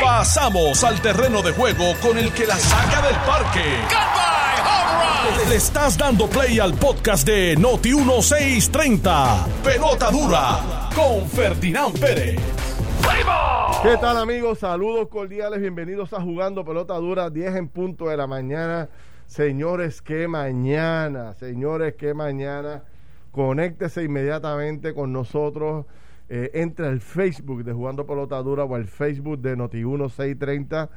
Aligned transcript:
Pasamos 0.00 0.84
al 0.84 1.00
terreno 1.00 1.42
de 1.42 1.52
juego 1.52 1.94
con 2.02 2.18
el 2.18 2.32
que 2.32 2.46
la 2.46 2.56
saca 2.56 3.02
del 3.02 3.16
parque. 3.26 3.64
Le 5.48 5.56
estás 5.56 5.96
dando 5.96 6.28
play 6.28 6.58
al 6.58 6.74
podcast 6.74 7.26
de 7.26 7.56
Noti 7.56 7.94
1630. 7.94 9.46
Pelota 9.64 10.10
dura 10.10 10.90
con 10.94 11.28
Ferdinand 11.28 11.98
Pérez. 11.98 12.38
¿Qué 13.82 13.96
tal 13.96 14.18
amigos? 14.18 14.58
Saludos 14.58 15.08
cordiales, 15.08 15.60
bienvenidos 15.60 16.12
a 16.12 16.20
Jugando 16.20 16.64
Pelota 16.64 16.94
Dura, 16.94 17.30
10 17.30 17.56
en 17.56 17.68
punto 17.68 18.08
de 18.08 18.16
la 18.16 18.26
mañana. 18.26 18.90
Señores, 19.26 20.02
que 20.02 20.28
mañana, 20.28 21.32
señores, 21.34 21.94
que 21.94 22.12
mañana. 22.12 22.82
Conéctese 23.30 24.02
inmediatamente 24.02 24.92
con 24.92 25.12
nosotros. 25.12 25.86
Eh, 26.32 26.50
entra 26.54 26.88
al 26.88 27.00
Facebook 27.00 27.64
de 27.64 27.72
Jugando 27.72 28.06
Pelota 28.06 28.40
Dura 28.40 28.62
o 28.64 28.74
al 28.76 28.84
Facebook 28.86 29.40
de 29.40 29.56
Noti1630, 29.56 30.88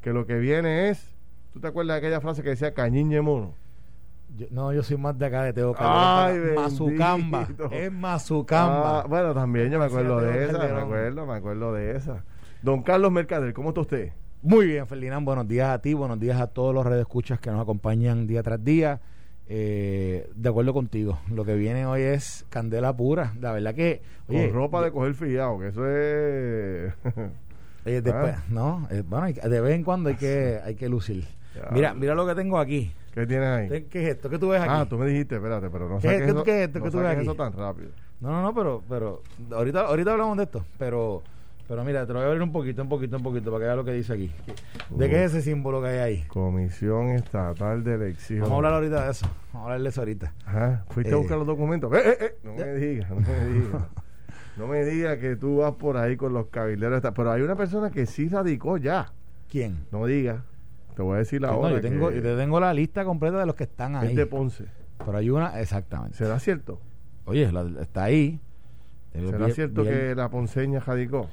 que 0.00 0.12
lo 0.14 0.24
que 0.26 0.38
viene 0.38 0.88
es, 0.88 1.14
¿tú 1.52 1.60
te 1.60 1.66
acuerdas 1.68 1.96
de 2.00 2.06
aquella 2.06 2.20
frase 2.22 2.42
que 2.42 2.48
decía 2.50 2.72
cañiñe 2.72 3.20
mono? 3.20 3.52
Yo- 4.36 4.46
no, 4.50 4.72
yo 4.72 4.82
soy 4.82 4.96
más 4.96 5.18
de 5.18 5.26
acá 5.26 5.42
de 5.42 5.52
Teo. 5.52 5.74
Mazucamba. 6.56 7.46
Es 7.70 7.92
Mazucamba. 7.92 9.00
Ah, 9.00 9.06
bueno, 9.06 9.34
también 9.34 9.70
yo 9.70 9.78
me 9.78 9.84
acuerdo 9.86 10.20
de 10.20 10.44
esa, 10.44 10.58
me 10.58 10.80
acuerdo, 10.80 11.26
me 11.26 11.34
acuerdo 11.34 11.72
de 11.74 11.96
esa. 11.96 12.24
Don 12.62 12.82
Carlos 12.82 13.12
Mercader, 13.12 13.52
¿cómo 13.52 13.68
está 13.70 13.82
usted? 13.82 14.12
Muy 14.42 14.66
bien, 14.66 14.86
Ferdinand. 14.86 15.24
Buenos 15.26 15.48
días 15.48 15.68
a 15.68 15.80
ti, 15.80 15.94
buenos 15.94 16.18
días 16.20 16.40
a 16.40 16.46
todos 16.46 16.74
los 16.74 16.86
redescuchas 16.86 17.40
que 17.40 17.50
nos 17.50 17.60
acompañan 17.60 18.26
día 18.26 18.42
tras 18.42 18.62
día. 18.62 19.00
Eh, 19.50 20.28
de 20.34 20.48
acuerdo 20.48 20.74
contigo, 20.74 21.18
lo 21.32 21.44
que 21.44 21.54
viene 21.54 21.86
hoy 21.86 22.02
es 22.02 22.44
candela 22.50 22.94
pura. 22.94 23.32
La 23.40 23.52
verdad 23.52 23.74
que. 23.74 24.02
oye, 24.28 24.46
Con 24.50 24.54
ropa 24.56 24.82
de 24.82 24.90
coger 24.92 25.14
fiado, 25.14 25.58
que 25.58 25.68
eso 25.68 25.86
es... 25.86 26.92
después, 27.84 28.34
Ah. 28.36 28.42
¿no? 28.50 28.86
Eh, 28.90 29.02
bueno, 29.08 29.26
de 29.26 29.60
vez 29.60 29.74
en 29.74 29.84
cuando 29.84 30.10
hay 30.10 30.16
que, 30.16 30.60
hay 30.64 30.74
que 30.74 30.88
lucir. 30.88 31.24
Ya. 31.54 31.70
Mira, 31.70 31.94
mira 31.94 32.14
lo 32.14 32.26
que 32.26 32.34
tengo 32.34 32.58
aquí. 32.58 32.92
¿Qué 33.14 33.26
tienes 33.26 33.48
ahí? 33.48 33.68
¿Qué 33.90 34.02
es 34.04 34.08
esto? 34.16 34.28
¿Qué 34.30 34.38
tú 34.38 34.48
ves 34.50 34.60
aquí? 34.60 34.70
Ah, 34.72 34.86
tú 34.88 34.96
me 34.98 35.06
dijiste, 35.06 35.36
espérate, 35.36 35.70
pero 35.70 35.88
no 35.88 35.98
¿Qué- 35.98 36.08
saques 36.08 36.34
qué- 36.34 36.42
qué 36.44 36.62
es 36.62 36.66
esto 36.68 36.78
no 36.78 36.84
que 36.84 36.90
tú 36.90 36.98
ves 36.98 37.06
aquí? 37.08 37.22
eso 37.22 37.34
tan 37.34 37.52
rápido. 37.52 37.88
No, 38.20 38.30
no, 38.30 38.42
no, 38.42 38.54
pero, 38.54 38.82
pero 38.88 39.22
ahorita, 39.50 39.80
ahorita 39.80 40.12
hablamos 40.12 40.36
de 40.36 40.42
esto. 40.44 40.64
Pero, 40.78 41.22
pero 41.68 41.84
mira, 41.84 42.06
te 42.06 42.12
lo 42.14 42.18
voy 42.18 42.24
a 42.24 42.28
abrir 42.28 42.42
un 42.42 42.50
poquito, 42.50 42.82
un 42.82 42.88
poquito, 42.88 43.16
un 43.18 43.22
poquito 43.22 43.50
para 43.52 43.58
que 43.60 43.64
veas 43.66 43.76
lo 43.76 43.84
que 43.84 43.92
dice 43.92 44.12
aquí. 44.14 44.30
¿De 44.90 45.08
qué 45.10 45.24
es 45.24 45.34
ese 45.34 45.42
símbolo 45.42 45.80
que 45.82 45.88
hay 45.88 45.98
ahí? 45.98 46.24
Comisión 46.28 47.10
Estatal 47.10 47.84
de 47.84 47.94
Elecciones. 47.94 48.42
Vamos 48.42 48.54
a 48.54 48.56
hablar 48.56 48.72
ahorita 48.74 49.04
de 49.04 49.10
eso. 49.10 49.26
Vamos 49.52 49.54
a 49.54 49.72
hablar 49.74 49.82
de 49.82 49.88
eso 49.90 50.00
ahorita. 50.00 50.32
Ajá, 50.46 50.84
fuiste 50.88 51.12
a 51.12 51.14
Eh. 51.14 51.18
buscar 51.18 51.38
los 51.38 51.46
documentos. 51.46 51.92
Eh, 51.94 52.00
eh, 52.06 52.16
eh, 52.20 52.36
No 52.42 52.54
me 52.54 52.74
digas, 52.74 53.10
no 53.10 53.16
me 53.16 53.44
digas. 53.52 53.82
No 54.56 54.66
me 54.66 54.84
digas 54.84 55.18
que 55.18 55.36
tú 55.36 55.58
vas 55.58 55.74
por 55.74 55.96
ahí 55.98 56.16
con 56.16 56.32
los 56.32 56.46
cabilderos. 56.46 57.00
Pero 57.14 57.30
hay 57.30 57.42
una 57.42 57.54
persona 57.54 57.90
que 57.90 58.06
sí 58.06 58.28
radicó 58.28 58.76
ya. 58.76 59.12
¿Quién? 59.48 59.86
No 59.92 60.04
digas. 60.06 60.40
Te 60.96 61.02
voy 61.02 61.14
a 61.14 61.18
decir 61.18 61.40
la 61.40 61.48
No, 61.52 61.58
hora. 61.60 61.76
yo, 61.76 61.80
tengo, 61.80 62.08
que 62.08 62.16
yo 62.16 62.22
te 62.22 62.36
tengo 62.36 62.58
la 62.58 62.74
lista 62.74 63.04
completa 63.04 63.38
de 63.38 63.46
los 63.46 63.54
que 63.54 63.64
están 63.64 63.94
es 63.96 64.02
ahí. 64.02 64.16
de 64.16 64.26
Ponce. 64.26 64.64
Pero 65.04 65.16
hay 65.16 65.30
una, 65.30 65.60
exactamente. 65.60 66.16
¿Será 66.16 66.40
cierto? 66.40 66.80
Oye, 67.24 67.52
la- 67.52 67.82
está 67.82 68.04
ahí. 68.04 68.40
¿Será 69.12 69.48
cierto 69.50 69.84
que 69.84 70.14
la 70.16 70.28
ponceña 70.28 70.80
radicó? 70.80 71.28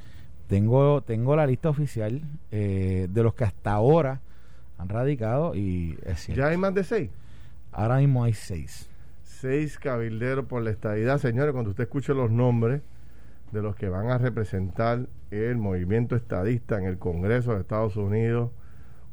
Tengo, 0.47 1.01
tengo 1.01 1.35
la 1.35 1.47
lista 1.47 1.69
oficial 1.69 2.21
eh, 2.51 3.07
de 3.09 3.23
los 3.23 3.33
que 3.33 3.45
hasta 3.45 3.71
ahora 3.71 4.21
han 4.77 4.89
radicado 4.89 5.55
y 5.55 5.97
es 6.05 6.19
cierto. 6.19 6.41
¿Ya 6.41 6.49
hay 6.49 6.57
más 6.57 6.73
de 6.73 6.83
seis? 6.83 7.09
Ahora 7.71 7.97
mismo 7.97 8.23
hay 8.23 8.33
seis. 8.33 8.89
Seis 9.23 9.79
cabilderos 9.79 10.45
por 10.45 10.61
la 10.61 10.71
estadidad. 10.71 11.17
Señores, 11.17 11.51
cuando 11.51 11.71
usted 11.71 11.83
escuche 11.83 12.13
los 12.13 12.31
nombres 12.31 12.81
de 13.51 13.61
los 13.61 13.75
que 13.75 13.89
van 13.89 14.09
a 14.09 14.17
representar 14.17 15.07
el 15.31 15.57
movimiento 15.57 16.15
estadista 16.15 16.77
en 16.77 16.85
el 16.85 16.97
Congreso 16.97 17.53
de 17.53 17.61
Estados 17.61 17.95
Unidos, 17.95 18.51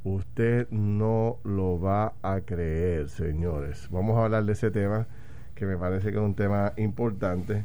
usted 0.05 0.69
no 0.71 1.39
lo 1.45 1.81
va 1.81 2.15
a 2.23 2.41
creer, 2.41 3.09
señores. 3.09 3.89
Vamos 3.91 4.19
a 4.19 4.25
hablar 4.25 4.45
de 4.45 4.53
ese 4.53 4.71
tema, 4.71 5.07
que 5.55 5.67
me 5.67 5.77
parece 5.77 6.11
que 6.11 6.17
es 6.17 6.23
un 6.23 6.35
tema 6.35 6.73
importante. 6.77 7.65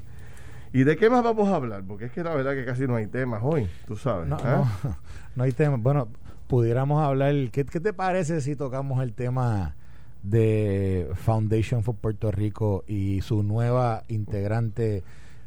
¿Y 0.74 0.84
de 0.84 0.98
qué 0.98 1.10
más 1.10 1.24
vamos 1.24 1.48
a 1.50 1.56
hablar? 1.56 1.84
Porque 1.88 2.06
es 2.06 2.12
que 2.12 2.24
la 2.24 2.36
verdad 2.36 2.54
que 2.54 2.66
casi 2.66 2.88
no 2.88 2.96
hay 2.96 3.08
temas 3.08 3.42
hoy, 3.44 3.68
tú 3.88 3.96
sabes. 3.96 4.28
No, 4.28 4.38
no, 4.38 4.68
no 5.36 5.44
hay 5.44 5.52
tema. 5.52 5.78
Bueno, 5.78 6.08
pudiéramos 6.48 7.02
hablar. 7.04 7.34
¿qué, 7.52 7.66
¿Qué 7.66 7.80
te 7.80 7.94
parece 7.94 8.42
si 8.42 8.56
tocamos 8.56 9.02
el 9.02 9.14
tema 9.14 9.76
de 10.24 11.10
Foundation 11.16 11.84
for 11.84 11.96
Puerto 11.96 12.32
Rico 12.32 12.84
y 12.88 13.22
su 13.22 13.44
nueva 13.44 14.04
integrante, 14.08 14.98
eh, 14.98 15.04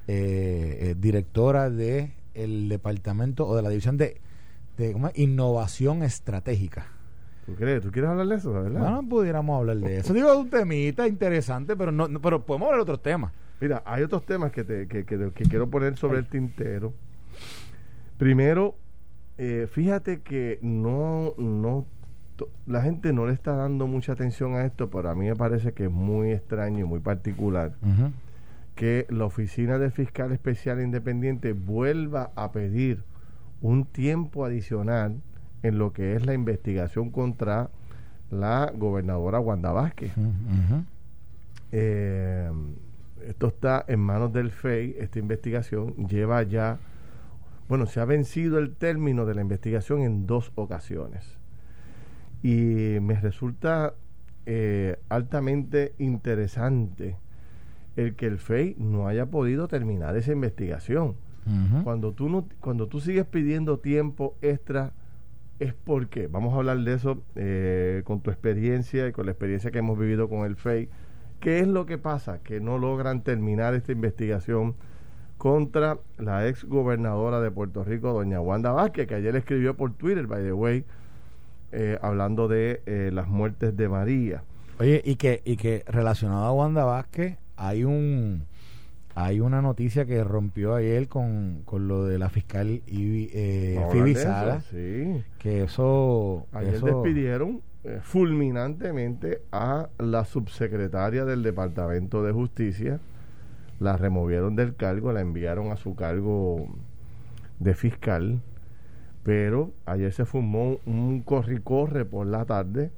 eh, 0.08 0.94
directora 0.98 1.70
de 1.70 2.12
el 2.34 2.68
departamento 2.68 3.46
o 3.46 3.56
de 3.56 3.62
la 3.62 3.68
división 3.68 3.96
de, 3.96 4.20
innovación 5.14 6.02
estratégica? 6.02 6.86
¿Tú 7.46 7.54
crees? 7.54 7.82
¿Tú 7.82 7.90
quieres 7.90 8.10
hablar 8.10 8.26
de 8.28 8.36
eso, 8.36 8.52
verdad? 8.52 8.80
Bueno, 8.80 9.04
pudiéramos 9.08 9.58
hablar 9.58 9.76
de 9.78 9.98
eso. 9.98 10.14
Digo, 10.14 10.30
es 10.32 10.38
un 10.38 10.50
temita 10.50 11.06
interesante, 11.08 11.76
pero 11.76 11.90
no, 11.90 12.06
no- 12.08 12.20
pero 12.20 12.44
podemos 12.44 12.66
hablar 12.66 12.78
de 12.78 12.82
otros 12.82 13.02
temas. 13.02 13.32
Mira, 13.60 13.82
hay 13.84 14.02
otros 14.02 14.24
temas 14.24 14.52
que, 14.52 14.64
te, 14.64 14.86
que, 14.88 15.04
que- 15.04 15.30
que 15.34 15.44
quiero 15.44 15.68
poner 15.68 15.96
sobre 15.96 16.18
el 16.18 16.26
tintero. 16.26 16.92
Primero, 18.18 18.76
eh, 19.38 19.68
fíjate 19.70 20.20
que 20.20 20.58
no, 20.62 21.34
no, 21.38 21.86
to- 22.36 22.48
la 22.66 22.82
gente 22.82 23.12
no 23.12 23.26
le 23.26 23.32
está 23.32 23.54
dando 23.54 23.86
mucha 23.86 24.12
atención 24.12 24.54
a 24.54 24.64
esto, 24.64 24.90
pero 24.90 25.10
a 25.10 25.14
mí 25.14 25.26
me 25.26 25.36
parece 25.36 25.72
que 25.72 25.84
es 25.84 25.90
muy 25.90 26.30
extraño 26.32 26.80
y 26.80 26.84
muy 26.84 27.00
particular 27.00 27.72
que 28.74 29.06
la 29.10 29.24
Oficina 29.26 29.78
del 29.78 29.90
Fiscal 29.92 30.32
Especial 30.32 30.80
Independiente 30.80 31.52
vuelva 31.52 32.30
a 32.36 32.50
pedir 32.52 33.02
un 33.60 33.84
tiempo 33.84 34.44
adicional 34.46 35.20
en 35.62 35.76
lo 35.78 35.92
que 35.92 36.14
es 36.16 36.24
la 36.24 36.32
investigación 36.32 37.10
contra 37.10 37.68
la 38.30 38.72
gobernadora 38.74 39.38
Wanda 39.40 39.72
Vázquez. 39.72 40.12
Eh, 41.72 42.50
esto 43.26 43.48
está 43.48 43.84
en 43.88 44.00
manos 44.00 44.32
del 44.32 44.50
FEI, 44.50 44.96
esta 44.98 45.18
investigación 45.18 45.94
lleva 46.08 46.42
ya, 46.42 46.78
bueno, 47.68 47.86
se 47.86 48.00
ha 48.00 48.04
vencido 48.04 48.58
el 48.58 48.74
término 48.74 49.26
de 49.26 49.34
la 49.34 49.40
investigación 49.40 50.02
en 50.02 50.26
dos 50.26 50.52
ocasiones. 50.54 51.38
Y 52.42 52.98
me 53.00 53.20
resulta 53.20 53.94
eh, 54.46 54.98
altamente 55.08 55.94
interesante 55.98 57.16
el 57.96 58.14
que 58.14 58.26
el 58.26 58.38
FEI 58.38 58.76
no 58.78 59.06
haya 59.06 59.26
podido 59.26 59.68
terminar 59.68 60.16
esa 60.16 60.32
investigación. 60.32 61.14
Cuando 61.82 62.12
tú, 62.12 62.28
no, 62.28 62.46
cuando 62.60 62.86
tú 62.86 63.00
sigues 63.00 63.26
pidiendo 63.26 63.78
tiempo 63.78 64.36
extra, 64.40 64.92
es 65.58 65.74
porque, 65.74 66.26
vamos 66.26 66.54
a 66.54 66.58
hablar 66.58 66.78
de 66.78 66.94
eso 66.94 67.22
eh, 67.34 68.02
con 68.04 68.20
tu 68.20 68.30
experiencia 68.30 69.08
y 69.08 69.12
con 69.12 69.26
la 69.26 69.32
experiencia 69.32 69.70
que 69.70 69.78
hemos 69.78 69.98
vivido 69.98 70.28
con 70.28 70.46
el 70.46 70.56
FEI. 70.56 70.88
¿Qué 71.40 71.60
es 71.60 71.66
lo 71.66 71.86
que 71.86 71.98
pasa? 71.98 72.38
Que 72.42 72.60
no 72.60 72.78
logran 72.78 73.22
terminar 73.22 73.74
esta 73.74 73.92
investigación 73.92 74.74
contra 75.38 75.98
la 76.18 76.46
ex 76.48 76.64
gobernadora 76.64 77.40
de 77.40 77.50
Puerto 77.50 77.82
Rico, 77.82 78.12
doña 78.12 78.40
Wanda 78.40 78.72
Vázquez, 78.72 79.06
que 79.06 79.14
ayer 79.14 79.34
escribió 79.36 79.74
por 79.74 79.94
Twitter, 79.94 80.26
by 80.26 80.42
the 80.42 80.52
way, 80.52 80.84
eh, 81.72 81.98
hablando 82.02 82.46
de 82.46 82.82
eh, 82.84 83.10
las 83.12 83.26
muertes 83.28 83.74
de 83.76 83.88
María. 83.88 84.42
Oye, 84.78 85.00
y 85.04 85.16
que, 85.16 85.40
y 85.44 85.56
que 85.56 85.82
relacionado 85.86 86.44
a 86.44 86.52
Wanda 86.52 86.84
Vázquez, 86.84 87.38
hay 87.56 87.84
un 87.84 88.44
hay 89.14 89.40
una 89.40 89.60
noticia 89.60 90.06
que 90.06 90.22
rompió 90.22 90.74
ayer 90.74 91.08
con, 91.08 91.62
con 91.64 91.88
lo 91.88 92.04
de 92.04 92.18
la 92.18 92.28
fiscal 92.30 92.80
Ibi, 92.86 93.28
eh, 93.34 93.78
Sí. 94.70 95.22
que 95.38 95.64
eso, 95.64 96.46
Ayer 96.52 96.74
eso- 96.74 96.86
despidieron 96.86 97.60
eh, 97.82 98.00
fulminantemente 98.02 99.42
a 99.52 99.88
la 99.98 100.24
subsecretaria 100.26 101.24
del 101.24 101.42
Departamento 101.42 102.22
de 102.22 102.32
Justicia. 102.32 103.00
La 103.78 103.96
removieron 103.96 104.56
del 104.56 104.76
cargo, 104.76 105.12
la 105.12 105.22
enviaron 105.22 105.72
a 105.72 105.76
su 105.76 105.94
cargo 105.94 106.68
de 107.58 107.74
fiscal. 107.74 108.42
Pero 109.22 109.72
ayer 109.86 110.12
se 110.12 110.26
formó 110.26 110.78
un 110.84 111.22
corre-corre 111.22 112.04
por 112.04 112.26
la 112.26 112.44
tarde 112.44 112.90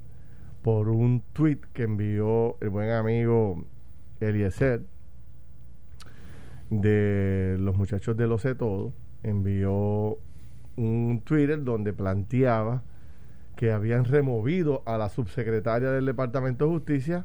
por 0.63 0.89
un 0.89 1.23
tweet 1.33 1.59
que 1.73 1.83
envió 1.85 2.57
el 2.61 2.71
buen 2.71 2.91
amigo 2.91 3.65
Eliezer 4.21 4.83
de 6.71 7.57
los 7.59 7.77
muchachos 7.77 8.17
de 8.17 8.27
Lo 8.27 8.39
Sé 8.39 8.55
Todo. 8.55 8.93
Envió 9.23 10.19
un 10.77 11.23
Twitter 11.25 11.63
donde 11.63 11.93
planteaba 11.93 12.83
que 13.63 13.71
habían 13.71 14.07
removido 14.07 14.83
a 14.87 14.99
la 14.99 15.09
subsecretaria 15.09 15.93
del 15.93 16.05
Departamento 16.05 16.65
de 16.65 16.73
Justicia 16.73 17.25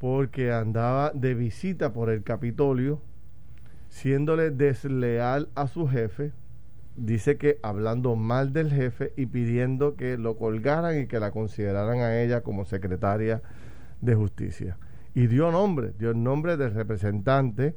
porque 0.00 0.50
andaba 0.50 1.12
de 1.14 1.34
visita 1.34 1.92
por 1.92 2.10
el 2.10 2.24
Capitolio, 2.24 3.00
siéndole 3.90 4.50
desleal 4.50 5.48
a 5.54 5.68
su 5.68 5.86
jefe. 5.86 6.32
Dice 6.96 7.36
que 7.36 7.60
hablando 7.62 8.16
mal 8.16 8.52
del 8.52 8.72
jefe 8.72 9.12
y 9.16 9.26
pidiendo 9.26 9.94
que 9.94 10.18
lo 10.18 10.36
colgaran 10.36 10.98
y 10.98 11.06
que 11.06 11.20
la 11.20 11.30
consideraran 11.30 12.00
a 12.00 12.20
ella 12.20 12.40
como 12.40 12.64
secretaria 12.64 13.40
de 14.00 14.16
justicia. 14.16 14.78
Y 15.14 15.28
dio 15.28 15.52
nombre, 15.52 15.92
dio 15.96 16.10
el 16.10 16.20
nombre 16.20 16.56
del 16.56 16.74
representante, 16.74 17.76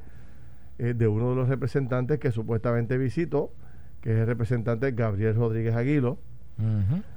eh, 0.80 0.96
de 0.96 1.08
uno 1.08 1.30
de 1.30 1.36
los 1.36 1.50
representantes 1.50 2.18
que 2.18 2.32
supuestamente 2.32 2.98
visitó, 2.98 3.54
que 4.02 4.14
es 4.14 4.18
el 4.22 4.26
representante 4.26 4.92
Gabriel 4.94 5.36
Rodríguez 5.36 5.76
Aguilo. 5.76 6.18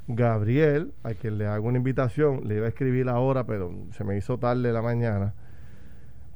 Gabriel, 0.09 0.93
a 1.03 1.15
quien 1.15 1.39
le 1.39 1.47
hago 1.47 1.69
una 1.69 1.79
invitación, 1.79 2.47
le 2.47 2.57
iba 2.57 2.67
a 2.67 2.69
escribir 2.69 3.09
ahora, 3.09 3.45
pero 3.45 3.73
se 3.93 4.05
me 4.05 4.17
hizo 4.17 4.39
tarde 4.39 4.73
la 4.73 4.83
mañana, 4.83 5.35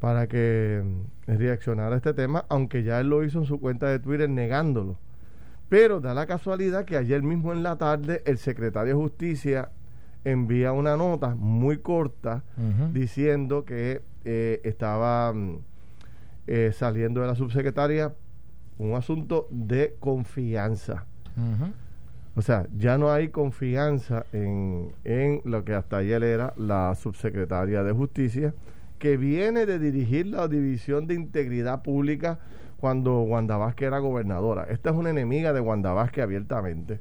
para 0.00 0.26
que 0.26 0.82
mm, 0.84 1.30
reaccionara 1.38 1.94
a 1.94 1.98
este 1.98 2.14
tema, 2.14 2.44
aunque 2.48 2.82
ya 2.82 3.00
él 3.00 3.08
lo 3.08 3.24
hizo 3.24 3.38
en 3.38 3.46
su 3.46 3.60
cuenta 3.60 3.86
de 3.88 3.98
Twitter 3.98 4.28
negándolo. 4.28 4.98
Pero 5.68 6.00
da 6.00 6.14
la 6.14 6.26
casualidad 6.26 6.84
que 6.84 6.96
ayer 6.96 7.22
mismo 7.22 7.52
en 7.52 7.62
la 7.62 7.76
tarde 7.76 8.22
el 8.26 8.38
secretario 8.38 8.94
de 8.94 9.00
Justicia 9.00 9.70
envía 10.24 10.72
una 10.72 10.96
nota 10.96 11.34
muy 11.36 11.78
corta 11.78 12.42
diciendo 12.92 13.64
que 13.64 14.02
eh, 14.24 14.60
estaba 14.64 15.32
mm, 15.32 15.58
eh, 16.48 16.72
saliendo 16.74 17.20
de 17.20 17.28
la 17.28 17.36
subsecretaria 17.36 18.12
un 18.78 18.94
asunto 18.94 19.46
de 19.50 19.96
confianza. 20.00 21.06
O 22.36 22.42
sea, 22.42 22.66
ya 22.76 22.96
no 22.96 23.10
hay 23.10 23.28
confianza 23.28 24.24
en, 24.32 24.92
en 25.04 25.40
lo 25.44 25.64
que 25.64 25.74
hasta 25.74 25.98
ayer 25.98 26.22
era 26.22 26.54
la 26.56 26.94
subsecretaria 26.94 27.82
de 27.82 27.92
Justicia, 27.92 28.54
que 28.98 29.16
viene 29.16 29.66
de 29.66 29.78
dirigir 29.78 30.26
la 30.26 30.46
División 30.46 31.06
de 31.06 31.14
Integridad 31.14 31.82
Pública 31.82 32.38
cuando 32.78 33.20
Wanda 33.22 33.56
Vázquez 33.56 33.88
era 33.88 33.98
gobernadora. 33.98 34.64
Esta 34.64 34.90
es 34.90 34.96
una 34.96 35.10
enemiga 35.10 35.52
de 35.52 35.60
Wanda 35.60 35.92
Vázquez 35.92 36.24
abiertamente. 36.24 37.00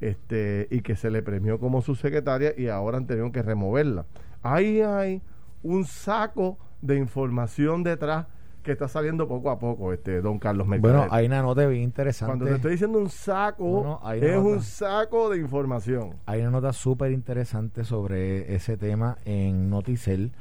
este, 0.00 0.66
y 0.70 0.80
que 0.80 0.96
se 0.96 1.10
le 1.10 1.22
premió 1.22 1.60
como 1.60 1.80
subsecretaria 1.80 2.52
y 2.56 2.66
ahora 2.66 2.98
han 2.98 3.06
tenido 3.06 3.30
que 3.30 3.40
removerla. 3.40 4.04
Ahí 4.42 4.80
hay 4.80 5.22
un 5.62 5.84
saco 5.84 6.58
de 6.80 6.96
información 6.96 7.84
detrás 7.84 8.26
que 8.62 8.72
está 8.72 8.88
saliendo 8.88 9.26
poco 9.28 9.50
a 9.50 9.58
poco, 9.58 9.92
este 9.92 10.20
don 10.20 10.38
Carlos 10.38 10.66
Mercader. 10.66 10.96
Bueno, 10.96 11.12
hay 11.12 11.26
una 11.26 11.42
nota 11.42 11.66
bien 11.66 11.82
interesante. 11.82 12.30
Cuando 12.30 12.46
te 12.46 12.54
estoy 12.54 12.72
diciendo 12.72 12.98
un 12.98 13.10
saco, 13.10 14.00
es 14.14 14.36
un 14.36 14.62
saco 14.62 15.30
de 15.30 15.38
información. 15.38 16.14
Hay 16.26 16.40
una 16.40 16.50
nota 16.50 16.72
súper 16.72 17.12
interesante 17.12 17.84
sobre 17.84 18.54
ese 18.54 18.76
tema 18.76 19.18
en 19.24 19.68
Noticel, 19.68 20.32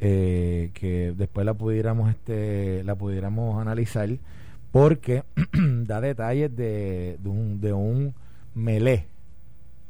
eh, 0.00 0.70
que 0.74 1.12
después 1.16 1.44
la 1.44 1.54
pudiéramos, 1.54 2.10
este, 2.10 2.84
la 2.84 2.94
pudiéramos 2.94 3.60
analizar, 3.60 4.08
porque 4.70 5.24
da 5.84 6.00
detalles 6.00 6.54
de, 6.54 7.18
de 7.20 7.28
un, 7.28 7.60
de 7.60 7.72
un 7.72 8.14
melé, 8.54 9.08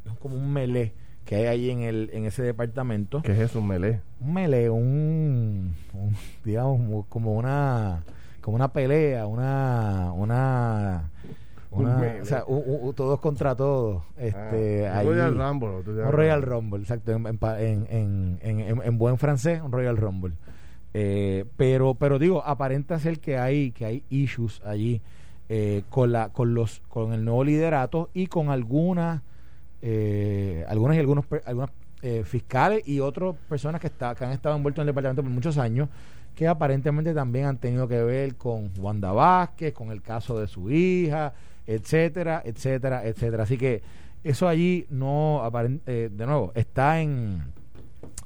es 0.06 0.19
como 0.19 0.37
un 0.37 0.53
melé 0.53 0.94
que 1.29 1.37
hay 1.37 1.45
ahí 1.45 1.71
en, 1.71 1.81
el, 1.81 2.09
en 2.15 2.25
ese 2.25 2.43
departamento. 2.43 3.21
¿Qué 3.21 3.33
es 3.33 3.39
eso, 3.39 3.59
un 3.59 3.67
melee? 3.67 4.01
Un 4.19 4.33
melee, 4.33 4.71
un, 4.71 5.75
digamos, 6.43 7.05
como 7.11 7.35
una 7.35 8.03
como 8.41 8.57
una 8.57 8.73
pelea, 8.73 9.27
una 9.27 10.11
una, 10.15 11.11
o 11.71 12.25
sea, 12.25 12.45
todos 12.97 13.21
contra 13.21 13.55
todos. 13.55 14.05
Este, 14.17 14.89
ah, 14.89 15.03
un 15.03 15.09
Royal 15.09 15.37
Rumble. 15.37 15.69
Un 15.69 16.13
Royal 16.13 16.41
Rumble, 16.41 16.81
exacto, 16.81 17.13
en, 17.13 17.27
en, 17.91 18.39
en, 18.41 18.83
en, 18.83 18.99
buen 18.99 19.19
francés, 19.19 19.61
un 19.63 19.71
Royal 19.71 19.99
Rumble. 19.99 20.33
Eh, 20.95 21.45
pero 21.59 21.95
pero 21.95 22.19
digo, 22.19 22.43
aparenta 22.43 22.99
ser 22.99 23.21
que 23.21 23.37
hay 23.37 23.73
que 23.73 23.85
hay 23.85 24.03
issues 24.09 24.63
allí 24.65 25.03
eh, 25.51 25.83
con 25.91 26.11
la 26.11 26.31
con 26.31 26.55
los 26.55 26.81
con 26.89 27.13
el 27.13 27.23
nuevo 27.23 27.45
liderato 27.45 28.09
y 28.15 28.29
con 28.29 28.49
algunas 28.49 29.21
eh, 29.83 30.65
algunas 30.69 30.97
y 30.97 31.01
algunos 31.01 31.25
algunas 31.47 31.71
eh, 32.03 32.23
fiscales 32.25 32.87
y 32.87 33.01
otras 33.01 33.35
personas 33.49 33.81
que, 33.81 33.89
está, 33.89 34.15
que 34.15 34.25
han 34.25 34.33
estado 34.33 34.57
envueltos 34.57 34.83
en 34.83 34.89
el 34.89 34.95
departamento 34.95 35.23
por 35.23 35.33
muchos 35.33 35.59
años 35.59 35.89
que 36.39 36.47
aparentemente 36.47 37.13
también 37.15 37.47
han 37.47 37.59
tenido 37.59 37.89
que 37.89 38.01
ver 38.01 38.37
con 38.37 38.71
Wanda 38.79 39.11
Vázquez, 39.11 39.75
con 39.75 39.91
el 39.91 40.03
caso 40.03 40.39
de 40.39 40.47
su 40.47 40.71
hija, 40.71 41.33
etcétera, 41.67 42.43
etcétera, 42.45 43.05
etcétera. 43.05 43.43
Así 43.43 43.59
que 43.59 43.83
eso 44.23 44.47
allí 44.47 44.87
no, 44.89 45.43
eh, 45.87 46.09
de 46.13 46.27
nuevo, 46.27 46.53
está 46.55 47.01
en... 47.01 47.43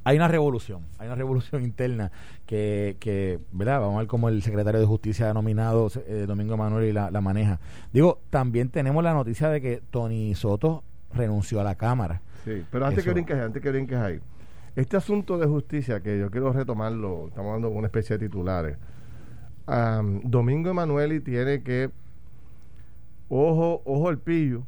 Hay 0.05 0.17
una 0.17 0.29
revolución, 0.29 0.83
hay 0.99 1.07
una 1.07 1.15
revolución 1.15 1.63
interna 1.65 2.13
que, 2.45 2.99
que 3.01 3.39
¿verdad? 3.51 3.81
Vamos 3.81 3.97
a 3.97 3.99
ver 4.01 4.09
cómo 4.09 4.29
el 4.29 4.43
secretario 4.43 4.81
de 4.81 4.87
Justicia 4.87 5.31
ha 5.31 5.33
nominado 5.33 5.89
eh, 6.07 6.27
Domingo 6.29 6.59
Manuel 6.59 6.91
y 6.91 6.93
la, 6.93 7.11
la 7.11 7.23
maneja. 7.23 7.61
Digo, 7.95 8.21
también 8.29 8.69
tenemos 8.69 9.03
la 9.03 9.15
noticia 9.15 9.49
de 9.49 9.63
que 9.63 9.81
Tony 9.91 10.35
Soto 10.35 10.85
renunció 11.15 11.61
a 11.61 11.65
la 11.65 11.75
Cámara. 11.75 12.23
Sí, 12.45 12.65
pero 12.71 12.87
antes 12.87 13.05
que 13.05 13.13
brinques, 13.13 13.37
antes 13.37 13.63
que 13.63 13.71
brinques 13.71 13.99
ahí, 13.99 14.21
este 14.75 14.97
asunto 14.97 15.39
de 15.39 15.47
justicia 15.47 16.01
que 16.01 16.19
yo 16.19 16.31
quiero 16.31 16.53
retomarlo, 16.53 17.29
estamos 17.29 17.53
dando 17.53 17.69
una 17.71 17.87
especie 17.87 18.19
de 18.19 18.27
titulares. 18.27 18.77
Domingo 20.25 20.71
Emanueli 20.71 21.21
tiene 21.21 21.63
que 21.63 21.91
ojo, 23.29 23.83
ojo 23.85 24.11
el 24.11 24.19
pillo, 24.19 24.67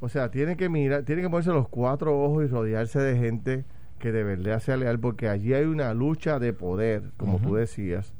o 0.00 0.08
sea, 0.08 0.30
tiene 0.30 0.56
que 0.56 0.68
mirar, 0.68 1.02
tiene 1.02 1.20
que 1.20 1.28
ponerse 1.28 1.50
los 1.50 1.68
cuatro 1.68 2.18
ojos 2.18 2.44
y 2.44 2.46
rodearse 2.46 3.00
de 3.00 3.18
gente 3.18 3.64
que 3.98 4.12
de 4.12 4.24
verdad 4.24 4.60
sea 4.60 4.78
leal, 4.78 4.98
porque 4.98 5.28
allí 5.28 5.52
hay 5.52 5.66
una 5.66 5.92
lucha 5.92 6.38
de 6.38 6.54
poder, 6.54 7.10
como 7.18 7.38
tú 7.38 7.56
decías, 7.56 8.14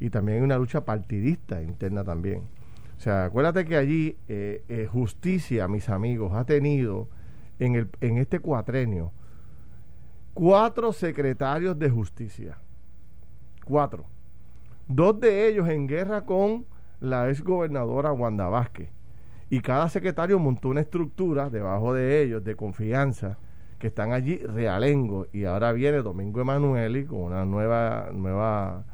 y 0.00 0.08
también 0.08 0.38
hay 0.38 0.44
una 0.44 0.56
lucha 0.56 0.86
partidista 0.86 1.62
interna 1.62 2.02
también. 2.02 2.44
O 3.02 3.04
sea, 3.04 3.24
acuérdate 3.24 3.64
que 3.64 3.76
allí 3.76 4.16
eh, 4.28 4.62
eh, 4.68 4.86
justicia, 4.86 5.66
mis 5.66 5.88
amigos, 5.88 6.34
ha 6.34 6.44
tenido 6.44 7.08
en, 7.58 7.74
el, 7.74 7.90
en 8.00 8.16
este 8.16 8.38
cuatrenio 8.38 9.10
cuatro 10.34 10.92
secretarios 10.92 11.76
de 11.76 11.90
justicia. 11.90 12.58
Cuatro. 13.64 14.04
Dos 14.86 15.18
de 15.18 15.48
ellos 15.48 15.68
en 15.68 15.88
guerra 15.88 16.24
con 16.24 16.64
la 17.00 17.28
ex 17.28 17.42
gobernadora 17.42 18.12
Wanda 18.12 18.48
Vázquez. 18.48 18.90
Y 19.50 19.58
cada 19.62 19.88
secretario 19.88 20.38
montó 20.38 20.68
una 20.68 20.82
estructura 20.82 21.50
debajo 21.50 21.94
de 21.94 22.22
ellos 22.22 22.44
de 22.44 22.54
confianza 22.54 23.36
que 23.80 23.88
están 23.88 24.12
allí 24.12 24.36
realengo. 24.36 25.26
Y 25.32 25.42
ahora 25.42 25.72
viene 25.72 26.02
Domingo 26.02 26.40
Emanueli 26.40 27.04
con 27.06 27.22
una 27.22 27.44
nueva, 27.46 28.10
nueva 28.12 28.84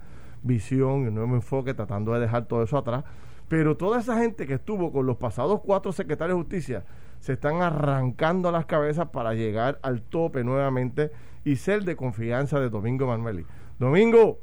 visión 0.42 1.02
y 1.02 1.08
un 1.08 1.14
nuevo 1.14 1.34
enfoque 1.34 1.74
tratando 1.74 2.14
de 2.14 2.20
dejar 2.20 2.46
todo 2.46 2.62
eso 2.62 2.78
atrás 2.78 3.04
pero 3.48 3.76
toda 3.76 4.00
esa 4.00 4.18
gente 4.18 4.46
que 4.46 4.54
estuvo 4.54 4.92
con 4.92 5.06
los 5.06 5.16
pasados 5.16 5.60
cuatro 5.64 5.92
secretarios 5.92 6.36
de 6.36 6.42
justicia 6.42 6.84
se 7.18 7.32
están 7.32 7.62
arrancando 7.62 8.52
las 8.52 8.66
cabezas 8.66 9.08
para 9.08 9.34
llegar 9.34 9.78
al 9.82 10.02
tope 10.02 10.44
nuevamente 10.44 11.10
y 11.44 11.56
ser 11.56 11.84
de 11.84 11.96
confianza 11.96 12.60
de 12.60 12.68
Domingo 12.68 13.06
Manueli. 13.06 13.44
Domingo, 13.78 14.38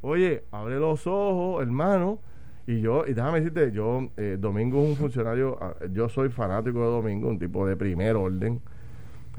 oye, 0.00 0.44
abre 0.50 0.78
los 0.78 1.06
ojos, 1.06 1.62
hermano. 1.62 2.20
Y 2.66 2.80
yo, 2.80 3.04
y 3.06 3.14
déjame 3.14 3.40
decirte, 3.40 3.72
yo, 3.72 4.10
eh, 4.16 4.36
Domingo 4.38 4.82
es 4.82 4.90
un 4.90 4.96
funcionario, 4.96 5.58
ah, 5.60 5.74
yo 5.90 6.08
soy 6.08 6.28
fanático 6.28 6.78
de 6.78 6.86
Domingo, 6.86 7.28
un 7.28 7.38
tipo 7.38 7.66
de 7.66 7.76
primer 7.76 8.14
orden, 8.14 8.60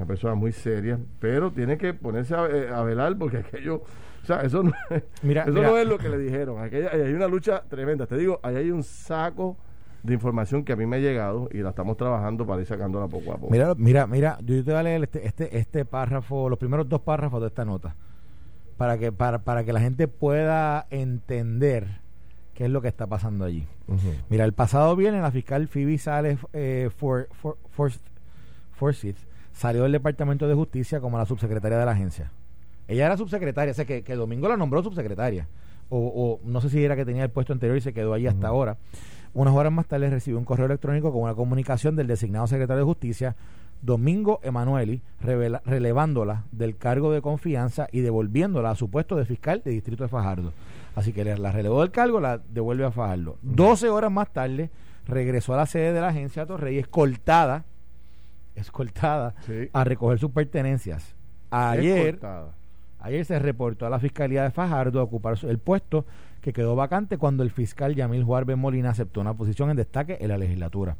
una 0.02 0.08
persona 0.08 0.34
muy 0.34 0.52
seria, 0.52 0.98
pero 1.20 1.52
tiene 1.52 1.78
que 1.78 1.94
ponerse 1.94 2.34
a, 2.34 2.46
eh, 2.46 2.68
a 2.68 2.82
velar 2.82 3.16
porque 3.16 3.36
aquello 3.48 3.82
o 4.22 4.26
sea, 4.26 4.42
eso 4.42 4.62
no, 4.62 4.72
mira, 5.22 5.42
eso 5.42 5.52
no 5.52 5.76
es 5.76 5.86
lo 5.86 5.98
que 5.98 6.08
le 6.08 6.18
dijeron. 6.18 6.56
hay 6.60 7.12
una 7.12 7.26
lucha 7.26 7.62
tremenda. 7.68 8.06
Te 8.06 8.16
digo, 8.16 8.38
ahí 8.42 8.54
hay 8.54 8.70
un 8.70 8.84
saco 8.84 9.56
de 10.02 10.14
información 10.14 10.64
que 10.64 10.72
a 10.72 10.76
mí 10.76 10.86
me 10.86 10.96
ha 10.96 11.00
llegado 11.00 11.48
y 11.52 11.58
la 11.58 11.70
estamos 11.70 11.96
trabajando 11.96 12.46
para 12.46 12.60
ir 12.60 12.66
sacándola 12.66 13.08
poco 13.08 13.32
a 13.32 13.36
poco. 13.36 13.50
Mira, 13.50 13.74
mira, 13.76 14.06
mira, 14.06 14.38
yo 14.42 14.62
te 14.62 14.70
voy 14.70 14.78
a 14.78 14.82
leer 14.84 15.02
este, 15.02 15.26
este, 15.26 15.58
este 15.58 15.84
párrafo, 15.84 16.48
los 16.48 16.58
primeros 16.58 16.88
dos 16.88 17.00
párrafos 17.00 17.40
de 17.40 17.48
esta 17.48 17.64
nota, 17.64 17.96
para 18.76 18.96
que, 18.96 19.10
para, 19.10 19.40
para 19.40 19.64
que 19.64 19.72
la 19.72 19.80
gente 19.80 20.06
pueda 20.06 20.86
entender 20.90 22.00
qué 22.54 22.66
es 22.66 22.70
lo 22.70 22.80
que 22.80 22.88
está 22.88 23.08
pasando 23.08 23.44
allí. 23.44 23.66
Mira, 24.30 24.44
el 24.44 24.52
pasado 24.52 24.94
viernes 24.94 25.20
la 25.20 25.32
fiscal 25.32 25.66
Phoebe 25.66 25.98
Sales 25.98 26.38
eh, 26.52 26.90
for, 26.96 27.28
for, 27.34 27.92
salió 29.52 29.82
del 29.82 29.92
Departamento 29.92 30.48
de 30.48 30.54
Justicia 30.54 31.00
como 31.00 31.18
la 31.18 31.26
subsecretaria 31.26 31.78
de 31.78 31.86
la 31.86 31.92
agencia. 31.92 32.30
Ella 32.88 33.06
era 33.06 33.16
subsecretaria, 33.16 33.72
o 33.72 33.74
sea 33.74 33.84
que, 33.84 34.02
que 34.02 34.16
Domingo 34.16 34.48
la 34.48 34.56
nombró 34.56 34.82
subsecretaria. 34.82 35.46
O, 35.94 36.40
no 36.44 36.60
sé 36.62 36.70
si 36.70 36.82
era 36.82 36.96
que 36.96 37.04
tenía 37.04 37.24
el 37.24 37.30
puesto 37.30 37.52
anterior 37.52 37.76
y 37.76 37.82
se 37.82 37.92
quedó 37.92 38.14
ahí 38.14 38.26
hasta 38.26 38.48
ahora. 38.48 38.78
Unas 39.34 39.54
horas 39.54 39.72
más 39.72 39.86
tarde 39.86 40.08
recibió 40.08 40.38
un 40.38 40.44
correo 40.46 40.64
electrónico 40.64 41.12
con 41.12 41.22
una 41.22 41.34
comunicación 41.34 41.96
del 41.96 42.06
designado 42.06 42.46
secretario 42.46 42.78
de 42.80 42.86
Justicia, 42.86 43.36
Domingo 43.82 44.40
Emanueli, 44.42 45.02
relevándola 45.20 46.44
del 46.50 46.76
cargo 46.76 47.12
de 47.12 47.20
confianza 47.20 47.88
y 47.92 48.00
devolviéndola 48.00 48.70
a 48.70 48.74
su 48.74 48.88
puesto 48.88 49.16
de 49.16 49.26
fiscal 49.26 49.60
de 49.64 49.72
distrito 49.72 50.04
de 50.04 50.08
Fajardo. 50.08 50.52
Así 50.94 51.12
que 51.12 51.24
la 51.24 51.52
relevó 51.52 51.80
del 51.80 51.90
cargo, 51.90 52.20
la 52.20 52.38
devuelve 52.38 52.84
a 52.84 52.90
Fajardo. 52.90 53.36
12 53.42 53.90
horas 53.90 54.10
más 54.10 54.32
tarde 54.32 54.70
regresó 55.06 55.54
a 55.54 55.58
la 55.58 55.66
sede 55.66 55.92
de 55.92 56.00
la 56.00 56.08
agencia 56.08 56.46
Torrey 56.46 56.78
escoltada, 56.78 57.64
escoltada 58.54 59.34
a 59.72 59.84
recoger 59.84 60.18
sus 60.18 60.30
pertenencias. 60.30 61.14
Ayer, 61.50 62.18
Ayer 63.02 63.24
se 63.24 63.38
reportó 63.40 63.84
a 63.84 63.90
la 63.90 63.98
Fiscalía 63.98 64.44
de 64.44 64.52
Fajardo 64.52 65.00
a 65.00 65.02
ocupar 65.02 65.36
el 65.42 65.58
puesto 65.58 66.04
que 66.40 66.52
quedó 66.52 66.76
vacante 66.76 67.18
cuando 67.18 67.42
el 67.42 67.50
fiscal 67.50 67.96
Yamil 67.96 68.22
Juárez 68.22 68.56
Molina 68.56 68.90
aceptó 68.90 69.20
una 69.20 69.34
posición 69.34 69.70
en 69.70 69.76
destaque 69.76 70.18
en 70.20 70.28
la 70.28 70.38
legislatura. 70.38 70.96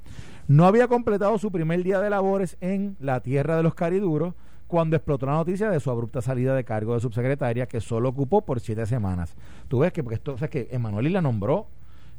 No 0.48 0.66
había 0.66 0.88
completado 0.88 1.38
su 1.38 1.52
primer 1.52 1.84
día 1.84 2.00
de 2.00 2.10
labores 2.10 2.56
en 2.60 2.96
la 2.98 3.20
tierra 3.20 3.56
de 3.56 3.62
los 3.62 3.74
cariduros 3.74 4.34
cuando 4.66 4.96
explotó 4.96 5.26
la 5.26 5.34
noticia 5.34 5.70
de 5.70 5.78
su 5.78 5.90
abrupta 5.90 6.22
salida 6.22 6.56
de 6.56 6.64
cargo 6.64 6.94
de 6.94 7.00
subsecretaria 7.00 7.66
que 7.66 7.80
solo 7.80 8.08
ocupó 8.08 8.40
por 8.40 8.58
siete 8.58 8.84
semanas. 8.86 9.36
Tú 9.68 9.80
ves 9.80 9.92
que 9.92 10.02
porque 10.02 10.16
esto, 10.16 10.34
o 10.34 10.38
sea, 10.38 10.48
que 10.48 10.68
Emanuel 10.72 11.12
la 11.12 11.20
nombró 11.20 11.66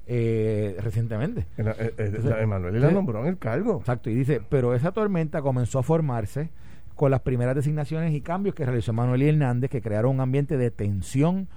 eh, 0.06 0.76
recientemente. 0.80 1.46
Emanuel 1.58 2.82
la 2.82 2.92
nombró 2.92 3.22
en 3.22 3.28
el 3.28 3.38
cargo. 3.38 3.80
Exacto, 3.80 4.10
y 4.10 4.16
dice, 4.16 4.42
pero 4.50 4.74
esa 4.74 4.92
tormenta 4.92 5.42
comenzó 5.42 5.80
a 5.80 5.84
formarse 5.84 6.50
con 6.96 7.12
las 7.12 7.22
primeras 7.22 7.56
designaciones 7.56 8.14
y 8.14 8.22
cambios 8.22 8.56
que 8.56 8.66
realizó 8.66 8.94
Manuel 8.94 9.24
y 9.24 9.30
Hernández, 9.30 9.70
que 9.70 9.82
crearon 9.82 10.16
un 10.16 10.22
ambiente 10.22 10.58
de 10.58 10.72
tensión 10.72 11.48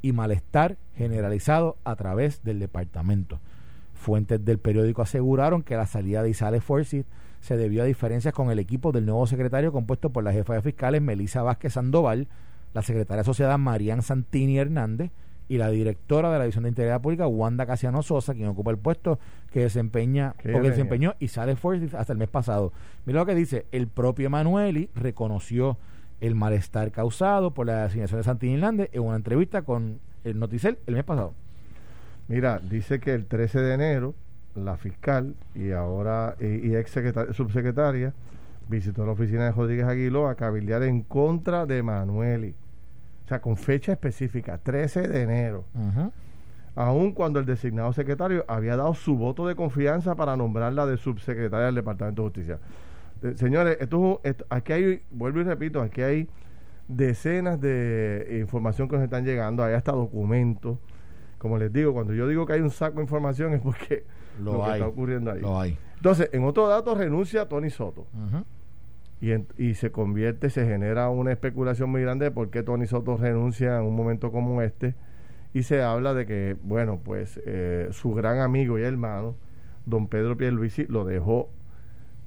y 0.00 0.12
malestar 0.12 0.76
generalizado 0.96 1.76
a 1.84 1.96
través 1.96 2.42
del 2.44 2.60
departamento. 2.60 3.40
Fuentes 3.94 4.44
del 4.44 4.58
periódico 4.58 5.02
aseguraron 5.02 5.62
que 5.62 5.76
la 5.76 5.86
salida 5.86 6.22
de 6.22 6.30
Isales 6.30 6.62
Forsyth 6.62 7.06
se 7.40 7.56
debió 7.56 7.82
a 7.82 7.86
diferencias 7.86 8.32
con 8.32 8.50
el 8.50 8.60
equipo 8.60 8.92
del 8.92 9.06
nuevo 9.06 9.26
secretario 9.26 9.72
compuesto 9.72 10.10
por 10.10 10.24
la 10.24 10.32
jefa 10.32 10.54
de 10.54 10.62
fiscales 10.62 11.02
Melisa 11.02 11.42
Vázquez 11.42 11.72
Sandoval, 11.72 12.28
la 12.74 12.82
secretaria 12.82 13.22
asociada 13.22 13.58
Marian 13.58 14.02
Santini 14.02 14.58
Hernández 14.58 15.10
y 15.48 15.58
la 15.58 15.70
directora 15.70 16.30
de 16.30 16.38
la 16.38 16.44
División 16.44 16.64
de 16.64 16.70
Integridad 16.70 17.00
Pública, 17.00 17.26
Wanda 17.26 17.66
Casiano 17.66 18.02
Sosa, 18.02 18.34
quien 18.34 18.48
ocupa 18.48 18.70
el 18.70 18.78
puesto 18.78 19.18
que 19.50 19.60
desempeña 19.60 20.34
o 20.38 20.60
que 20.60 20.70
desempeñó 20.70 21.14
y 21.18 21.28
sale 21.28 21.56
Forsyth 21.56 21.94
hasta 21.94 22.12
el 22.12 22.18
mes 22.18 22.28
pasado. 22.28 22.72
Mira 23.06 23.20
lo 23.20 23.26
que 23.26 23.34
dice, 23.34 23.66
el 23.72 23.88
propio 23.88 24.26
Emanueli 24.26 24.90
reconoció 24.94 25.78
el 26.20 26.34
malestar 26.34 26.90
causado 26.90 27.52
por 27.52 27.66
la 27.66 27.84
designación 27.84 28.20
de 28.20 28.24
Santini 28.24 28.54
Hernández 28.54 28.90
en 28.92 29.02
una 29.02 29.16
entrevista 29.16 29.62
con 29.62 30.00
el 30.24 30.38
Noticel 30.38 30.78
el 30.86 30.94
mes 30.94 31.04
pasado. 31.04 31.34
Mira, 32.28 32.58
dice 32.58 33.00
que 33.00 33.14
el 33.14 33.26
13 33.26 33.60
de 33.60 33.74
enero 33.74 34.14
la 34.54 34.76
fiscal 34.76 35.34
y 35.54 35.70
ahora 35.70 36.36
y, 36.40 36.74
ex 36.74 36.92
subsecretaria 37.32 38.12
visitó 38.68 39.06
la 39.06 39.12
oficina 39.12 39.44
de 39.44 39.52
Rodríguez 39.52 39.86
Aguiló 39.86 40.28
a 40.28 40.34
cabildear 40.34 40.82
en 40.82 41.02
contra 41.02 41.64
de 41.64 41.82
Manueli. 41.82 42.54
O 43.28 43.30
sea, 43.30 43.42
con 43.42 43.58
fecha 43.58 43.92
específica, 43.92 44.56
13 44.56 45.06
de 45.06 45.20
enero. 45.20 45.66
Aun 46.74 47.12
cuando 47.12 47.38
el 47.38 47.44
designado 47.44 47.92
secretario 47.92 48.42
había 48.48 48.74
dado 48.74 48.94
su 48.94 49.18
voto 49.18 49.46
de 49.46 49.54
confianza 49.54 50.14
para 50.14 50.34
nombrarla 50.34 50.86
de 50.86 50.96
subsecretaria 50.96 51.66
del 51.66 51.74
Departamento 51.74 52.22
de 52.22 52.26
Justicia. 52.28 52.58
Eh, 53.22 53.34
señores, 53.36 53.76
esto, 53.80 54.22
aquí 54.48 54.72
hay, 54.72 55.02
vuelvo 55.10 55.40
y 55.40 55.44
repito, 55.44 55.82
aquí 55.82 56.00
hay 56.00 56.28
decenas 56.88 57.60
de 57.60 58.38
información 58.40 58.88
que 58.88 58.96
nos 58.96 59.04
están 59.04 59.26
llegando, 59.26 59.62
hay 59.62 59.74
hasta 59.74 59.92
documentos. 59.92 60.78
Como 61.36 61.58
les 61.58 61.70
digo, 61.70 61.92
cuando 61.92 62.14
yo 62.14 62.26
digo 62.28 62.46
que 62.46 62.54
hay 62.54 62.60
un 62.62 62.70
saco 62.70 62.96
de 62.96 63.02
información 63.02 63.52
es 63.52 63.60
porque 63.60 64.04
lo, 64.42 64.64
que 64.64 64.72
está 64.72 64.88
ocurriendo 64.88 65.32
ahí. 65.32 65.42
Lo 65.42 65.60
hay. 65.60 65.76
Entonces, 65.96 66.30
en 66.32 66.44
otro 66.44 66.66
dato 66.66 66.94
renuncia 66.94 67.46
Tony 67.46 67.68
Soto. 67.68 68.06
Y, 69.20 69.74
se 69.74 69.90
convierte, 69.90 70.48
se 70.48 70.64
genera 70.64 71.10
una 71.10 71.32
especulación 71.32 71.90
muy 71.90 72.02
grande 72.02 72.26
de 72.26 72.30
por 72.30 72.50
qué 72.50 72.62
Tony 72.62 72.86
Soto 72.86 73.16
renuncia 73.16 73.78
en 73.78 73.84
un 73.84 73.96
momento 73.96 74.30
como 74.30 74.62
este. 74.62 74.94
Y 75.52 75.64
se 75.64 75.82
habla 75.82 76.14
de 76.14 76.26
que, 76.26 76.56
bueno, 76.62 77.00
pues 77.02 77.40
eh, 77.44 77.88
su 77.90 78.14
gran 78.14 78.38
amigo 78.38 78.78
y 78.78 78.82
hermano, 78.82 79.34
don 79.86 80.06
Pedro 80.08 80.36
Pierluisi, 80.36 80.86
lo 80.86 81.04
dejó 81.04 81.50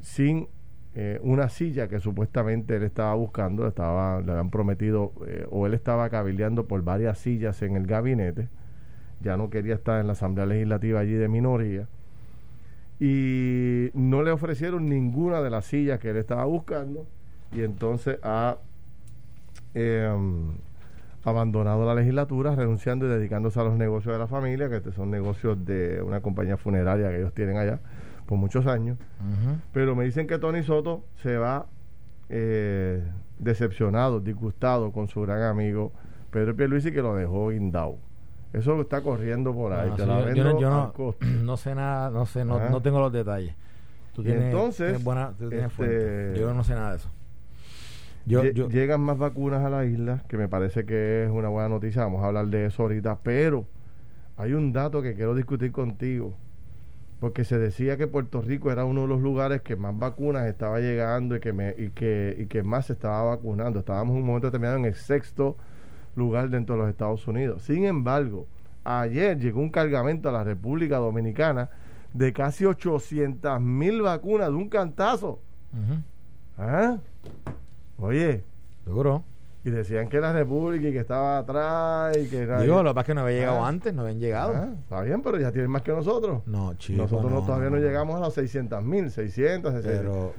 sin 0.02 0.48
eh, 0.94 1.20
una 1.24 1.48
silla 1.48 1.88
que 1.88 2.00
supuestamente 2.00 2.76
él 2.76 2.84
estaba 2.84 3.14
buscando, 3.14 3.66
estaba, 3.68 4.20
le 4.20 4.32
habían 4.32 4.50
prometido, 4.50 5.14
eh, 5.26 5.48
o 5.50 5.66
él 5.66 5.74
estaba 5.74 6.10
cabildeando 6.10 6.68
por 6.68 6.84
varias 6.84 7.20
sillas 7.20 7.62
en 7.62 7.78
el 7.78 7.88
gabinete, 7.88 8.50
ya 9.22 9.38
no 9.38 9.50
quería 9.50 9.76
estar 9.76 10.02
en 10.02 10.08
la 10.08 10.14
Asamblea 10.14 10.46
Legislativa 10.48 11.00
allí 11.00 11.14
de 11.14 11.30
minoría, 11.30 11.88
y 13.02 13.90
no 13.96 14.22
le 14.22 14.30
ofrecieron 14.30 14.88
ninguna 14.88 15.42
de 15.42 15.50
las 15.50 15.66
sillas 15.66 16.00
que 16.00 16.12
él 16.12 16.18
estaba 16.18 16.46
buscando, 16.46 17.08
y 17.52 17.64
entonces 17.64 18.20
ha 18.22 18.60
em, 19.74 20.52
abandonado 21.24 21.84
la 21.84 21.96
legislatura, 21.96 22.54
renunciando 22.54 23.08
y 23.08 23.10
dedicándose 23.10 23.60
a 23.60 23.64
los 23.64 23.76
negocios 23.76 24.14
de 24.14 24.20
la 24.20 24.28
familia, 24.28 24.70
que 24.70 24.92
son 24.92 25.10
negocios 25.10 25.66
de 25.66 26.00
una 26.04 26.22
compañía 26.22 26.58
funeraria 26.58 27.10
que 27.10 27.18
ellos 27.18 27.34
tienen 27.34 27.58
allá 27.58 27.80
por 28.28 28.38
muchos 28.38 28.68
años. 28.68 29.00
Pero 29.74 29.96
me 29.96 30.06
dicen 30.06 30.28
que 30.28 30.38
Tony 30.38 30.62
Soto 30.62 31.04
se 31.24 31.38
va 31.38 31.66
eh, 32.30 33.04
decepcionado, 33.40 34.20
disgustado 34.20 34.92
con 34.92 35.08
su 35.08 35.22
gran 35.22 35.42
amigo 35.42 35.92
Pedro 36.30 36.56
Pierluisi 36.56 36.92
que 36.92 37.02
lo 37.02 37.16
dejó 37.16 37.50
guindado. 37.50 37.98
Eso 38.54 38.82
está 38.82 39.02
corriendo 39.02 39.54
por 39.54 39.74
ahí. 39.74 39.92
yo, 39.98 40.06
no, 40.06 41.58
sé 41.58 41.76
nada, 41.76 42.10
no 42.10 42.26
sé, 42.26 42.44
no, 42.44 42.70
no 42.70 42.82
tengo 42.82 43.00
los 43.00 43.12
detalles. 43.12 43.56
Tú 44.14 44.24
tienes, 44.24 44.44
entonces, 44.46 45.02
buena, 45.04 45.34
este, 45.40 46.34
Yo 46.38 46.54
no 46.54 46.64
sé 46.64 46.76
nada 46.76 46.92
de 46.92 46.98
eso. 46.98 47.10
llegan 48.70 49.02
más 49.02 49.18
vacunas 49.18 49.64
a 49.64 49.70
la 49.70 49.86
isla, 49.86 50.24
que 50.28 50.38
me 50.38 50.50
parece 50.50 50.86
que 50.86 51.24
es 51.24 51.32
una 51.32 51.48
buena 51.48 51.70
noticia. 51.70 52.04
Vamos 52.04 52.24
a 52.24 52.28
hablar 52.28 52.48
de 52.48 52.66
eso 52.66 52.84
ahorita. 52.84 53.20
Pero 53.24 53.66
hay 54.36 54.52
un 54.54 54.74
dato 54.74 55.02
que 55.02 55.16
quiero 55.16 55.34
discutir 55.34 55.72
contigo 55.72 56.34
porque 57.22 57.46
se 57.46 57.60
decía 57.60 57.98
que 57.98 58.08
Puerto 58.08 58.42
Rico 58.42 58.72
era 58.72 58.84
uno 58.84 59.04
de 59.04 59.08
los 59.08 59.22
lugares 59.22 59.62
que 59.62 59.76
más 59.76 59.98
vacunas 59.98 60.48
estaba 60.48 60.80
llegando 60.80 61.36
y 61.36 61.40
que, 61.40 61.54
me, 61.54 61.76
y 61.78 61.90
que, 61.92 62.36
y 62.36 62.48
que 62.48 62.64
más 62.64 62.88
se 62.88 62.94
estaba 62.94 63.22
vacunando. 63.22 63.80
Estábamos 63.80 64.16
en 64.16 64.22
un 64.22 64.26
momento 64.26 64.48
determinado 64.48 64.78
en 64.78 64.86
el 64.86 64.96
sexto 64.96 65.56
lugar 66.16 66.50
dentro 66.50 66.76
de 66.76 66.82
los 66.82 66.90
Estados 66.90 67.28
Unidos. 67.28 67.64
Sin 67.64 67.86
embargo, 67.86 68.48
ayer 68.84 69.40
llegó 69.40 69.60
un 69.60 69.70
cargamento 69.70 70.30
a 70.30 70.32
la 70.32 70.44
República 70.44 70.98
Dominicana 70.98 71.70
de 72.14 72.34
casi 72.34 72.66
800 72.66 73.62
mil 73.62 74.02
vacunas 74.02 74.50
de 74.50 74.56
un 74.56 74.70
cantazo. 74.70 75.40
¿Ah? 76.58 76.98
Oye. 77.98 78.44
Seguro 78.84 79.24
y 79.64 79.70
decían 79.70 80.10
que 80.10 80.20
la 80.20 80.34
República 80.34 80.88
y 80.88 80.92
que 80.92 81.00
estaba 81.00 81.38
atrás 81.38 82.18
y 82.18 82.28
que 82.28 82.48
Digo, 82.48 82.82
lo 82.82 82.90
que 82.90 82.96
pasa 82.96 83.02
es 83.02 83.06
que 83.06 83.14
no 83.14 83.22
había 83.22 83.40
llegado 83.40 83.64
ah. 83.64 83.68
antes, 83.68 83.94
no 83.94 84.02
habían 84.02 84.20
llegado. 84.20 84.54
Ah, 84.56 84.70
está 84.82 85.02
bien, 85.02 85.22
pero 85.22 85.40
ya 85.40 85.52
tienen 85.52 85.70
más 85.70 85.84
que 85.84 85.92
nosotros. 85.92 86.42
No, 86.48 86.74
chico. 86.76 87.04
Nosotros 87.04 87.46
todavía 87.46 87.70
no, 87.70 87.78
llegamos 87.78 88.16
a 88.16 88.20
las 88.22 88.34
600 88.34 88.84
mil, 88.84 89.12
600, 89.12 89.84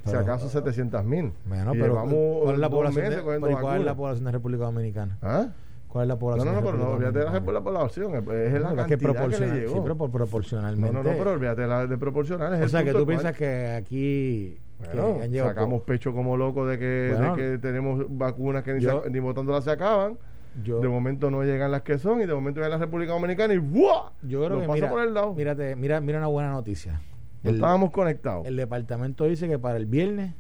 si 0.05 0.17
acaso 0.17 0.49
700 0.49 1.05
mil. 1.05 1.33
Bueno, 1.47 1.73
pero 1.73 2.05
¿cuál 2.43 2.55
es 2.55 2.61
la 2.61 2.71
población 2.71 3.11
de, 3.11 3.23
¿cuál 3.23 3.81
es 3.81 3.85
la 3.85 3.95
población 3.95 4.25
de 4.25 4.33
República 4.33 4.65
Dominicana? 4.65 5.19
¿Ah? 5.23 5.49
¿Cuál 5.93 6.05
es 6.05 6.09
la 6.09 6.19
población? 6.19 6.47
No, 6.47 6.53
no, 6.55 6.61
no, 6.63 6.67
pero 6.67 6.79
no, 6.79 6.91
olvídate 6.93 7.19
de 7.19 7.25
la, 7.27 7.31
población, 7.61 8.15
es, 8.15 8.63
la 8.63 8.75
cantidad 8.75 9.29
que, 9.29 9.39
le 9.41 9.61
llegó. 9.61 9.75
Sí, 9.75 9.81
pero 9.83 9.95
por 9.95 10.11
proporcionalmente. 10.11 10.91
No, 10.91 11.03
no, 11.03 11.11
no, 11.11 11.19
pero 11.19 11.33
olvídate 11.33 11.67
de, 11.67 11.87
de 11.87 11.99
proporcional. 11.99 12.63
o 12.63 12.69
sea, 12.71 12.83
que 12.83 12.95
tú 12.95 13.07
piensas 13.07 13.37
que 13.37 13.75
aquí 13.77 14.59
sacamos 14.81 15.83
pecho 15.83 16.15
como 16.15 16.39
locos 16.39 16.71
de 16.71 16.79
que, 16.79 16.85
de 16.85 17.33
que 17.37 17.59
tenemos 17.59 18.07
vacunas 18.09 18.63
que 18.63 18.73
ni, 18.73 18.81
yo, 18.81 19.05
ni 19.11 19.19
votándolas 19.19 19.65
se 19.65 19.71
acaban. 19.71 20.17
de 20.55 20.89
momento 20.89 21.31
no 21.31 21.43
llegan 21.43 21.71
las 21.71 21.83
que 21.83 21.99
son 21.99 22.23
y 22.23 22.27
de 22.27 22.33
momento 22.33 22.61
llega 22.61 22.71
la 22.71 22.79
República 22.79 23.13
Dominicana 23.13 23.53
y 23.53 23.59
¡buah! 23.59 24.13
Yo 24.23 24.47
creo 24.47 24.63
que 24.63 24.67
pasa 24.69 24.89
por 24.89 25.03
el 25.03 25.13
lado. 25.13 25.35
Mírate, 25.35 25.77
mira, 25.77 26.01
mira 26.01 26.17
una 26.17 26.29
buena 26.29 26.53
noticia. 26.53 27.03
estábamos 27.43 27.91
conectados. 27.91 28.47
El 28.47 28.57
departamento 28.57 29.27
dice 29.27 29.47
que 29.47 29.59
para 29.59 29.77
el 29.77 29.85
viernes 29.85 30.33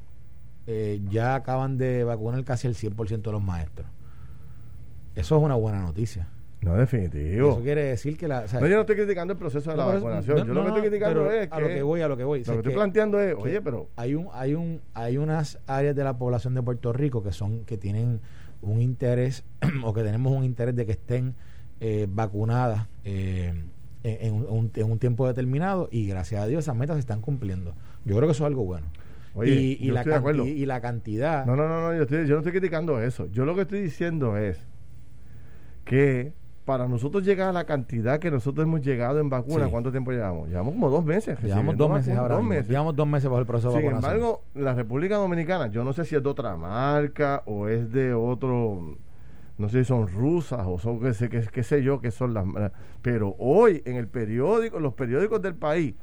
eh, 0.66 1.02
ya 1.10 1.34
acaban 1.34 1.76
de 1.76 2.04
vacunar 2.04 2.42
casi 2.42 2.68
el 2.68 2.74
100% 2.74 3.20
de 3.20 3.32
los 3.32 3.42
maestros. 3.42 3.86
Eso 5.14 5.36
es 5.36 5.42
una 5.42 5.54
buena 5.54 5.80
noticia. 5.80 6.28
No, 6.62 6.76
definitivo. 6.76 7.52
Eso 7.52 7.62
quiere 7.62 7.84
decir 7.84 8.16
que 8.16 8.28
la. 8.28 8.42
no, 8.42 8.66
yo 8.66 8.76
no 8.76 8.80
estoy 8.82 8.96
criticando 8.96 9.32
el 9.32 9.38
proceso 9.38 9.70
de 9.72 9.76
la 9.76 9.84
vacunación. 9.84 10.46
yo 10.46 10.54
lo 10.54 10.62
que 10.62 10.68
estoy 10.68 10.82
criticando 10.82 11.30
es. 11.30 11.50
A 11.50 11.60
lo 11.60 11.68
que 11.68 11.82
voy, 11.82 12.00
a 12.00 12.08
lo 12.08 12.16
que 12.16 12.24
voy. 12.24 12.44
Lo 12.44 12.52
que 12.52 12.58
estoy 12.58 12.74
planteando 12.74 13.20
es, 13.20 13.34
oye, 13.36 13.60
pero. 13.60 13.88
Hay, 13.96 14.14
un, 14.14 14.28
hay, 14.32 14.54
un, 14.54 14.80
hay 14.94 15.18
unas 15.18 15.58
áreas 15.66 15.96
de 15.96 16.04
la 16.04 16.16
población 16.16 16.54
de 16.54 16.62
Puerto 16.62 16.92
Rico 16.92 17.22
que 17.22 17.32
son 17.32 17.64
que 17.64 17.76
tienen 17.76 18.20
un 18.62 18.80
interés 18.80 19.44
o 19.84 19.92
que 19.92 20.02
tenemos 20.04 20.32
un 20.32 20.44
interés 20.44 20.76
de 20.76 20.86
que 20.86 20.92
estén 20.92 21.34
eh, 21.80 22.06
vacunadas 22.08 22.86
eh, 23.04 23.52
en, 24.04 24.34
un, 24.34 24.70
en, 24.72 24.90
un, 24.90 24.98
tiempo 25.00 25.26
determinado 25.26 25.88
y 25.90 26.06
gracias 26.06 26.42
a 26.42 26.46
Dios 26.46 26.64
esas 26.64 26.76
metas 26.76 26.94
se 26.94 27.00
están 27.00 27.20
cumpliendo. 27.20 27.74
Yo 28.04 28.16
creo 28.16 28.28
que 28.28 28.32
eso 28.32 28.44
es 28.44 28.46
algo 28.46 28.64
bueno. 28.64 28.86
Oye, 29.34 29.52
y, 29.52 29.78
y, 29.80 29.90
la 29.90 30.02
y, 30.44 30.66
la 30.66 30.80
cantidad. 30.80 31.44
No, 31.46 31.56
no, 31.56 31.66
no, 31.66 31.80
no 31.80 31.96
yo, 31.96 32.02
estoy, 32.02 32.26
yo 32.26 32.34
no 32.34 32.40
estoy 32.40 32.52
criticando 32.52 33.00
eso. 33.00 33.26
Yo 33.32 33.44
lo 33.44 33.54
que 33.56 33.62
estoy 33.62 33.80
diciendo 33.80 34.36
es 34.36 34.64
que 35.84 36.32
para 36.64 36.86
nosotros 36.86 37.24
llegar 37.24 37.48
a 37.48 37.52
la 37.52 37.64
cantidad 37.64 38.20
que 38.20 38.30
nosotros 38.30 38.64
hemos 38.64 38.82
llegado 38.82 39.18
en 39.18 39.28
vacunas, 39.28 39.68
¿cuánto 39.68 39.90
tiempo 39.90 40.12
llevamos? 40.12 40.48
Llevamos 40.48 40.74
como 40.74 40.90
dos 40.90 41.04
meses. 41.04 41.40
Llevamos 41.42 41.76
dos 41.76 41.90
meses 41.90 42.16
ahora. 42.16 42.36
Dos 42.36 42.44
meses. 42.44 42.68
Llevamos 42.68 42.94
dos 42.94 43.06
meses 43.06 43.28
bajo 43.28 43.40
el 43.40 43.46
proceso 43.46 43.72
de 43.72 43.80
Sin 43.80 43.90
embargo, 43.90 44.44
la 44.54 44.74
República 44.74 45.16
Dominicana, 45.16 45.66
yo 45.68 45.82
no 45.82 45.92
sé 45.92 46.04
si 46.04 46.14
es 46.14 46.22
de 46.22 46.28
otra 46.28 46.56
marca 46.56 47.42
o 47.46 47.68
es 47.68 47.92
de 47.92 48.14
otro, 48.14 48.96
no 49.58 49.68
sé 49.68 49.80
si 49.80 49.84
son 49.86 50.06
rusas 50.06 50.64
o 50.66 50.78
son 50.78 51.00
qué 51.00 51.14
sé, 51.14 51.28
qué, 51.28 51.62
sé 51.62 51.82
yo, 51.82 52.00
que 52.00 52.12
son 52.12 52.32
las... 52.32 52.44
Pero 53.02 53.34
hoy 53.38 53.82
en 53.84 53.96
el 53.96 54.06
periódico, 54.06 54.78
los 54.78 54.94
periódicos 54.94 55.42
del 55.42 55.56
país, 55.56 55.94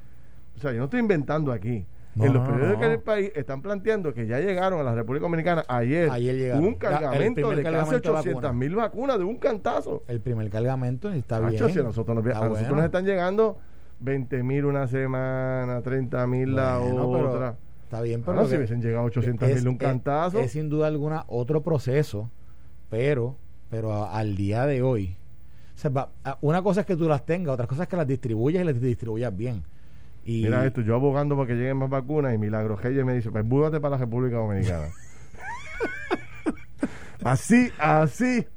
o 0.56 0.60
sea, 0.60 0.74
yo 0.74 0.80
no 0.80 0.86
estoy 0.86 1.00
inventando 1.00 1.54
aquí, 1.54 1.86
en 2.16 2.34
los 2.34 2.48
periódicos 2.48 2.88
del 2.88 3.00
país 3.00 3.32
están 3.36 3.62
planteando 3.62 4.14
que 4.14 4.28
ya 4.28 4.40
llegaron 4.40 4.80
a 4.80 4.84
la 4.84 4.96
República 4.96 5.24
Dominicana 5.24 5.64
ayer, 5.68 6.10
un 6.56 6.76
cargamento 6.76 7.50
de 7.52 7.64
casi 7.64 7.96
800 7.96 8.54
mil 8.54 8.76
vacunas 8.76 9.18
de 9.18 9.24
un 9.24 9.38
cantazo. 9.38 10.04
El 10.08 10.20
primer 10.22 10.50
cargamento 10.50 11.12
está 11.12 11.40
bien. 11.40 11.64
a 11.64 11.84
nosotros 11.84 12.24
nos, 12.24 12.84
están 12.84 13.06
llegando 13.06 13.58
20 14.00 14.44
mil 14.44 14.66
una 14.66 14.88
semana, 14.88 15.82
30 15.82 16.28
mil 16.28 16.56
la 16.56 16.80
otra. 16.80 17.56
Está 17.84 18.02
bien, 18.02 18.22
pero. 18.24 18.48
si 18.48 18.56
hubiesen 18.56 18.82
llegado 18.82 19.06
800 19.06 19.50
mil 19.56 19.68
un 19.68 19.78
cantazo. 19.78 20.40
Es, 20.40 20.52
sin 20.52 20.70
duda 20.70 20.88
alguna 20.88 21.26
otro 21.28 21.62
proceso, 21.62 22.30
pero, 22.90 23.36
pero 23.70 24.06
al 24.06 24.36
día 24.36 24.66
de 24.66 24.82
hoy 24.82 25.20
una 26.42 26.62
cosa 26.62 26.82
es 26.82 26.88
que 26.88 26.96
tú 26.96 27.08
las 27.08 27.26
tengas, 27.26 27.54
otra 27.54 27.68
cosa 27.68 27.84
es 27.84 27.90
que 27.90 27.96
las 27.96 28.08
distribuyas 28.08 28.64
y 28.64 28.66
las 28.66 28.80
distribuyas 28.80 29.36
bien. 29.36 29.64
Y 30.30 30.44
Mira 30.44 30.64
esto, 30.64 30.82
yo 30.82 30.94
abogando 30.94 31.36
para 31.36 31.48
que 31.48 31.56
lleguen 31.56 31.78
más 31.78 31.90
vacunas 31.90 32.36
y 32.36 32.38
Milagro 32.38 32.76
Reyes 32.76 33.04
me 33.04 33.16
dice, 33.16 33.32
pues 33.32 33.44
búdate 33.44 33.80
para 33.80 33.96
la 33.96 33.98
República 33.98 34.38
Dominicana. 34.38 34.86
Así, 37.22 37.70
así, 37.78 38.48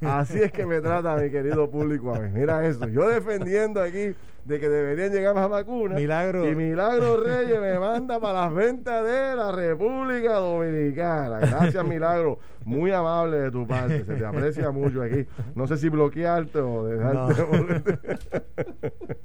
así 0.00 0.42
es 0.42 0.50
que 0.50 0.66
me 0.66 0.80
trata 0.80 1.14
mi 1.14 1.30
querido 1.30 1.70
público 1.70 2.12
a 2.12 2.18
mí. 2.18 2.28
Mira 2.32 2.66
eso, 2.66 2.88
yo 2.88 3.06
defendiendo 3.06 3.80
aquí 3.80 4.16
de 4.44 4.58
que 4.58 4.68
deberían 4.68 5.12
llegar 5.12 5.34
más 5.34 5.48
vacunas. 5.48 5.96
Milagro. 5.96 6.48
Y 6.48 6.56
Milagro 6.56 7.22
Reyes 7.22 7.60
me 7.60 7.78
manda 7.78 8.18
para 8.18 8.46
las 8.46 8.54
ventas 8.54 9.04
de 9.04 9.36
la 9.36 9.52
República 9.52 10.34
Dominicana. 10.34 11.38
Gracias, 11.38 11.84
Milagro. 11.86 12.40
Muy 12.64 12.90
amable 12.90 13.38
de 13.38 13.50
tu 13.52 13.64
parte. 13.66 14.04
Se 14.04 14.14
te 14.16 14.24
aprecia 14.24 14.72
mucho 14.72 15.02
aquí. 15.02 15.26
No 15.54 15.68
sé 15.68 15.76
si 15.76 15.88
bloquearte 15.88 16.58
o 16.58 16.84
dejarte. 16.84 17.44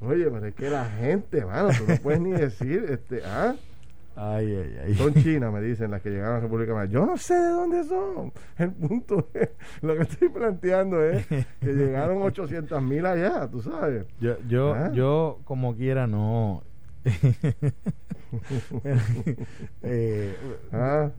Oye, 0.00 0.30
pero 0.30 0.46
es 0.46 0.54
que 0.54 0.70
la 0.70 0.84
gente, 0.84 1.44
mano, 1.44 1.70
tú 1.76 1.84
no 1.88 1.96
puedes 1.96 2.20
ni 2.20 2.32
decir, 2.32 2.84
este, 2.88 3.22
¿ah? 3.24 3.54
Ay, 4.16 4.46
ay, 4.46 4.78
ay. 4.84 4.94
Son 4.94 5.12
chinas, 5.14 5.52
me 5.52 5.60
dicen, 5.60 5.90
las 5.90 6.00
que 6.00 6.10
llegaron 6.10 6.34
a 6.34 6.36
la 6.36 6.40
República 6.40 6.72
Dominicana. 6.72 7.00
Yo 7.00 7.06
no 7.06 7.16
sé 7.16 7.34
de 7.34 7.48
dónde 7.48 7.84
son. 7.84 8.32
El 8.58 8.70
punto 8.70 9.28
es, 9.34 9.50
lo 9.82 9.96
que 9.96 10.02
estoy 10.02 10.28
planteando 10.28 11.02
es 11.02 11.26
que 11.26 11.72
llegaron 11.72 12.22
800 12.22 12.80
mil 12.82 13.04
allá, 13.06 13.48
tú 13.50 13.60
sabes. 13.60 14.06
Yo, 14.20 14.36
yo, 14.46 14.74
¿Ah? 14.74 14.90
yo 14.92 15.40
como 15.44 15.74
quiera, 15.74 16.06
no. 16.06 16.62
eh, 19.82 20.34
¿Ah? 20.72 21.10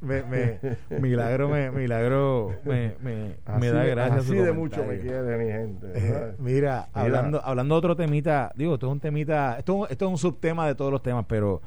me, 0.00 0.22
me, 0.22 0.58
milagro 0.98 1.48
me 1.48 1.70
milagro 1.70 2.54
me, 2.64 2.94
me, 3.02 3.36
me 3.58 3.70
da 3.70 3.84
gracias 3.84 4.24
así 4.24 4.36
de 4.36 4.52
mucho 4.52 4.84
me 4.84 4.98
quiere 4.98 5.36
mi 5.36 5.52
gente 5.52 5.86
eh, 5.94 6.34
mira, 6.38 6.38
mira, 6.38 6.88
hablando 6.94 7.44
hablando 7.44 7.74
de 7.74 7.78
otro 7.78 7.94
temita 7.94 8.50
digo 8.56 8.74
esto 8.74 8.86
es 8.86 8.92
un 8.92 9.00
temita 9.00 9.56
esto, 9.58 9.86
esto 9.88 10.06
es 10.06 10.10
un 10.10 10.18
subtema 10.18 10.66
de 10.66 10.74
todos 10.74 10.90
los 10.90 11.02
temas 11.02 11.26
pero 11.28 11.60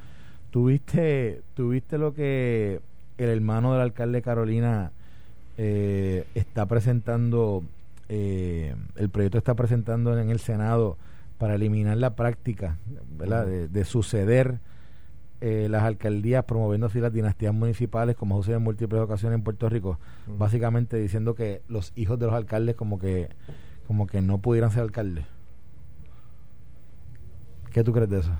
¿Tuviste, 0.51 1.43
tuviste 1.53 1.97
lo 1.97 2.13
que 2.13 2.81
el 3.17 3.29
hermano 3.29 3.71
del 3.71 3.83
alcalde 3.83 4.17
de 4.17 4.21
Carolina 4.21 4.91
eh, 5.57 6.25
está 6.35 6.65
presentando, 6.65 7.63
eh, 8.09 8.75
el 8.97 9.09
proyecto 9.09 9.37
está 9.37 9.55
presentando 9.55 10.17
en 10.19 10.29
el 10.29 10.39
Senado 10.39 10.97
para 11.41 11.55
eliminar 11.55 11.97
la 11.97 12.15
práctica 12.15 12.77
De, 13.17 13.83
suceder 13.83 14.59
eh, 15.41 15.65
las 15.71 15.81
alcaldías 15.81 16.43
promoviendo 16.43 16.85
así 16.85 16.99
las 16.99 17.11
dinastías 17.11 17.51
municipales 17.51 18.15
como 18.15 18.37
sucede 18.37 18.57
en 18.57 18.61
múltiples 18.61 19.01
ocasiones 19.01 19.39
en 19.39 19.43
Puerto 19.43 19.67
Rico, 19.67 19.97
básicamente 20.27 20.97
diciendo 20.97 21.33
que 21.33 21.63
los 21.67 21.93
hijos 21.95 22.19
de 22.19 22.27
los 22.27 22.35
alcaldes 22.35 22.75
como 22.75 22.99
que 22.99 23.29
como 23.87 24.05
que 24.05 24.21
no 24.21 24.37
pudieran 24.37 24.69
ser 24.69 24.83
alcaldes. 24.83 25.25
¿Qué 27.71 27.83
tú 27.83 27.91
crees 27.91 28.11
de 28.11 28.19
eso? 28.19 28.33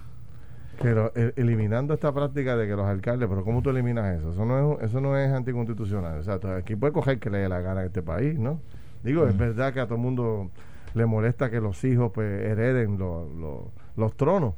Pero 0.79 1.11
eliminando 1.15 1.95
esta 1.95 2.13
práctica 2.13 2.55
de 2.55 2.67
que 2.67 2.75
los 2.75 2.85
alcaldes, 2.85 3.27
pero 3.27 3.43
¿cómo 3.43 3.63
tú 3.63 3.71
eliminas 3.71 4.19
eso? 4.19 4.31
Eso 4.31 4.45
no 4.45 4.75
es, 4.75 4.83
eso 4.83 5.01
no 5.01 5.17
es 5.17 5.31
anticonstitucional. 5.31 6.19
O 6.19 6.23
sea, 6.23 6.39
aquí 6.55 6.75
puede 6.75 6.93
coger 6.93 7.17
que 7.17 7.31
le 7.31 7.39
dé 7.39 7.49
la 7.49 7.61
gana 7.61 7.81
a 7.81 7.85
este 7.85 8.03
país, 8.03 8.37
¿no? 8.37 8.59
Digo, 9.03 9.25
es 9.25 9.35
verdad 9.35 9.73
que 9.73 9.79
a 9.79 9.85
todo 9.85 9.95
el 9.95 10.01
mundo 10.01 10.51
le 10.93 11.05
molesta 11.05 11.49
que 11.49 11.59
los 11.59 11.83
hijos 11.83 12.11
pues 12.13 12.41
hereden 12.41 12.97
los 12.97 14.15
tronos, 14.15 14.55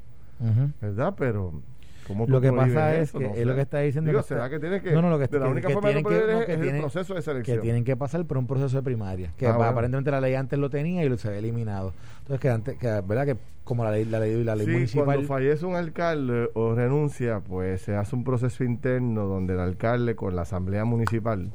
¿verdad? 0.82 1.14
Pero 1.18 1.62
lo 2.28 2.42
que 2.42 2.52
pasa 2.52 2.96
es 2.96 3.12
que 3.12 3.26
es 3.36 3.46
lo 3.46 3.56
que 3.56 3.62
está 3.62 3.80
diciendo 3.80 4.10
Digo, 4.10 4.24
será 4.24 4.50
que 4.50 4.60
tiene 4.60 4.82
que 4.82 4.92
no, 4.92 5.02
no, 5.02 5.10
lo 5.10 5.20
que, 5.20 5.28
de 5.28 5.40
la 5.40 5.48
única 5.48 5.70
forma 5.70 5.90
de 5.90 6.00
es, 6.00 6.50
el 6.50 6.80
proceso 6.80 7.14
de 7.14 7.22
selección. 7.22 7.58
que 7.58 7.62
tienen 7.62 7.84
que 7.84 7.96
pasar 7.96 8.26
por 8.26 8.38
un 8.38 8.48
proceso 8.48 8.76
de 8.78 8.84
primaria 8.84 9.34
que 9.38 9.48
ah, 9.48 9.54
aparentemente 9.54 10.12
la 10.12 10.20
ley 10.20 10.36
antes 10.36 10.60
lo 10.60 10.70
tenía 10.70 11.04
y 11.04 11.10
lo 11.10 11.18
se 11.18 11.30
había 11.30 11.40
eliminado. 11.40 11.94
Entonces 12.20 12.42
que 12.42 12.50
antes 12.50 12.78
que 12.78 12.88
verdad 12.88 13.26
que 13.26 13.38
como 13.64 13.84
la 13.84 13.92
ley 13.92 14.06
la 14.06 14.20
ley 14.20 14.44
la 14.44 14.56
ley 14.56 14.66
sí, 14.66 14.72
municipal 14.72 15.06
cuando 15.06 15.28
fallece 15.28 15.66
un 15.66 15.76
alcalde 15.76 16.50
o 16.54 16.76
renuncia 16.76 17.40
pues 17.40 17.82
se 17.82 17.96
hace 17.96 18.16
un 18.16 18.24
proceso 18.24 18.64
interno 18.64 19.26
donde 19.26 19.54
el 19.54 19.60
alcalde 19.60 20.16
con 20.16 20.36
la 20.36 20.42
asamblea 20.42 20.84
municipal 20.84 21.52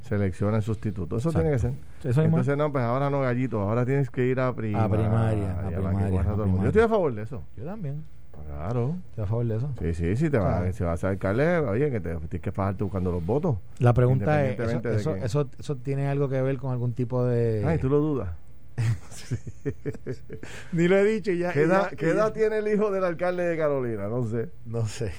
selecciona 0.00 0.58
el 0.58 0.62
sustituto. 0.62 1.16
Eso 1.16 1.30
tiene 1.32 1.50
que 1.50 1.58
ser. 1.58 1.72
Entonces, 2.04 2.56
no, 2.56 2.70
pues 2.70 2.84
ahora 2.84 3.08
no 3.08 3.20
gallito, 3.20 3.60
ahora 3.60 3.86
tienes 3.86 4.10
que 4.10 4.26
ir 4.26 4.38
a, 4.38 4.54
primaria. 4.54 4.84
A 4.84 4.88
primaria. 4.90 5.58
A 5.58 5.68
primaria, 5.68 6.62
Yo 6.62 6.66
estoy 6.66 6.82
a 6.82 6.88
favor 6.88 7.14
de 7.14 7.22
eso. 7.22 7.42
Yo 7.56 7.64
también. 7.64 8.04
Claro. 8.46 8.96
¿Te 9.14 9.22
a 9.22 9.26
favor 9.26 9.46
de 9.46 9.56
eso? 9.56 9.70
Sí, 9.80 9.94
sí, 9.94 10.16
sí, 10.16 10.30
te 10.30 10.38
va, 10.38 10.70
si 10.72 10.84
vas 10.84 11.02
a 11.04 11.08
alcalde, 11.08 11.58
oye, 11.58 11.90
que 11.90 12.00
te, 12.00 12.14
tienes 12.14 12.40
que 12.40 12.52
fajarte 12.52 12.84
buscando 12.84 13.10
los 13.10 13.24
votos. 13.24 13.56
La 13.78 13.94
pregunta 13.94 14.44
es, 14.44 14.58
eso, 14.58 15.14
eso, 15.16 15.48
eso, 15.58 15.76
tiene 15.76 16.08
algo 16.08 16.28
que 16.28 16.40
ver 16.42 16.58
con 16.58 16.72
algún 16.72 16.92
tipo 16.92 17.24
de... 17.24 17.64
Ay, 17.64 17.78
tú 17.78 17.88
lo 17.88 18.00
dudas. 18.00 18.30
Ni 20.72 20.88
lo 20.88 20.96
he 20.96 21.04
dicho 21.04 21.32
ya. 21.32 21.52
¿Qué, 21.52 21.62
edad, 21.62 22.32
tiene 22.32 22.58
el 22.58 22.68
hijo 22.68 22.90
del 22.90 23.04
alcalde 23.04 23.44
de 23.44 23.56
Carolina? 23.56 24.08
No 24.08 24.24
sé. 24.24 24.50
No 24.66 24.84
sé. 24.86 25.12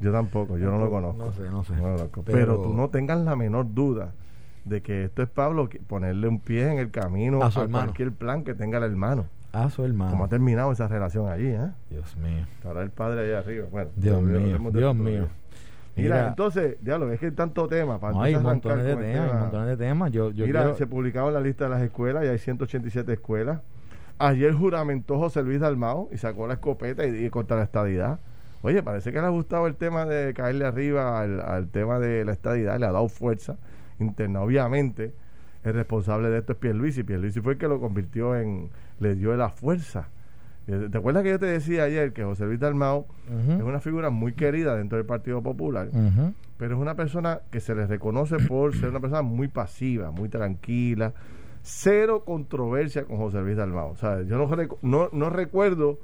Yo 0.00 0.10
tampoco, 0.10 0.56
yo 0.56 0.70
no, 0.70 0.78
lo 0.78 0.90
conozco. 0.90 1.24
No 1.24 1.32
sé, 1.32 1.42
no 1.50 1.62
sé. 1.64 1.74
pero, 2.24 2.62
tú 2.62 2.72
no 2.72 2.88
tengas 2.88 3.20
la 3.20 3.36
menor 3.36 3.72
duda 3.72 4.14
de 4.64 4.82
que 4.82 5.04
esto 5.04 5.22
es 5.22 5.28
Pablo 5.28 5.68
ponerle 5.86 6.28
un 6.28 6.40
pie 6.40 6.70
en 6.70 6.78
el 6.78 6.90
camino 6.90 7.42
a, 7.42 7.48
a 7.48 7.68
cualquier 7.68 8.12
plan 8.12 8.44
que 8.44 8.54
tenga 8.54 8.78
el 8.78 8.84
hermano. 8.84 9.26
A 9.52 9.70
su 9.70 9.84
hermano. 9.84 10.10
¿Cómo 10.10 10.24
ha 10.24 10.28
terminado 10.28 10.72
esa 10.72 10.88
relación 10.88 11.28
allí, 11.28 11.46
eh? 11.46 11.70
Dios 11.88 12.16
mío. 12.16 12.44
Ahora 12.64 12.82
el 12.82 12.90
padre 12.90 13.26
allá 13.26 13.38
arriba. 13.38 13.66
Bueno, 13.70 13.90
Dios 13.94 14.20
mío. 14.20 14.70
Dios 14.72 14.96
mío. 14.96 15.28
Mira, 15.96 16.26
entonces, 16.26 16.76
diablo, 16.80 17.08
es 17.12 17.20
que 17.20 17.26
hay 17.26 17.32
tanto 17.32 17.68
tema. 17.68 18.00
Para 18.00 18.20
hay 18.20 18.36
montones 18.36 18.84
de 18.84 18.96
temas, 18.96 19.42
montones 19.42 19.78
de 19.78 19.86
temas. 19.86 20.10
Yo, 20.10 20.32
yo 20.32 20.44
Mira, 20.44 20.74
se 20.74 20.88
publicaba 20.88 21.30
la 21.30 21.40
lista 21.40 21.64
de 21.64 21.70
las 21.70 21.82
escuelas 21.82 22.24
y 22.24 22.28
hay 22.28 22.38
187 22.38 23.12
escuelas. 23.12 23.60
Ayer 24.18 24.52
juramentó 24.52 25.18
José 25.18 25.42
Luis 25.42 25.60
Dalmao 25.60 26.08
y 26.12 26.18
sacó 26.18 26.48
la 26.48 26.54
escopeta 26.54 27.06
y, 27.06 27.30
contra 27.30 27.56
la 27.56 27.62
estadidad. 27.62 28.18
Oye, 28.62 28.82
parece 28.82 29.12
que 29.12 29.20
le 29.20 29.26
ha 29.26 29.30
gustado 29.30 29.68
el 29.68 29.76
tema 29.76 30.04
de 30.04 30.34
caerle 30.34 30.64
arriba 30.64 31.20
al, 31.20 31.40
al 31.40 31.68
tema 31.68 32.00
de 32.00 32.24
la 32.24 32.32
estadidad, 32.32 32.78
le 32.80 32.86
ha 32.86 32.92
dado 32.92 33.08
fuerza 33.08 33.56
interna. 33.98 34.40
Obviamente, 34.40 35.14
el 35.62 35.74
responsable 35.74 36.28
de 36.28 36.38
esto 36.38 36.52
es 36.52 36.58
Pierluisi. 36.58 37.02
Pierluisi 37.02 37.40
fue 37.40 37.54
el 37.54 37.58
que 37.58 37.68
lo 37.68 37.80
convirtió 37.80 38.36
en, 38.36 38.70
le 39.00 39.14
dio 39.14 39.34
la 39.36 39.48
fuerza. 39.48 40.08
Eh, 40.66 40.88
¿Te 40.90 40.98
acuerdas 40.98 41.22
que 41.22 41.30
yo 41.30 41.38
te 41.38 41.46
decía 41.46 41.84
ayer 41.84 42.12
que 42.12 42.24
José 42.24 42.46
Luis 42.46 42.58
Dalmao 42.58 43.06
es 43.28 43.62
una 43.62 43.80
figura 43.80 44.10
muy 44.10 44.32
querida 44.32 44.76
dentro 44.76 44.96
del 44.96 45.06
Partido 45.06 45.42
Popular, 45.42 45.88
pero 46.56 46.74
es 46.76 46.80
una 46.80 46.94
persona 46.94 47.40
que 47.50 47.60
se 47.60 47.74
le 47.74 47.86
reconoce 47.86 48.38
por 48.38 48.74
ser 48.74 48.88
una 48.90 49.00
persona 49.00 49.22
muy 49.22 49.48
pasiva, 49.48 50.10
muy 50.10 50.28
tranquila, 50.30 51.12
cero 51.60 52.24
controversia 52.24 53.04
con 53.04 53.18
José 53.18 53.40
Luis 53.40 53.56
Dalmao. 53.56 53.90
O 53.90 53.96
sea, 53.96 54.22
yo 54.22 54.38
no, 54.38 54.48
no, 54.80 55.10
no 55.12 55.30
recuerdo 55.30 55.98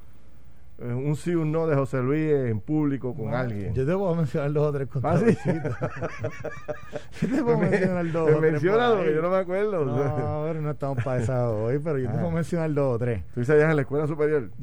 un 0.80 1.14
sí 1.14 1.34
o 1.34 1.42
un 1.42 1.52
no 1.52 1.66
de 1.66 1.76
José 1.76 1.98
Luis 1.98 2.32
en 2.32 2.60
público 2.60 3.14
con 3.14 3.34
alguien. 3.34 3.74
Yo 3.74 3.84
te 3.84 3.94
puedo 3.94 4.14
mencionar 4.14 4.50
dos 4.52 4.68
o 4.68 4.72
tres 4.72 4.88
cosas. 4.88 5.22
¿Ah, 5.22 5.26
yo 7.20 7.28
te 7.28 7.42
puedo 7.42 7.58
mencionar 7.58 8.10
dos 8.10 8.22
o 8.22 8.38
tres. 8.38 8.52
Menciona 8.52 9.02
que 9.02 9.14
yo 9.14 9.20
no 9.20 9.28
me 9.30 9.36
acuerdo. 9.36 9.84
No, 9.84 9.94
a 10.02 10.44
ver, 10.44 10.56
no 10.56 10.70
estamos 10.70 11.04
pasados 11.04 11.54
hoy, 11.60 11.78
pero 11.82 11.98
yo 11.98 12.08
te 12.08 12.14
puedo 12.14 12.28
ah. 12.28 12.32
mencionar 12.32 12.72
dos 12.72 12.94
o 12.94 12.98
tres. 12.98 13.22
¿Tú 13.34 13.40
dices 13.40 13.54
allá 13.54 13.70
en 13.70 13.76
la 13.76 13.82
escuela 13.82 14.06
superior? 14.06 14.50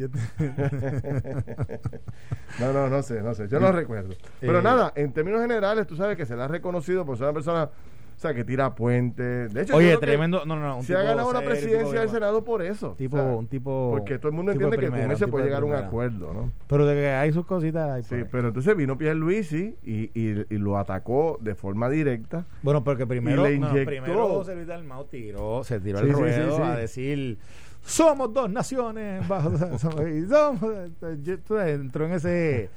no, 2.59 2.73
no, 2.73 2.89
no 2.89 3.03
sé, 3.03 3.21
no 3.21 3.35
sé. 3.35 3.47
Yo 3.47 3.59
no 3.59 3.71
recuerdo. 3.71 4.15
Pero 4.39 4.59
eh, 4.59 4.63
nada, 4.63 4.93
en 4.95 5.13
términos 5.13 5.41
generales, 5.41 5.85
tú 5.85 5.95
sabes 5.95 6.17
que 6.17 6.25
se 6.25 6.35
le 6.35 6.41
ha 6.41 6.47
reconocido 6.47 7.05
por 7.05 7.17
ser 7.17 7.25
una 7.25 7.33
persona 7.33 7.69
o 8.17 8.19
sea, 8.19 8.33
que 8.33 8.43
tira 8.43 8.73
puentes. 8.73 9.53
De 9.53 9.61
hecho, 9.61 9.75
Oye, 9.75 9.95
tremendo. 9.97 10.43
No, 10.43 10.55
no, 10.55 10.77
no. 10.77 10.81
se 10.81 10.95
ha 10.95 11.03
ganado 11.03 11.29
una 11.29 11.41
presidencia 11.41 11.99
del 11.99 12.09
Senado 12.09 12.43
por 12.43 12.63
eso. 12.63 12.95
Tipo, 12.97 13.21
un 13.21 13.45
tipo. 13.45 13.91
Porque 13.91 14.17
todo 14.17 14.29
el 14.29 14.35
mundo 14.35 14.51
entiende 14.51 14.75
que 14.75 14.89
con 14.89 14.99
él 14.99 15.17
se 15.17 15.27
puede 15.27 15.45
llegar 15.45 15.61
a 15.61 15.65
un 15.65 15.75
acuerdo, 15.75 16.33
¿no? 16.33 16.51
Pero 16.65 16.87
de 16.87 16.95
que 16.95 17.09
hay 17.09 17.31
sus 17.31 17.45
cositas. 17.45 18.07
sí, 18.07 18.23
pero 18.31 18.47
entonces 18.47 18.75
vino 18.75 18.97
Pierre 18.97 19.13
Luisi 19.13 19.75
y, 19.83 20.09
y, 20.19 20.45
y, 20.49 20.57
lo 20.57 20.79
atacó 20.79 21.37
de 21.41 21.53
forma 21.53 21.89
directa. 21.89 22.47
Bueno, 22.63 22.83
porque 22.83 23.05
primero. 23.05 23.43
le 23.43 23.53
inyectó, 23.53 23.77
no, 23.77 23.85
primero 23.85 24.27
José 24.29 24.55
Luis 24.55 24.65
Dalmau 24.65 25.05
tiró, 25.05 25.63
se 25.63 25.79
tiró 25.79 25.99
el 25.99 26.11
ruedo 26.11 26.63
a 26.63 26.75
decir 26.75 27.37
somos 27.87 28.33
dos 28.33 28.49
naciones 28.49 29.25
bajo 29.29 29.49
entró 31.65 32.05
en 32.05 32.11
ese 32.11 32.69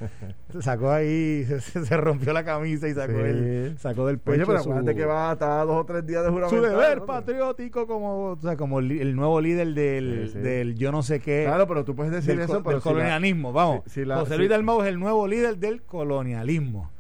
sacó 0.61 0.91
ahí 0.91 1.45
se, 1.45 1.97
rompió 1.97 2.33
la 2.33 2.45
camisa 2.45 2.89
y 2.89 2.95
sacó 2.95 3.19
el 3.19 3.77
sacó 3.79 4.07
del 4.07 4.19
pecho 4.19 4.49
Oye, 4.49 4.61
pero 4.65 4.95
que 4.95 5.05
va 5.05 5.33
hasta 5.33 5.65
dos 5.65 5.81
o 5.81 5.85
tres 5.85 6.07
días 6.07 6.23
de 6.25 6.31
juramento 6.31 6.57
su 6.57 6.63
deber 6.63 7.05
patriótico 7.05 7.89
como 7.89 8.31
o 8.31 8.41
sea, 8.41 8.57
como 8.57 8.79
el, 8.79 9.17
nuevo 9.17 9.41
líder 9.41 9.75
del, 9.75 10.33
del 10.33 10.77
yo 10.77 10.93
no 10.93 11.03
sé 11.03 11.19
qué 11.19 11.45
claro 11.45 11.67
pero 11.67 11.85
tú 11.85 11.97
puedes 11.97 12.13
decir 12.13 12.41
eso 12.41 12.61
del 12.61 12.81
colonialismo 12.81 13.53
vamos. 13.53 13.83
José 13.85 14.39
Luis 14.39 14.49
Dalmau 14.49 14.83
es 14.83 14.89
el 14.89 15.01
nuevo 15.01 15.27
líder 15.27 15.59
del 15.59 15.83
colonialismo 15.83 16.91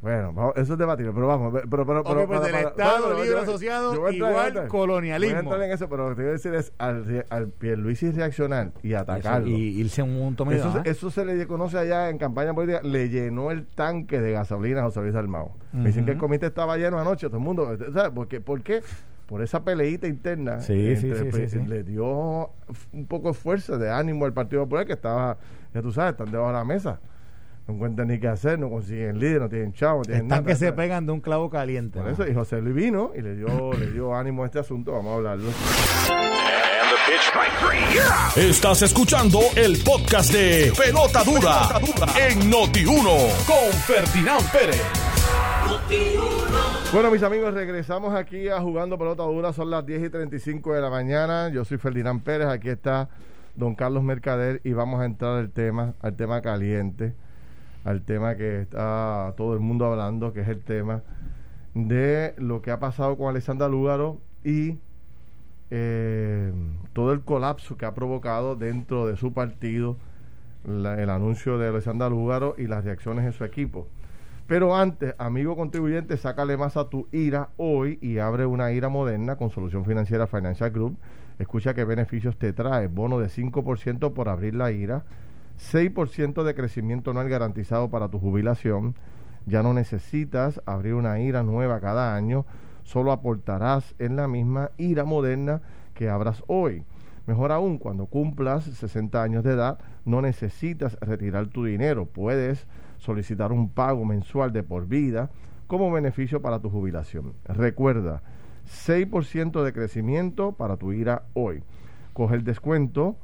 bueno, 0.00 0.52
eso 0.54 0.74
es 0.74 0.78
debatible, 0.78 1.12
pero 1.12 1.26
vamos. 1.26 1.52
Pero, 1.52 1.84
pero, 1.84 2.04
pero, 2.04 2.26
pues 2.26 2.54
Estado 2.54 3.22
Libre 3.22 3.40
Asociado 3.40 4.10
igual 4.12 4.68
colonialismo. 4.68 5.42
Voy 5.42 5.60
a 5.60 5.64
en 5.64 5.72
eso, 5.72 5.88
pero 5.88 6.10
lo 6.10 6.10
que 6.10 6.16
te 6.16 6.22
voy 6.22 6.30
a 6.30 6.32
decir 6.34 6.54
es 6.54 6.72
al, 6.78 7.26
al 7.30 7.48
Pierluisi 7.48 8.12
reaccionar 8.12 8.72
y 8.82 8.94
atacarlo. 8.94 9.48
Y, 9.48 9.80
irse 9.80 10.02
un 10.02 10.16
montón 10.18 10.52
eso, 10.52 10.78
¿eh? 10.78 10.82
eso 10.84 11.10
se 11.10 11.24
le 11.24 11.46
conoce 11.48 11.78
allá 11.78 12.10
en 12.10 12.18
campaña 12.18 12.54
política, 12.54 12.80
le 12.82 13.08
llenó 13.08 13.50
el 13.50 13.66
tanque 13.66 14.20
de 14.20 14.32
gasolina 14.32 14.80
a 14.80 14.84
José 14.84 15.00
Luis 15.00 15.16
Armado. 15.16 15.50
Me 15.72 15.86
dicen 15.86 16.04
que 16.04 16.12
el 16.12 16.18
comité 16.18 16.46
estaba 16.46 16.76
lleno 16.76 16.98
anoche, 17.00 17.26
todo 17.26 17.38
el 17.38 17.44
mundo. 17.44 17.76
¿Sabes 17.92 18.10
por 18.10 18.28
qué? 18.28 18.40
¿Por 18.40 18.62
qué? 18.62 18.82
por 19.26 19.42
esa 19.42 19.62
peleita 19.62 20.06
interna, 20.06 20.58
sí, 20.60 20.96
sí, 20.96 21.12
sí, 21.48 21.58
le 21.66 21.82
dio 21.82 22.50
un 22.94 23.06
poco 23.06 23.28
de 23.28 23.34
fuerza, 23.34 23.76
de 23.76 23.90
ánimo 23.90 24.24
al 24.24 24.32
Partido 24.32 24.62
Popular 24.62 24.86
que 24.86 24.94
estaba, 24.94 25.36
ya 25.74 25.82
tú 25.82 25.92
sabes, 25.92 26.12
están 26.12 26.30
debajo 26.30 26.48
de 26.48 26.54
la 26.54 26.64
mesa. 26.64 26.98
No 27.68 27.74
encuentran 27.74 28.08
ni 28.08 28.18
qué 28.18 28.28
hacer, 28.28 28.58
no 28.58 28.70
consiguen 28.70 29.18
líder, 29.18 29.42
no 29.42 29.48
tienen 29.50 29.74
chavo, 29.74 29.98
no 29.98 30.04
tienen 30.04 30.22
Están 30.22 30.42
que 30.42 30.56
se 30.56 30.72
pegan 30.72 31.04
de 31.04 31.12
un 31.12 31.20
clavo 31.20 31.50
caliente. 31.50 32.00
Por 32.00 32.08
eso, 32.08 32.26
y 32.26 32.32
José 32.32 32.62
Luis 32.62 32.74
vino 32.74 33.12
y 33.14 33.20
le 33.20 33.36
dio, 33.36 33.74
le 33.74 33.90
dio 33.90 34.16
ánimo 34.16 34.42
a 34.42 34.46
este 34.46 34.58
asunto, 34.58 34.92
vamos 34.92 35.12
a 35.12 35.16
hablarlo. 35.16 35.50
Estás 38.36 38.80
escuchando 38.80 39.40
el 39.54 39.76
podcast 39.84 40.32
de 40.32 40.72
Pelota 40.78 41.22
Dura, 41.22 41.68
en 42.26 42.50
Noti1 42.50 43.46
con 43.46 43.72
Ferdinand 43.82 44.50
Pérez. 44.50 44.82
Bueno, 46.90 47.10
mis 47.10 47.22
amigos, 47.22 47.52
regresamos 47.52 48.14
aquí 48.14 48.48
a 48.48 48.62
Jugando 48.62 48.96
Pelota 48.96 49.24
Dura. 49.24 49.52
Son 49.52 49.68
las 49.68 49.84
10 49.84 50.04
y 50.04 50.08
35 50.08 50.72
de 50.72 50.80
la 50.80 50.88
mañana. 50.88 51.50
Yo 51.50 51.66
soy 51.66 51.76
Ferdinand 51.76 52.22
Pérez. 52.22 52.48
Aquí 52.48 52.70
está 52.70 53.10
don 53.56 53.74
Carlos 53.74 54.02
Mercader 54.02 54.62
y 54.64 54.72
vamos 54.72 55.02
a 55.02 55.04
entrar 55.04 55.36
al 55.36 55.50
tema, 55.50 55.92
al 56.00 56.16
tema 56.16 56.40
caliente, 56.40 57.12
al 57.84 58.02
tema 58.02 58.36
que 58.36 58.60
está 58.60 59.34
todo 59.36 59.54
el 59.54 59.60
mundo 59.60 59.86
hablando, 59.86 60.32
que 60.32 60.40
es 60.40 60.48
el 60.48 60.60
tema 60.60 61.02
de 61.74 62.34
lo 62.38 62.62
que 62.62 62.70
ha 62.70 62.80
pasado 62.80 63.16
con 63.16 63.28
Alexandra 63.28 63.68
Lúgaro 63.68 64.18
y 64.44 64.78
eh, 65.70 66.52
todo 66.92 67.12
el 67.12 67.20
colapso 67.20 67.76
que 67.76 67.86
ha 67.86 67.94
provocado 67.94 68.56
dentro 68.56 69.06
de 69.06 69.16
su 69.16 69.32
partido 69.32 69.96
el 70.64 71.10
anuncio 71.10 71.58
de 71.58 71.68
Alexandra 71.68 72.08
Lúgaro 72.08 72.54
y 72.58 72.66
las 72.66 72.84
reacciones 72.84 73.24
en 73.24 73.32
su 73.32 73.44
equipo. 73.44 73.86
Pero 74.46 74.74
antes, 74.74 75.14
amigo 75.18 75.56
contribuyente, 75.56 76.16
sácale 76.16 76.56
más 76.56 76.76
a 76.76 76.88
tu 76.88 77.06
IRA 77.12 77.50
hoy 77.58 77.98
y 78.00 78.18
abre 78.18 78.46
una 78.46 78.72
IRA 78.72 78.88
moderna 78.88 79.36
con 79.36 79.50
Solución 79.50 79.84
Financiera 79.84 80.26
Financial 80.26 80.70
Group. 80.70 80.96
Escucha 81.38 81.74
qué 81.74 81.84
beneficios 81.84 82.38
te 82.38 82.52
trae. 82.52 82.88
Bono 82.88 83.18
de 83.18 83.28
5% 83.28 84.12
por 84.14 84.28
abrir 84.28 84.54
la 84.54 84.72
IRA, 84.72 85.04
6% 85.58 86.44
de 86.44 86.54
crecimiento 86.54 87.10
anual 87.10 87.28
garantizado 87.28 87.90
para 87.90 88.08
tu 88.08 88.18
jubilación. 88.18 88.94
Ya 89.46 89.62
no 89.62 89.74
necesitas 89.74 90.62
abrir 90.66 90.94
una 90.94 91.20
IRA 91.20 91.42
nueva 91.42 91.80
cada 91.80 92.14
año 92.14 92.46
solo 92.88 93.12
aportarás 93.12 93.94
en 93.98 94.16
la 94.16 94.28
misma 94.28 94.70
ira 94.78 95.04
moderna 95.04 95.60
que 95.92 96.08
abras 96.08 96.42
hoy. 96.46 96.84
Mejor 97.26 97.52
aún, 97.52 97.76
cuando 97.76 98.06
cumplas 98.06 98.64
60 98.64 99.22
años 99.22 99.44
de 99.44 99.52
edad, 99.52 99.78
no 100.06 100.22
necesitas 100.22 100.96
retirar 101.02 101.48
tu 101.48 101.66
dinero. 101.66 102.06
Puedes 102.06 102.66
solicitar 102.96 103.52
un 103.52 103.68
pago 103.68 104.06
mensual 104.06 104.54
de 104.54 104.62
por 104.62 104.86
vida 104.86 105.30
como 105.66 105.92
beneficio 105.92 106.40
para 106.40 106.60
tu 106.60 106.70
jubilación. 106.70 107.34
Recuerda, 107.44 108.22
6% 108.66 109.62
de 109.62 109.72
crecimiento 109.74 110.52
para 110.52 110.78
tu 110.78 110.94
IRA 110.94 111.24
hoy. 111.34 111.62
Coge 112.14 112.36
el 112.36 112.44
descuento 112.44 113.16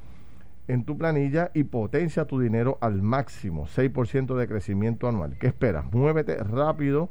en 0.66 0.84
tu 0.84 0.96
planilla 0.96 1.50
y 1.54 1.64
potencia 1.64 2.24
tu 2.26 2.40
dinero 2.40 2.78
al 2.80 3.02
máximo. 3.02 3.66
6% 3.66 4.34
de 4.36 4.48
crecimiento 4.48 5.08
anual. 5.08 5.36
¿Qué 5.38 5.48
esperas? 5.48 5.84
Muévete 5.92 6.36
rápido 6.36 7.10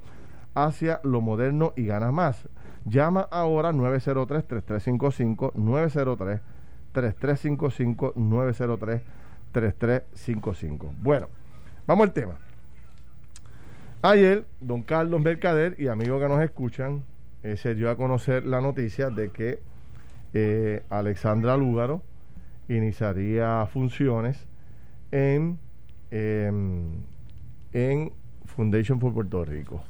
hacia 0.55 0.99
lo 1.03 1.21
moderno 1.21 1.73
y 1.75 1.85
gana 1.85 2.11
más. 2.11 2.49
Llama 2.85 3.21
ahora 3.31 3.71
903-3355, 3.71 5.53
903-3355, 6.93 8.13
903-3355. 9.53 10.91
Bueno, 11.01 11.29
vamos 11.87 12.07
al 12.07 12.13
tema. 12.13 12.33
Ayer, 14.01 14.45
don 14.59 14.81
Carlos 14.83 15.21
Mercader 15.21 15.75
y 15.79 15.87
amigos 15.87 16.21
que 16.21 16.27
nos 16.27 16.41
escuchan, 16.41 17.03
eh, 17.43 17.55
se 17.55 17.73
dio 17.73 17.89
a 17.89 17.95
conocer 17.95 18.45
la 18.45 18.59
noticia 18.59 19.09
de 19.09 19.29
que 19.29 19.61
eh, 20.33 20.83
Alexandra 20.89 21.55
Lúgaro 21.55 22.01
iniciaría 22.69 23.65
funciones 23.65 24.47
en, 25.11 25.59
em, 26.11 27.01
en 27.71 28.11
Foundation 28.45 28.99
for 28.99 29.13
Puerto 29.13 29.45
Rico. 29.45 29.83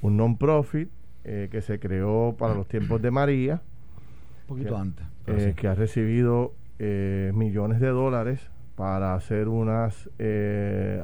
Un 0.00 0.16
non-profit 0.16 0.90
eh, 1.24 1.48
que 1.50 1.60
se 1.60 1.78
creó 1.78 2.36
para 2.38 2.54
los 2.54 2.66
tiempos 2.68 3.02
de 3.02 3.10
María. 3.10 3.60
Un 4.42 4.56
poquito 4.56 4.76
antes. 4.76 5.06
Eh, 5.26 5.54
que 5.56 5.68
ha 5.68 5.74
recibido 5.74 6.54
eh, 6.78 7.32
millones 7.34 7.80
de 7.80 7.88
dólares 7.88 8.40
para 8.76 9.14
hacer 9.14 9.48
unas 9.48 10.08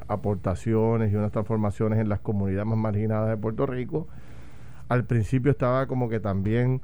aportaciones 0.07 1.13
y 1.13 1.17
unas 1.17 1.33
transformaciones 1.33 1.99
en 1.99 2.09
las 2.09 2.21
comunidades 2.21 2.67
más 2.67 2.79
marginadas 2.79 3.29
de 3.29 3.37
Puerto 3.37 3.67
Rico. 3.67 4.07
Al 4.89 5.05
principio 5.05 5.51
estaba 5.51 5.87
como 5.87 6.09
que 6.09 6.21
también 6.21 6.81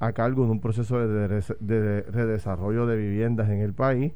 a 0.00 0.12
cargo 0.12 0.44
de 0.46 0.50
un 0.50 0.60
proceso 0.60 0.98
de, 0.98 1.28
de 1.60 2.02
redesarrollo 2.02 2.86
de 2.86 2.96
viviendas 2.96 3.48
en 3.50 3.60
el 3.60 3.74
país, 3.74 4.12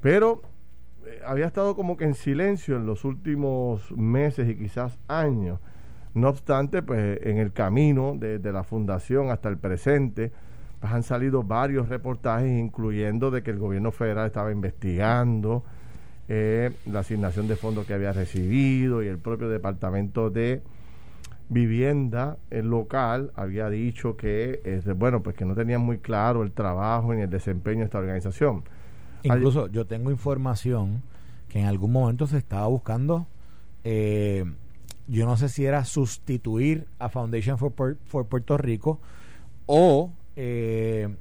pero 0.00 0.42
había 1.24 1.46
estado 1.46 1.76
como 1.76 1.96
que 1.96 2.04
en 2.04 2.14
silencio 2.14 2.76
en 2.76 2.86
los 2.86 3.04
últimos 3.04 3.90
meses 3.92 4.48
y 4.48 4.56
quizás 4.56 4.98
años. 5.08 5.60
No 6.14 6.28
obstante, 6.28 6.82
pues 6.82 7.20
en 7.22 7.38
el 7.38 7.52
camino 7.52 8.14
desde 8.18 8.52
la 8.52 8.64
fundación 8.64 9.30
hasta 9.30 9.48
el 9.48 9.58
presente, 9.58 10.32
pues 10.80 10.92
han 10.92 11.02
salido 11.02 11.42
varios 11.42 11.88
reportajes, 11.88 12.50
incluyendo 12.58 13.30
de 13.30 13.42
que 13.42 13.50
el 13.50 13.58
gobierno 13.58 13.92
federal 13.92 14.26
estaba 14.26 14.50
investigando 14.50 15.62
eh, 16.28 16.70
la 16.86 17.00
asignación 17.00 17.46
de 17.48 17.56
fondos 17.56 17.86
que 17.86 17.94
había 17.94 18.12
recibido 18.12 19.02
y 19.02 19.08
el 19.08 19.18
propio 19.18 19.48
departamento 19.48 20.30
de 20.30 20.62
vivienda 21.50 22.38
el 22.50 22.70
local 22.70 23.32
había 23.34 23.68
dicho 23.68 24.16
que 24.16 24.62
eh, 24.64 24.80
bueno 24.96 25.22
pues 25.22 25.36
que 25.36 25.44
no 25.44 25.54
tenían 25.54 25.82
muy 25.82 25.98
claro 25.98 26.42
el 26.42 26.52
trabajo 26.52 27.12
ni 27.12 27.22
el 27.22 27.30
desempeño 27.30 27.80
de 27.80 27.84
esta 27.86 27.98
organización. 27.98 28.64
Incluso 29.22 29.66
yo 29.66 29.86
tengo 29.86 30.10
información 30.10 31.02
que 31.48 31.58
en 31.58 31.66
algún 31.66 31.92
momento 31.92 32.26
se 32.26 32.38
estaba 32.38 32.66
buscando, 32.68 33.26
eh, 33.84 34.44
yo 35.08 35.26
no 35.26 35.36
sé 35.36 35.48
si 35.48 35.66
era 35.66 35.84
sustituir 35.84 36.86
a 36.98 37.08
Foundation 37.08 37.58
for, 37.58 37.72
Puerto 37.72 38.56
Rico 38.56 39.00
o 39.66 40.12
eh, 40.36 41.14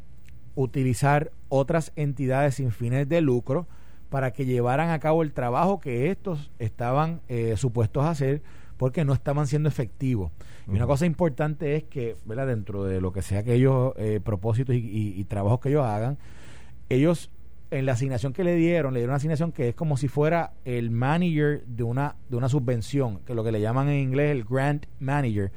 utilizar 0.56 1.32
otras 1.50 1.92
entidades 1.96 2.56
sin 2.56 2.72
fines 2.72 3.10
de 3.10 3.22
lucro 3.22 3.68
para 4.10 4.32
que 4.32 4.46
llevaran 4.46 4.92
a 4.92 5.00
cabo 5.00 5.24
el 5.24 5.34
trabajo 5.34 5.80
que 5.80 6.12
estos 6.12 6.52
estaban 6.60 7.22
eh, 7.28 7.56
supuestos 7.58 8.06
a 8.06 8.12
hacer 8.12 8.42
porque 8.80 9.06
no 9.06 9.14
estaban 9.14 9.46
siendo 9.46 9.70
efectivos. 9.70 10.32
Y 10.68 10.72
una 10.72 10.88
cosa 10.88 11.06
importante 11.06 11.76
es 11.76 11.84
que, 11.84 12.16
¿verdad? 12.26 12.48
dentro 12.48 12.86
de 12.86 13.00
lo 13.00 13.14
que 13.14 13.22
sea 13.22 13.40
aquellos 13.42 13.94
propósitos 14.24 14.76
y 14.76 15.24
trabajos 15.26 15.60
que 15.60 15.70
ellos 15.70 15.86
hagan, 15.86 16.18
ellos 16.90 17.30
en 17.72 17.86
la 17.86 17.94
asignación 17.94 18.34
que 18.34 18.44
le 18.44 18.56
dieron, 18.56 18.94
le 18.94 19.00
dieron 19.00 19.12
una 19.12 19.18
asignación 19.18 19.52
que 19.52 19.70
es 19.70 19.76
como 19.76 19.98
si 19.98 20.08
fuera 20.08 20.54
el 20.66 20.90
manager 20.90 21.64
de 21.66 21.84
una, 21.84 22.16
de 22.30 22.36
una 22.36 22.50
subvención, 22.50 23.20
que 23.26 23.34
es 23.34 23.36
lo 23.36 23.44
que 23.44 23.52
le 23.52 23.62
llaman 23.62 23.90
en 23.90 24.00
inglés 24.00 24.32
el 24.32 24.44
grant 24.44 24.86
manager, 25.00 25.52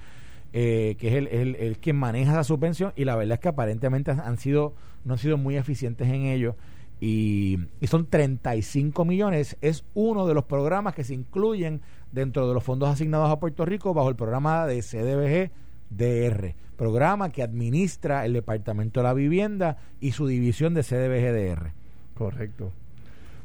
eh, 0.52 0.96
que 0.98 1.08
es 1.08 1.14
el, 1.14 1.28
el, 1.28 1.56
el, 1.56 1.78
quien 1.78 1.96
maneja 1.96 2.32
esa 2.32 2.44
subvención, 2.44 2.92
y 2.96 3.04
la 3.04 3.16
verdad 3.16 3.34
es 3.34 3.40
que 3.40 3.48
aparentemente 3.48 4.10
han 4.10 4.36
sido, 4.36 4.74
no 5.04 5.14
han 5.14 5.18
sido 5.18 5.38
muy 5.38 5.56
eficientes 5.56 6.08
en 6.08 6.26
ello. 6.26 6.56
Y, 7.00 7.58
y 7.80 7.88
son 7.88 8.06
35 8.06 9.04
millones. 9.04 9.56
Es 9.60 9.84
uno 9.92 10.24
de 10.24 10.34
los 10.34 10.44
programas 10.44 10.94
que 10.94 11.02
se 11.02 11.14
incluyen 11.14 11.80
dentro 12.12 12.46
de 12.46 12.54
los 12.54 12.62
fondos 12.62 12.88
asignados 12.88 13.30
a 13.30 13.38
Puerto 13.38 13.64
Rico 13.64 13.94
bajo 13.94 14.08
el 14.08 14.16
programa 14.16 14.66
de 14.66 14.82
CDBG 14.82 15.50
DR, 15.90 16.54
programa 16.76 17.30
que 17.30 17.42
administra 17.42 18.24
el 18.24 18.32
Departamento 18.34 19.00
de 19.00 19.04
la 19.04 19.14
Vivienda 19.14 19.78
y 20.00 20.12
su 20.12 20.26
división 20.26 20.74
de 20.74 20.82
CDBG-DR. 20.82 21.72
Correcto. 22.14 22.72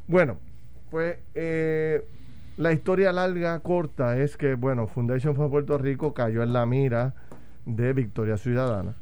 Bueno, 0.06 0.38
pues 0.90 1.18
eh, 1.34 2.04
la 2.56 2.72
historia 2.72 3.12
larga, 3.12 3.60
corta, 3.60 4.18
es 4.18 4.36
que, 4.36 4.54
bueno, 4.54 4.86
Foundation 4.86 5.34
for 5.34 5.50
Puerto 5.50 5.78
Rico 5.78 6.14
cayó 6.14 6.42
en 6.42 6.52
la 6.52 6.66
mira 6.66 7.14
de 7.66 7.92
Victoria 7.92 8.36
Ciudadana. 8.36 8.96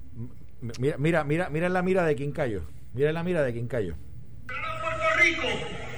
Mira, 0.79 0.97
mira, 0.99 1.25
mira, 1.25 1.49
mira 1.51 1.69
la 1.69 1.83
mira 1.83 2.05
de 2.05 2.17
quién 2.17 2.33
cayó. 2.33 2.63
Mira 2.93 3.13
la 3.13 3.23
mira 3.23 3.43
de 3.43 3.53
quién 3.53 3.69
cayó. 3.69 3.93
En 3.93 4.81
Puerto 4.81 5.23
Rico 5.23 5.47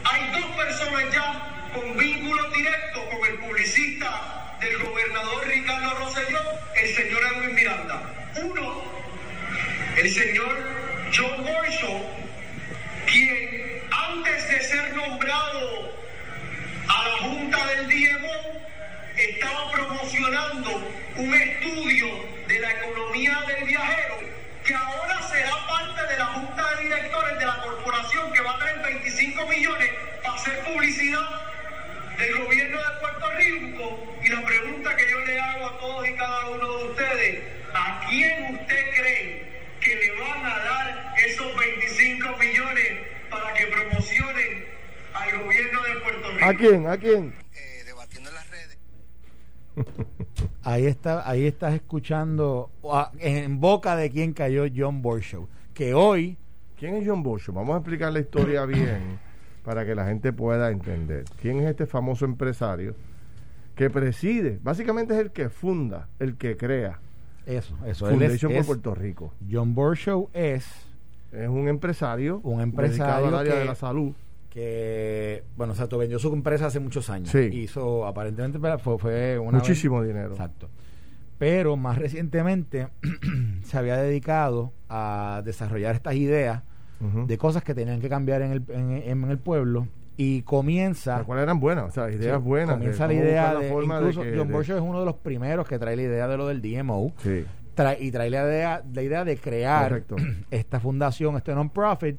hay 0.05 0.41
dos 0.41 0.51
personas 0.57 1.15
ya 1.15 1.71
con 1.75 1.97
vínculo 1.97 2.43
directo 2.51 3.01
con 3.11 3.29
el 3.29 3.39
publicista 3.41 4.57
del 4.61 4.79
gobernador 4.83 5.47
Ricardo 5.47 5.99
Rosselló, 5.99 6.39
el 6.83 6.89
señor 6.89 7.21
Edwin 7.35 7.55
Miranda. 7.55 8.03
Uno, 8.43 8.83
el 9.99 10.15
señor 10.15 10.57
John 11.13 11.43
Boyson, 11.43 12.03
quien 13.11 13.83
antes 13.91 14.49
de 14.49 14.61
ser 14.61 14.95
nombrado 14.95 15.93
a 16.87 17.09
la 17.09 17.17
Junta 17.17 17.67
del 17.67 17.89
DMO 17.89 18.63
estaba 19.17 19.73
promocionando 19.73 20.89
un 21.17 21.35
estudio 21.35 22.07
de 22.47 22.61
la 22.61 22.71
economía 22.71 23.43
del 23.49 23.65
viajero 23.65 24.19
que 24.65 24.73
ahora 24.73 25.21
será 25.23 25.67
parte 25.67 26.13
de 26.13 26.19
la 26.19 26.27
Junta 26.27 26.77
de 26.77 26.85
Directores 26.85 27.39
de 27.41 27.47
la 27.47 27.61
corporación 27.61 28.33
que 28.33 28.41
va 28.41 28.55
a 28.55 28.59
tener 28.61 28.79
25 28.79 29.47
millones 29.49 29.91
para 30.23 30.35
hacer 30.37 30.61
publicidad 30.61 31.29
del 32.19 32.45
gobierno 32.45 32.79
de 32.79 33.01
Puerto 33.01 33.31
Rico. 33.33 34.17
Y 34.23 34.29
la 34.29 34.45
pregunta 34.45 34.95
que 34.95 35.11
yo 35.11 35.19
le 35.25 35.41
hago 35.41 35.67
a 35.67 35.79
todos 35.81 36.09
y 36.09 36.15
cada 36.15 36.51
uno 36.51 36.79
de 36.79 36.85
ustedes, 36.85 37.43
¿a 37.75 38.07
quién 38.09 38.61
usted 38.61 38.91
cree 38.95 39.48
le 39.95 40.21
van 40.21 40.45
a 40.45 40.59
dar 40.59 41.15
esos 41.27 41.47
25 41.57 42.29
millones 42.39 42.87
para 43.31 43.53
que 43.55 43.67
promocionen 43.67 44.65
al 45.15 45.43
gobierno 45.43 45.83
de 45.83 46.01
Puerto 46.01 46.31
Rico. 46.33 46.45
¿A 46.45 46.55
quién? 46.55 46.87
¿A 46.87 46.97
quién? 46.97 47.35
Eh, 47.55 47.85
debatiendo 47.85 48.31
en 48.31 48.35
las 48.35 48.51
redes. 48.51 48.79
ahí, 50.63 50.87
está, 50.87 51.29
ahí 51.29 51.47
estás 51.47 51.75
escuchando 51.75 52.71
en 53.19 53.61
boca 53.61 53.97
de 53.97 54.11
quien 54.11 54.33
cayó 54.33 54.67
John 54.75 55.03
Borshow, 55.03 55.49
que 55.75 55.95
hoy... 55.95 56.37
¿Quién 56.79 56.95
es 56.95 57.09
John 57.09 57.23
Borshow? 57.23 57.55
Vamos 57.55 57.75
a 57.75 57.79
explicar 57.79 58.13
la 58.13 58.21
historia 58.21 58.65
bien 58.67 59.19
para 59.65 59.85
que 59.85 59.95
la 59.95 60.07
gente 60.07 60.33
pueda 60.33 60.71
entender. 60.71 61.25
¿Quién 61.41 61.61
es 61.61 61.67
este 61.67 61.87
famoso 61.87 62.25
empresario 62.25 62.95
que 63.75 63.91
preside? 63.91 64.59
Básicamente 64.63 65.15
es 65.15 65.21
el 65.21 65.31
que 65.33 65.49
funda, 65.49 66.09
el 66.19 66.37
que 66.37 66.57
crea 66.57 67.01
eso, 67.57 67.77
eso 67.87 68.09
él 68.09 68.15
es, 68.23 68.41
Foundation 68.41 68.53
por 68.53 68.67
Puerto 68.67 68.95
Rico. 68.95 69.33
John 69.51 69.75
Borshow 69.75 70.29
es 70.33 70.67
Es 71.33 71.49
un 71.49 71.69
empresario, 71.69 72.41
Un 72.45 72.61
empresario 72.61 73.05
dedicado 73.05 73.29
al 73.29 73.35
área 73.35 73.53
que- 73.55 73.59
de 73.61 73.65
la 73.65 73.75
salud. 73.75 74.13
que 74.51 75.45
bueno, 75.57 75.73
o 75.73 75.77
sea, 75.77 75.87
vendió 75.99 76.19
su 76.19 76.33
empresa 76.33 76.67
hace 76.67 76.81
muchos 76.81 77.11
años. 77.11 77.31
Sí. 77.31 77.39
Hizo 77.53 78.07
aparentemente 78.07 78.59
fue, 78.79 78.99
fue 78.99 79.39
una 79.39 79.59
Muchísimo 79.59 80.03
dinero. 80.03 80.31
Exacto. 80.33 80.69
Pero 81.39 81.77
más 81.77 81.99
recientemente 81.99 82.89
se 83.63 83.79
había 83.79 83.97
dedicado 83.97 84.73
a 84.89 85.43
desarrollar 85.45 85.95
estas 85.95 86.15
ideas 86.15 86.63
de 87.29 87.39
cosas 87.39 87.63
que 87.63 87.75
tenían 87.77 88.01
que 88.01 88.09
cambiar 88.09 88.43
en 88.43 88.51
el, 88.51 88.65
en, 88.71 88.91
en 88.91 89.31
el 89.31 89.39
pueblo 89.39 89.87
y 90.21 90.43
comienza 90.43 91.17
Las 91.19 91.25
cuales 91.27 91.45
eran 91.45 91.61
buenas, 91.61 91.85
o 91.87 91.91
sea, 91.93 92.11
ideas 92.11 92.39
sí, 92.39 92.43
buenas. 92.45 92.75
comienza 92.75 93.07
la 93.07 93.13
idea 93.15 93.55
la 93.55 93.61
de 93.61 93.69
incluso 93.69 94.23
que- 94.23 94.35
John 94.37 94.51
Borshow 94.51 94.77
es 94.77 94.83
uno 94.83 94.99
de 94.99 95.07
los 95.07 95.15
primeros 95.15 95.67
que 95.67 95.79
trae 95.79 95.95
la 95.97 96.03
idea 96.03 96.27
de 96.29 96.37
lo 96.37 96.49
del 96.49 96.61
DMO 96.61 97.13
Sí, 97.23 97.45
trae- 97.77 97.99
y 98.01 98.11
trae 98.11 98.29
la 98.29 98.43
idea, 98.45 98.83
la 98.93 99.03
idea 99.03 99.25
de 99.25 99.37
crear 99.37 100.03
esta 100.51 100.81
fundación, 100.81 101.37
este 101.37 101.55
non-profit, 101.55 102.17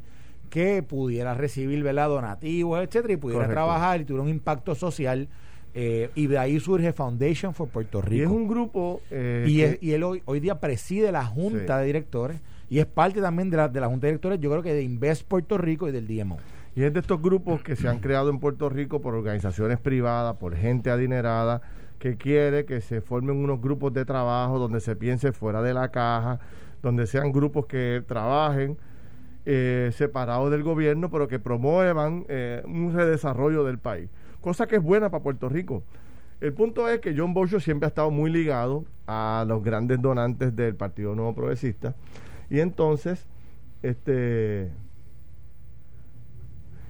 que 0.50 0.82
pudiera 0.82 1.34
recibir 1.34 1.84
¿verdad? 1.84 2.08
donativos, 2.08 2.80
etcétera, 2.82 3.14
y 3.14 3.18
pudiera 3.18 3.44
Correcto. 3.44 3.54
trabajar 3.54 4.00
y 4.02 4.06
tuviera 4.06 4.24
un 4.24 4.30
impacto 4.30 4.74
social. 4.76 5.28
eh, 5.76 6.10
y 6.16 6.26
de 6.26 6.38
ahí 6.40 6.60
surge 6.60 6.94
Foundation 6.94 7.54
for 7.54 7.68
Puerto 7.70 8.02
Rico. 8.02 8.16
y 8.16 8.22
es 8.22 8.28
un 8.28 8.48
grupo. 8.48 9.02
eh, 9.12 9.46
Y, 9.48 9.62
es- 9.62 9.78
y 9.84 9.92
él 9.92 10.02
hoy, 10.04 10.24
hoy 10.26 10.40
día 10.40 10.60
preside 10.60 11.12
la 11.12 11.24
junta 11.26 11.76
Sí. 11.76 11.82
de 11.82 11.86
directores 11.86 12.42
y 12.72 12.80
es 12.80 12.88
parte 12.88 13.22
también 13.22 13.52
de 13.52 13.58
la, 13.58 13.68
de 13.68 13.80
la 13.80 13.88
junta 13.88 14.08
de 14.08 14.14
directores, 14.14 14.40
yo 14.40 14.50
creo 14.50 14.64
que 14.64 14.74
de 14.74 14.82
Invest 14.82 15.28
Puerto 15.28 15.60
Rico 15.60 15.88
y 15.88 15.92
del 15.92 16.08
DMO. 16.08 16.38
Y 16.80 16.84
es 16.84 16.94
de 16.94 17.02
estos 17.02 17.22
grupos 17.22 17.62
que 17.62 17.76
se 17.76 17.90
han 17.90 18.00
creado 18.00 18.30
en 18.30 18.40
Puerto 18.40 18.70
Rico 18.70 19.02
por 19.02 19.14
organizaciones 19.14 19.82
privadas, 19.82 20.38
por 20.38 20.56
gente 20.56 20.90
adinerada, 20.90 21.62
que 22.00 22.16
quiere 22.16 22.64
que 22.64 22.80
se 22.80 23.02
formen 23.02 23.36
unos 23.36 23.60
grupos 23.60 23.92
de 23.92 24.06
trabajo 24.06 24.60
donde 24.60 24.80
se 24.80 24.96
piense 24.96 25.34
fuera 25.34 25.62
de 25.62 25.74
la 25.74 25.92
caja, 25.92 26.40
donde 26.82 27.06
sean 27.06 27.34
grupos 27.34 27.66
que 27.66 28.02
trabajen 28.08 28.78
eh, 29.46 29.92
separados 29.92 30.52
del 30.52 30.64
gobierno, 30.64 31.10
pero 31.10 31.28
que 31.28 31.38
promuevan 31.38 32.24
eh, 32.30 32.64
un 32.66 32.94
redesarrollo 32.94 33.66
del 33.66 33.80
país. 33.80 34.10
Cosa 34.40 34.66
que 34.66 34.78
es 34.78 34.82
buena 34.82 35.10
para 35.12 35.22
Puerto 35.22 35.50
Rico. 35.50 35.84
El 36.40 36.54
punto 36.54 36.88
es 36.88 37.02
que 37.02 37.14
John 37.14 37.34
Bosch 37.34 37.60
siempre 37.60 37.88
ha 37.88 37.90
estado 37.90 38.10
muy 38.10 38.32
ligado 38.32 38.86
a 39.06 39.44
los 39.46 39.62
grandes 39.66 40.02
donantes 40.02 40.56
del 40.56 40.76
Partido 40.76 41.14
Nuevo 41.14 41.36
Progresista. 41.36 41.94
Y 42.50 42.62
entonces, 42.62 43.28
este 43.84 44.72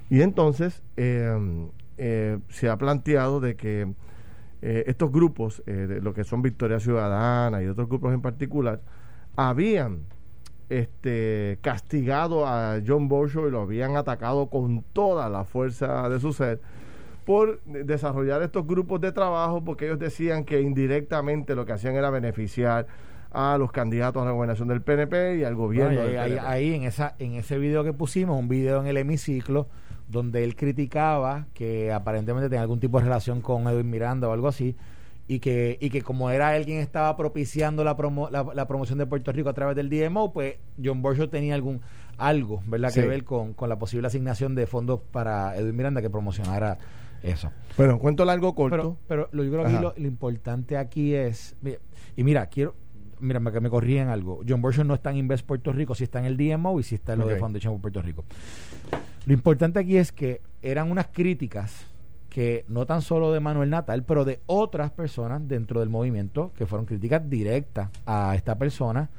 y 0.09 0.21
entonces 0.21 0.81
eh, 0.97 1.67
eh, 1.97 2.39
se 2.49 2.69
ha 2.69 2.77
planteado 2.77 3.39
de 3.39 3.55
que 3.55 3.93
eh, 4.61 4.83
estos 4.87 5.11
grupos, 5.11 5.63
eh, 5.67 5.71
de 5.71 6.01
lo 6.01 6.13
que 6.13 6.23
son 6.23 6.41
Victoria 6.41 6.79
Ciudadana 6.79 7.61
y 7.63 7.67
otros 7.67 7.87
grupos 7.87 8.13
en 8.13 8.21
particular, 8.21 8.81
habían 9.35 9.99
este, 10.69 11.57
castigado 11.61 12.45
a 12.45 12.79
John 12.85 13.07
Borshow 13.07 13.47
y 13.47 13.51
lo 13.51 13.61
habían 13.61 13.95
atacado 13.95 14.49
con 14.49 14.83
toda 14.93 15.29
la 15.29 15.43
fuerza 15.45 16.09
de 16.09 16.19
su 16.19 16.33
ser 16.33 16.59
por 17.25 17.61
desarrollar 17.63 18.41
estos 18.41 18.65
grupos 18.67 18.99
de 19.01 19.11
trabajo 19.11 19.63
porque 19.63 19.85
ellos 19.85 19.99
decían 19.99 20.43
que 20.43 20.61
indirectamente 20.61 21.55
lo 21.55 21.65
que 21.65 21.73
hacían 21.73 21.95
era 21.95 22.09
beneficiar 22.09 22.87
a 23.31 23.57
los 23.59 23.71
candidatos 23.71 24.23
a 24.23 24.25
la 24.25 24.31
gobernación 24.31 24.67
del 24.67 24.81
PNP 24.81 25.37
y 25.37 25.43
al 25.43 25.55
gobierno 25.55 25.95
Bueno, 26.01 26.09
del 26.09 26.19
ahí, 26.19 26.31
PNP. 26.31 26.47
ahí 26.47 26.73
en 26.73 26.83
esa 26.83 27.15
en 27.19 27.33
ese 27.35 27.59
video 27.59 27.83
que 27.83 27.93
pusimos, 27.93 28.39
un 28.39 28.47
video 28.47 28.81
en 28.81 28.87
el 28.87 28.97
hemiciclo, 28.97 29.67
donde 30.09 30.43
él 30.43 30.55
criticaba 30.55 31.47
que 31.53 31.91
aparentemente 31.93 32.49
tenía 32.49 32.61
algún 32.63 32.79
tipo 32.79 32.97
de 32.97 33.05
relación 33.05 33.41
con 33.41 33.67
Edwin 33.67 33.89
Miranda 33.89 34.27
o 34.27 34.33
algo 34.33 34.47
así, 34.49 34.75
y 35.27 35.39
que, 35.39 35.77
y 35.79 35.91
que 35.91 36.01
como 36.01 36.31
era 36.31 36.57
él 36.57 36.65
quien 36.65 36.79
estaba 36.79 37.15
propiciando 37.15 37.83
la, 37.83 37.95
promo- 37.95 38.29
la, 38.31 38.43
la 38.55 38.67
promoción 38.67 38.97
de 38.97 39.05
Puerto 39.05 39.31
Rico 39.31 39.49
a 39.49 39.53
través 39.53 39.75
del 39.75 39.87
DMO, 39.89 40.33
pues 40.33 40.55
John 40.83 41.01
Borshow 41.03 41.27
tenía 41.27 41.53
algún 41.53 41.81
algo, 42.17 42.61
¿verdad?, 42.65 42.89
Sí. 42.89 43.01
que 43.01 43.07
ver 43.07 43.23
con, 43.23 43.53
con 43.53 43.69
la 43.69 43.77
posible 43.77 44.07
asignación 44.07 44.55
de 44.55 44.65
fondos 44.65 44.99
para 45.11 45.55
Edwin 45.55 45.75
Miranda 45.77 46.01
que 46.01 46.09
promocionara 46.09 46.79
eso. 47.21 47.51
Bueno, 47.77 47.99
cuento 47.99 48.25
largo 48.25 48.55
corto. 48.55 48.97
Pero, 49.07 49.27
pero 49.27 49.29
lo, 49.31 49.43
yo 49.43 49.51
creo 49.51 49.65
que 49.65 49.71
lo, 49.73 49.93
lo 49.95 50.07
importante 50.07 50.75
aquí 50.77 51.13
es. 51.13 51.55
y 52.17 52.23
mira, 52.23 52.47
quiero. 52.47 52.73
Mira, 53.21 53.39
que 53.51 53.59
me 53.59 53.69
corrigen 53.69 54.07
algo. 54.07 54.39
John 54.47 54.61
Borshow 54.61 54.85
no 54.85 54.93
está 54.93 55.11
en 55.11 55.17
Invest 55.17 55.45
Puerto 55.45 55.73
Rico, 55.73 55.93
si 55.93 56.05
está 56.05 56.19
en 56.19 56.25
el 56.25 56.37
DMO 56.37 56.79
y 56.79 56.83
si 56.83 56.95
está 56.95 57.13
en 57.13 57.19
lo 57.19 57.27
de. 57.27 57.35
Foundation 57.35 57.79
Puerto 57.81 58.01
Rico. 58.01 58.23
Lo 59.25 59.33
importante 59.33 59.79
aquí 59.79 59.97
es 59.97 60.11
que 60.11 60.41
eran 60.61 60.89
unas 60.91 61.07
críticas 61.07 61.85
que 62.29 62.63
no 62.67 62.85
tan 62.85 63.01
solo 63.01 63.31
de 63.31 63.39
Manuel 63.39 63.69
Natal, 63.69 64.03
pero 64.03 64.23
de 64.25 64.39
otras 64.45 64.91
personas 64.91 65.47
dentro 65.47 65.79
del 65.79 65.89
movimiento, 65.89 66.51
que 66.55 66.65
fueron 66.65 66.85
críticas 66.85 67.27
directas 67.29 67.89
a 68.05 68.35
esta 68.35 68.55
persona 68.57 69.09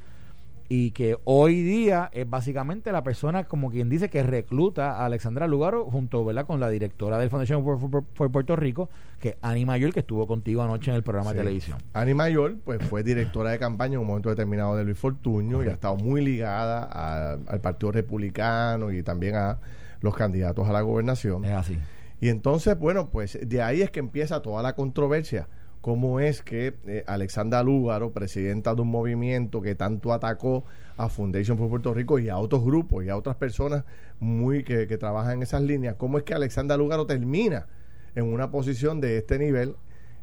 y 0.68 0.92
que 0.92 1.16
hoy 1.24 1.62
día 1.62 2.08
es 2.12 2.30
básicamente 2.30 2.92
la 2.92 3.02
persona, 3.02 3.42
como 3.44 3.70
quien 3.72 3.88
dice, 3.88 4.08
que 4.08 4.22
recluta 4.22 4.92
a 4.92 5.06
Alexandra 5.06 5.48
Lugaro 5.48 5.86
junto 5.86 6.24
¿verdad? 6.24 6.46
con 6.46 6.60
la 6.60 6.68
directora 6.70 7.18
del 7.18 7.28
Foundation 7.28 7.64
for, 7.64 7.80
for- 7.80 8.04
for 8.14 8.30
Puerto 8.30 8.54
Rico, 8.54 8.88
que 9.18 9.30
es 9.30 9.36
Annie 9.42 9.66
Mayor, 9.66 9.92
que 9.92 9.98
estuvo 10.00 10.28
contigo 10.28 10.62
anoche 10.62 10.92
en 10.92 10.96
el 10.96 11.02
programa 11.02 11.30
Sí. 11.30 11.36
de 11.38 11.42
televisión. 11.42 11.78
Ani 11.92 12.14
Mayor, 12.14 12.56
pues 12.64 12.80
fue 12.84 13.02
directora 13.02 13.50
de 13.50 13.58
campaña 13.58 13.94
en 13.94 14.00
un 14.02 14.06
momento 14.06 14.28
determinado 14.28 14.76
de 14.76 14.84
Luis 14.84 14.96
Fortuño 14.98 15.64
y 15.64 15.66
ha 15.66 15.72
estado 15.72 15.96
muy 15.96 16.24
ligada 16.24 16.84
a- 16.84 17.32
al 17.48 17.60
Partido 17.60 17.90
Republicano 17.90 18.92
y 18.92 19.02
también 19.02 19.34
a 19.34 19.58
los 20.00 20.14
candidatos 20.14 20.68
a 20.68 20.72
la 20.72 20.80
gobernación. 20.80 21.44
Es 21.44 21.52
así. 21.52 21.78
Y 22.20 22.28
entonces, 22.28 22.78
bueno, 22.78 23.10
pues 23.10 23.38
de 23.42 23.62
ahí 23.62 23.82
es 23.82 23.90
que 23.90 24.00
empieza 24.00 24.42
toda 24.42 24.62
la 24.62 24.74
controversia. 24.74 25.48
¿Cómo 25.80 26.20
es 26.20 26.42
que 26.42 26.74
eh, 26.86 27.04
Alexandra 27.06 27.62
Lúgaro, 27.62 28.12
presidenta 28.12 28.74
de 28.74 28.82
un 28.82 28.88
movimiento 28.88 29.62
que 29.62 29.74
tanto 29.74 30.12
atacó 30.12 30.64
a 30.98 31.08
Foundation 31.08 31.56
for 31.56 31.70
Puerto 31.70 31.94
Rico 31.94 32.18
y 32.18 32.28
a 32.28 32.36
otros 32.36 32.62
grupos 32.62 33.04
y 33.04 33.08
a 33.08 33.16
otras 33.16 33.36
personas 33.36 33.84
muy 34.18 34.62
que, 34.62 34.86
que 34.86 34.98
trabajan 34.98 35.36
en 35.36 35.42
esas 35.42 35.62
líneas, 35.62 35.94
cómo 35.96 36.18
es 36.18 36.24
que 36.24 36.34
Alexandra 36.34 36.76
Lúgaro 36.76 37.06
termina 37.06 37.66
en 38.14 38.26
una 38.26 38.50
posición 38.50 39.00
de 39.00 39.16
este 39.16 39.38
nivel 39.38 39.74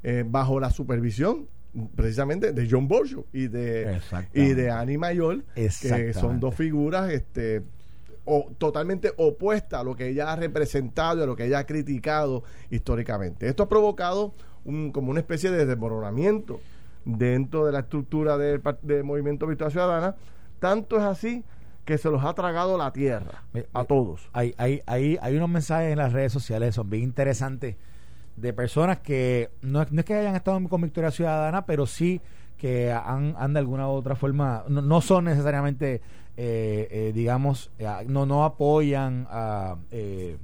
eh, 0.03 0.23
bajo 0.27 0.59
la 0.59 0.69
supervisión 0.69 1.47
precisamente 1.95 2.53
de 2.53 2.67
John 2.69 2.87
Borshow 2.87 3.25
y 3.33 3.47
de, 3.47 3.99
y 4.33 4.53
de 4.53 4.71
Annie 4.71 4.97
Mayor, 4.97 5.43
que 5.53 6.13
son 6.13 6.39
dos 6.39 6.55
figuras 6.55 7.11
este, 7.11 7.63
o, 8.27 8.51
totalmente 8.57 9.13
opuesta 9.17 9.79
a 9.79 9.83
lo 9.83 9.95
que 9.95 10.09
ella 10.09 10.31
ha 10.31 10.35
representado 10.35 11.19
y 11.19 11.23
a 11.23 11.25
lo 11.25 11.35
que 11.35 11.45
ella 11.45 11.59
ha 11.59 11.65
criticado 11.65 12.43
históricamente. 12.69 13.47
Esto 13.47 13.63
ha 13.63 13.69
provocado 13.69 14.33
un, 14.65 14.91
como 14.91 15.11
una 15.11 15.21
especie 15.21 15.49
de 15.49 15.65
desmoronamiento 15.65 16.59
dentro 17.05 17.65
de 17.65 17.71
la 17.71 17.79
estructura 17.79 18.37
del, 18.37 18.61
del 18.81 19.03
movimiento 19.03 19.47
Victoria 19.47 19.71
Ciudadana. 19.71 20.15
Tanto 20.59 20.97
es 20.97 21.03
así 21.03 21.43
que 21.85 21.97
se 21.97 22.11
los 22.11 22.23
ha 22.25 22.33
tragado 22.33 22.77
la 22.77 22.91
tierra 22.91 23.45
a 23.73 23.85
todos. 23.85 24.29
Hay, 24.33 24.53
hay, 24.57 24.81
hay, 24.85 25.17
hay 25.21 25.37
unos 25.37 25.49
mensajes 25.49 25.93
en 25.93 25.97
las 25.97 26.11
redes 26.11 26.33
sociales, 26.33 26.75
son 26.75 26.89
bien 26.89 27.03
interesantes, 27.03 27.77
de 28.37 28.53
personas 28.53 28.99
que 28.99 29.49
no, 29.61 29.85
no 29.91 29.99
es 29.99 30.05
que 30.05 30.13
hayan 30.13 30.35
estado 30.35 30.61
con 30.69 30.81
Victoria 30.81 31.11
Ciudadana, 31.11 31.65
pero 31.65 31.85
sí 31.85 32.21
que 32.57 32.91
han, 32.91 33.35
han 33.37 33.53
de 33.53 33.59
alguna 33.59 33.87
u 33.87 33.91
otra 33.91 34.15
forma, 34.15 34.63
no, 34.69 34.81
no 34.81 35.01
son 35.01 35.25
necesariamente, 35.25 36.01
eh, 36.37 36.87
eh, 36.89 37.11
digamos, 37.13 37.71
eh, 37.77 37.87
no, 38.07 38.25
no 38.25 38.45
apoyan 38.45 39.27
a... 39.29 39.75
eh, 39.91 40.37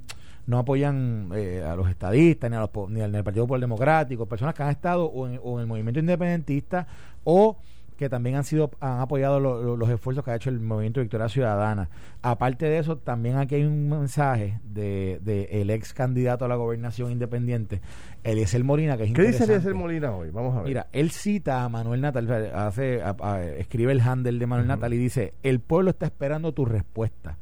no 0.46 0.60
apoyan 0.60 1.30
eh, 1.34 1.64
a 1.66 1.74
los 1.74 1.90
estadistas 1.90 2.52
ni, 2.52 2.58
a 2.58 2.60
los, 2.60 2.70
ni 2.90 3.00
al, 3.00 3.14
ni 3.14 3.18
al 3.18 3.24
Partido 3.24 3.46
Popular 3.46 3.62
Democrático, 3.62 4.26
personas 4.26 4.54
que 4.54 4.62
han 4.62 4.72
estado 4.72 5.06
o 5.06 5.26
en, 5.26 5.40
o 5.42 5.56
en 5.56 5.62
el 5.62 5.68
movimiento 5.68 6.02
independentista 6.02 6.86
o 7.24 7.56
que 7.94 8.10
también 8.10 8.36
han 8.36 8.44
sido 8.44 8.72
han 8.80 9.00
apoyado 9.00 9.40
lo- 9.40 9.62
lo- 9.64 9.78
los 9.78 9.90
esfuerzos 9.90 10.24
que 10.26 10.32
ha 10.32 10.36
hecho 10.36 10.50
el 10.50 10.60
movimiento 10.60 11.02
Victoria 11.02 11.30
Ciudadana. 11.30 11.90
Aparte 12.22 12.66
de 12.66 12.78
eso, 12.80 12.98
también 12.98 13.38
aquí 13.38 13.56
hay 13.56 13.64
un 13.64 13.90
mensaje 13.90 14.60
de, 14.64 15.20
de 15.24 15.44
el 15.62 15.70
ex 15.70 15.94
candidato 15.94 16.46
a 16.46 16.48
la 16.48 16.56
gobernación 16.56 17.12
independiente, 17.12 17.82
Eliezer 18.24 18.64
Molina, 18.64 18.98
que 18.98 19.04
es 19.06 19.14
¿Qué 19.14 19.24
dice. 19.24 19.44
Eliezer 19.46 19.74
Molina 19.74 20.16
hoy? 20.16 20.30
Vamos 20.32 20.54
a 20.56 20.60
ver. 20.60 20.68
Mira, 20.68 20.88
él 20.92 21.12
cita 21.12 21.64
a 21.64 21.70
Manuel 21.70 22.02
Natal, 22.02 22.30
hace, 22.56 23.02
a- 23.02 23.16
a- 23.22 23.44
escribe 23.44 23.92
el 23.92 24.02
handle 24.02 24.38
de 24.40 24.48
Manuel 24.48 24.68
Natal 24.68 24.94
y 24.94 24.98
dice, 24.98 25.34
el 25.44 25.60
pueblo 25.60 25.90
está 25.92 26.06
esperando 26.06 26.52
tu 26.54 26.66
respuesta. 26.66 27.38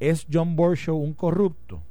¿Es 0.00 0.26
John 0.32 0.54
Borshow 0.56 0.96
un 0.96 1.12
corrupto? 1.14 1.82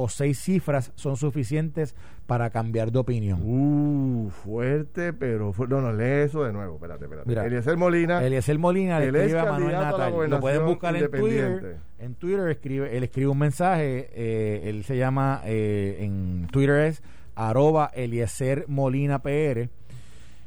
O 0.00 0.08
seis 0.08 0.38
cifras 0.38 0.92
son 0.94 1.16
suficientes 1.16 1.94
para 2.26 2.50
cambiar 2.50 2.92
de 2.92 2.98
opinión. 2.98 3.40
Uh, 3.42 4.30
fuerte, 4.30 5.12
pero 5.12 5.52
fu- 5.52 5.66
no, 5.66 5.80
no, 5.80 5.92
lee 5.92 6.24
eso 6.24 6.44
de 6.44 6.52
nuevo, 6.52 6.74
espérate, 6.76 7.04
espérate. 7.04 7.28
Mira, 7.28 7.44
Eliezer 7.46 7.76
Molina, 7.76 8.22
Eliezer 8.24 8.58
Molina 8.58 9.00
le 9.00 9.06
escribe 9.08 9.38
a 9.40 9.44
Manuel 9.52 9.74
a 9.74 9.80
Natal. 9.90 10.30
Lo 10.30 10.40
pueden 10.40 10.64
buscar 10.66 10.94
en 10.96 11.10
Twitter. 11.10 11.76
En 11.98 12.14
Twitter 12.14 12.48
escribe, 12.48 12.96
él 12.96 13.04
escribe 13.04 13.28
un 13.28 13.38
mensaje. 13.38 14.08
eh, 14.12 14.68
él 14.70 14.84
se 14.84 14.96
llama 14.96 15.40
eh, 15.44 15.98
en 16.00 16.46
Twitter 16.52 16.76
es 16.86 17.02
arroba 17.34 17.90
Eliezer 17.94 18.64
Molina 18.68 19.20
PR. 19.22 19.68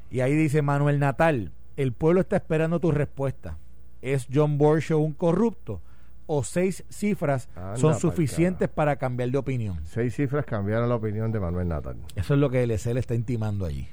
Y 0.10 0.20
ahí 0.22 0.34
dice 0.36 0.62
Manuel 0.62 1.00
Natal, 1.00 1.52
el 1.78 1.94
pueblo 1.94 2.22
está 2.22 2.36
esperando 2.38 2.80
tu 2.80 2.92
respuesta. 2.92 3.58
¿Es 4.02 4.28
John 4.34 4.58
Borshow 4.58 5.02
un 5.02 5.14
corrupto? 5.14 5.82
¿O 6.28 6.44
seis 6.44 6.84
cifras 6.90 7.50
Anda 7.56 7.76
son 7.76 7.96
suficientes 8.00 8.70
para 8.70 8.96
cambiar 8.96 9.30
de 9.32 9.38
opinión? 9.38 9.80
seis 9.84 10.16
cifras 10.16 10.46
cambiaron 10.46 10.88
la 10.88 10.96
opinión 10.96 11.32
de 11.32 11.40
Manuel 11.40 11.68
Natal. 11.68 11.98
Eso 12.16 12.34
es 12.34 12.40
lo 12.40 12.50
que 12.50 12.64
Eliezer 12.64 12.98
está 12.98 13.16
intimando 13.16 13.66
allí. 13.66 13.88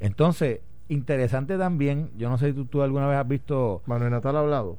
Entonces, 0.00 0.60
interesante 0.88 1.56
también, 1.58 2.10
yo 2.16 2.28
no 2.28 2.38
sé 2.38 2.48
si 2.48 2.52
tú, 2.54 2.64
tú 2.64 2.82
alguna 2.82 3.06
vez 3.06 3.18
has 3.18 3.28
visto 3.28 3.82
Manuel 3.86 4.10
Natal 4.10 4.36
ha 4.36 4.40
hablado, 4.40 4.78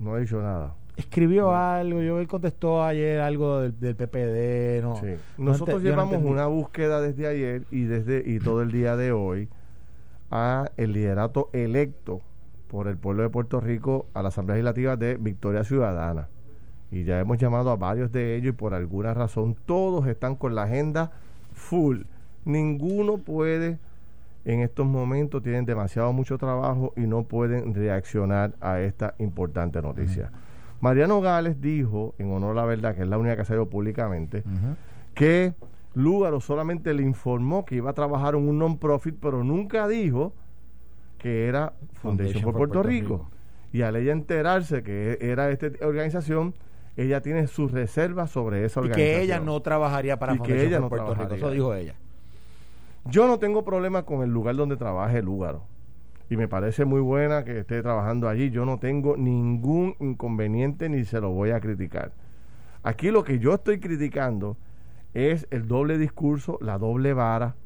no 0.00 0.14
ha 0.14 0.18
dicho 0.18 0.40
nada. 0.42 0.74
escribió 0.96 1.54
algo, 1.54 2.00
yo 2.02 2.18
él 2.18 2.26
contestó 2.26 2.82
ayer 2.82 3.20
algo 3.20 3.60
del, 3.60 3.78
del 3.78 3.94
PPD, 3.94 4.82
no. 4.82 4.96
Sí. 4.96 5.14
no 5.38 5.52
Nosotros 5.52 5.82
no 5.82 5.88
llevamos 5.88 6.22
una 6.22 6.46
búsqueda 6.46 7.00
desde 7.00 7.28
ayer 7.28 7.62
y 7.70 7.84
desde 7.84 8.22
y 8.28 8.38
todo 8.40 8.62
el 8.62 8.72
día 8.72 8.96
de 8.96 9.12
hoy 9.12 9.48
a 10.30 10.70
el 10.76 10.92
liderato 10.92 11.50
electo 11.52 12.20
por 12.68 12.88
el 12.88 12.96
pueblo 12.96 13.22
de 13.22 13.30
Puerto 13.30 13.60
Rico 13.60 14.06
a 14.14 14.22
la 14.22 14.28
Asamblea 14.28 14.56
Legislativa 14.56 14.96
de 14.96 15.16
Victoria 15.16 15.64
Ciudadana. 15.64 16.28
Y 16.90 17.04
ya 17.04 17.20
hemos 17.20 17.38
llamado 17.38 17.70
a 17.70 17.76
varios 17.76 18.12
de 18.12 18.36
ellos 18.36 18.54
y 18.54 18.56
por 18.56 18.74
alguna 18.74 19.14
razón 19.14 19.56
todos 19.66 20.06
están 20.06 20.36
con 20.36 20.54
la 20.54 20.64
agenda 20.64 21.12
full. 21.52 22.02
Ninguno 22.44 23.18
puede 23.18 23.78
en 24.44 24.60
estos 24.60 24.86
momentos 24.86 25.42
tienen 25.42 25.64
demasiado 25.64 26.12
mucho 26.12 26.36
trabajo 26.36 26.92
y 26.96 27.00
no 27.00 27.22
pueden 27.22 27.74
reaccionar 27.74 28.54
a 28.60 28.80
esta 28.80 29.14
importante 29.18 29.80
noticia. 29.80 30.30
Mariano 30.80 31.20
Gales 31.22 31.60
dijo, 31.60 32.14
en 32.18 32.30
honor 32.30 32.52
a 32.58 32.60
la 32.60 32.66
verdad, 32.66 32.94
que 32.94 33.02
es 33.02 33.08
la 33.08 33.16
única 33.16 33.36
que 33.36 33.42
ha 33.42 33.46
salido 33.46 33.70
públicamente, 33.70 34.44
que 35.14 35.54
Lúgaro 35.94 36.40
solamente 36.40 36.92
le 36.92 37.02
informó 37.02 37.64
que 37.64 37.76
iba 37.76 37.90
a 37.90 37.94
trabajar 37.94 38.34
en 38.34 38.46
un 38.46 38.58
non-profit, 38.58 39.16
pero 39.18 39.42
nunca 39.44 39.88
dijo 39.88 40.34
que 41.24 41.46
era 41.46 41.72
Foundation 42.02 42.42
for 42.42 42.52
Puerto, 42.54 42.82
Rico. 42.82 43.30
Y 43.72 43.80
al 43.80 43.96
ella 43.96 44.12
enterarse 44.12 44.82
que 44.82 45.16
era 45.22 45.50
esta 45.50 45.68
organización, 45.80 46.54
ella 46.98 47.22
tiene 47.22 47.46
sus 47.46 47.72
reservas 47.72 48.30
sobre 48.30 48.66
esa 48.66 48.80
Y 48.80 48.82
organización. 48.82 49.16
que 49.16 49.22
ella 49.22 49.40
no 49.40 49.58
trabajaría 49.62 50.18
para 50.18 50.34
Y 50.34 50.36
que 50.36 50.42
Foundation 50.42 50.68
ella 50.68 50.80
no 50.80 50.88
Puerto 50.90 51.14
Rico, 51.14 51.34
eso 51.34 51.50
dijo 51.50 51.74
ella. 51.74 51.94
Yo 53.06 53.26
no 53.26 53.38
tengo 53.38 53.64
problema 53.64 54.02
con 54.02 54.22
el 54.22 54.28
lugar 54.28 54.54
donde 54.54 54.76
trabaje 54.76 55.22
Lúgaro. 55.22 55.62
Y 56.28 56.36
me 56.36 56.46
parece 56.46 56.84
muy 56.84 57.00
buena 57.00 57.42
que 57.42 57.60
esté 57.60 57.80
trabajando 57.80 58.28
allí. 58.28 58.50
Yo 58.50 58.66
no 58.66 58.78
tengo 58.78 59.16
ningún 59.16 59.96
inconveniente 60.00 60.90
ni 60.90 61.04
se 61.04 61.22
lo 61.22 61.30
voy 61.30 61.52
a 61.52 61.60
criticar. 61.60 62.12
Aquí 62.82 63.10
lo 63.10 63.24
que 63.24 63.38
yo 63.38 63.54
estoy 63.54 63.80
criticando 63.80 64.58
es 65.14 65.46
el 65.50 65.68
doble 65.68 65.96
discurso, 65.96 66.58
la 66.60 66.76
doble 66.76 67.14
vara, 67.14 67.56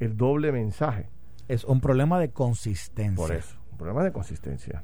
el 0.00 0.16
doble 0.16 0.52
mensaje. 0.52 1.10
Es 1.48 1.64
un 1.64 1.80
problema 1.80 2.18
de 2.18 2.30
consistencia. 2.30 3.16
Por 3.26 3.34
eso, 3.34 3.56
un 3.72 3.78
problema 3.78 4.02
de 4.04 4.12
consistencia. 4.12 4.82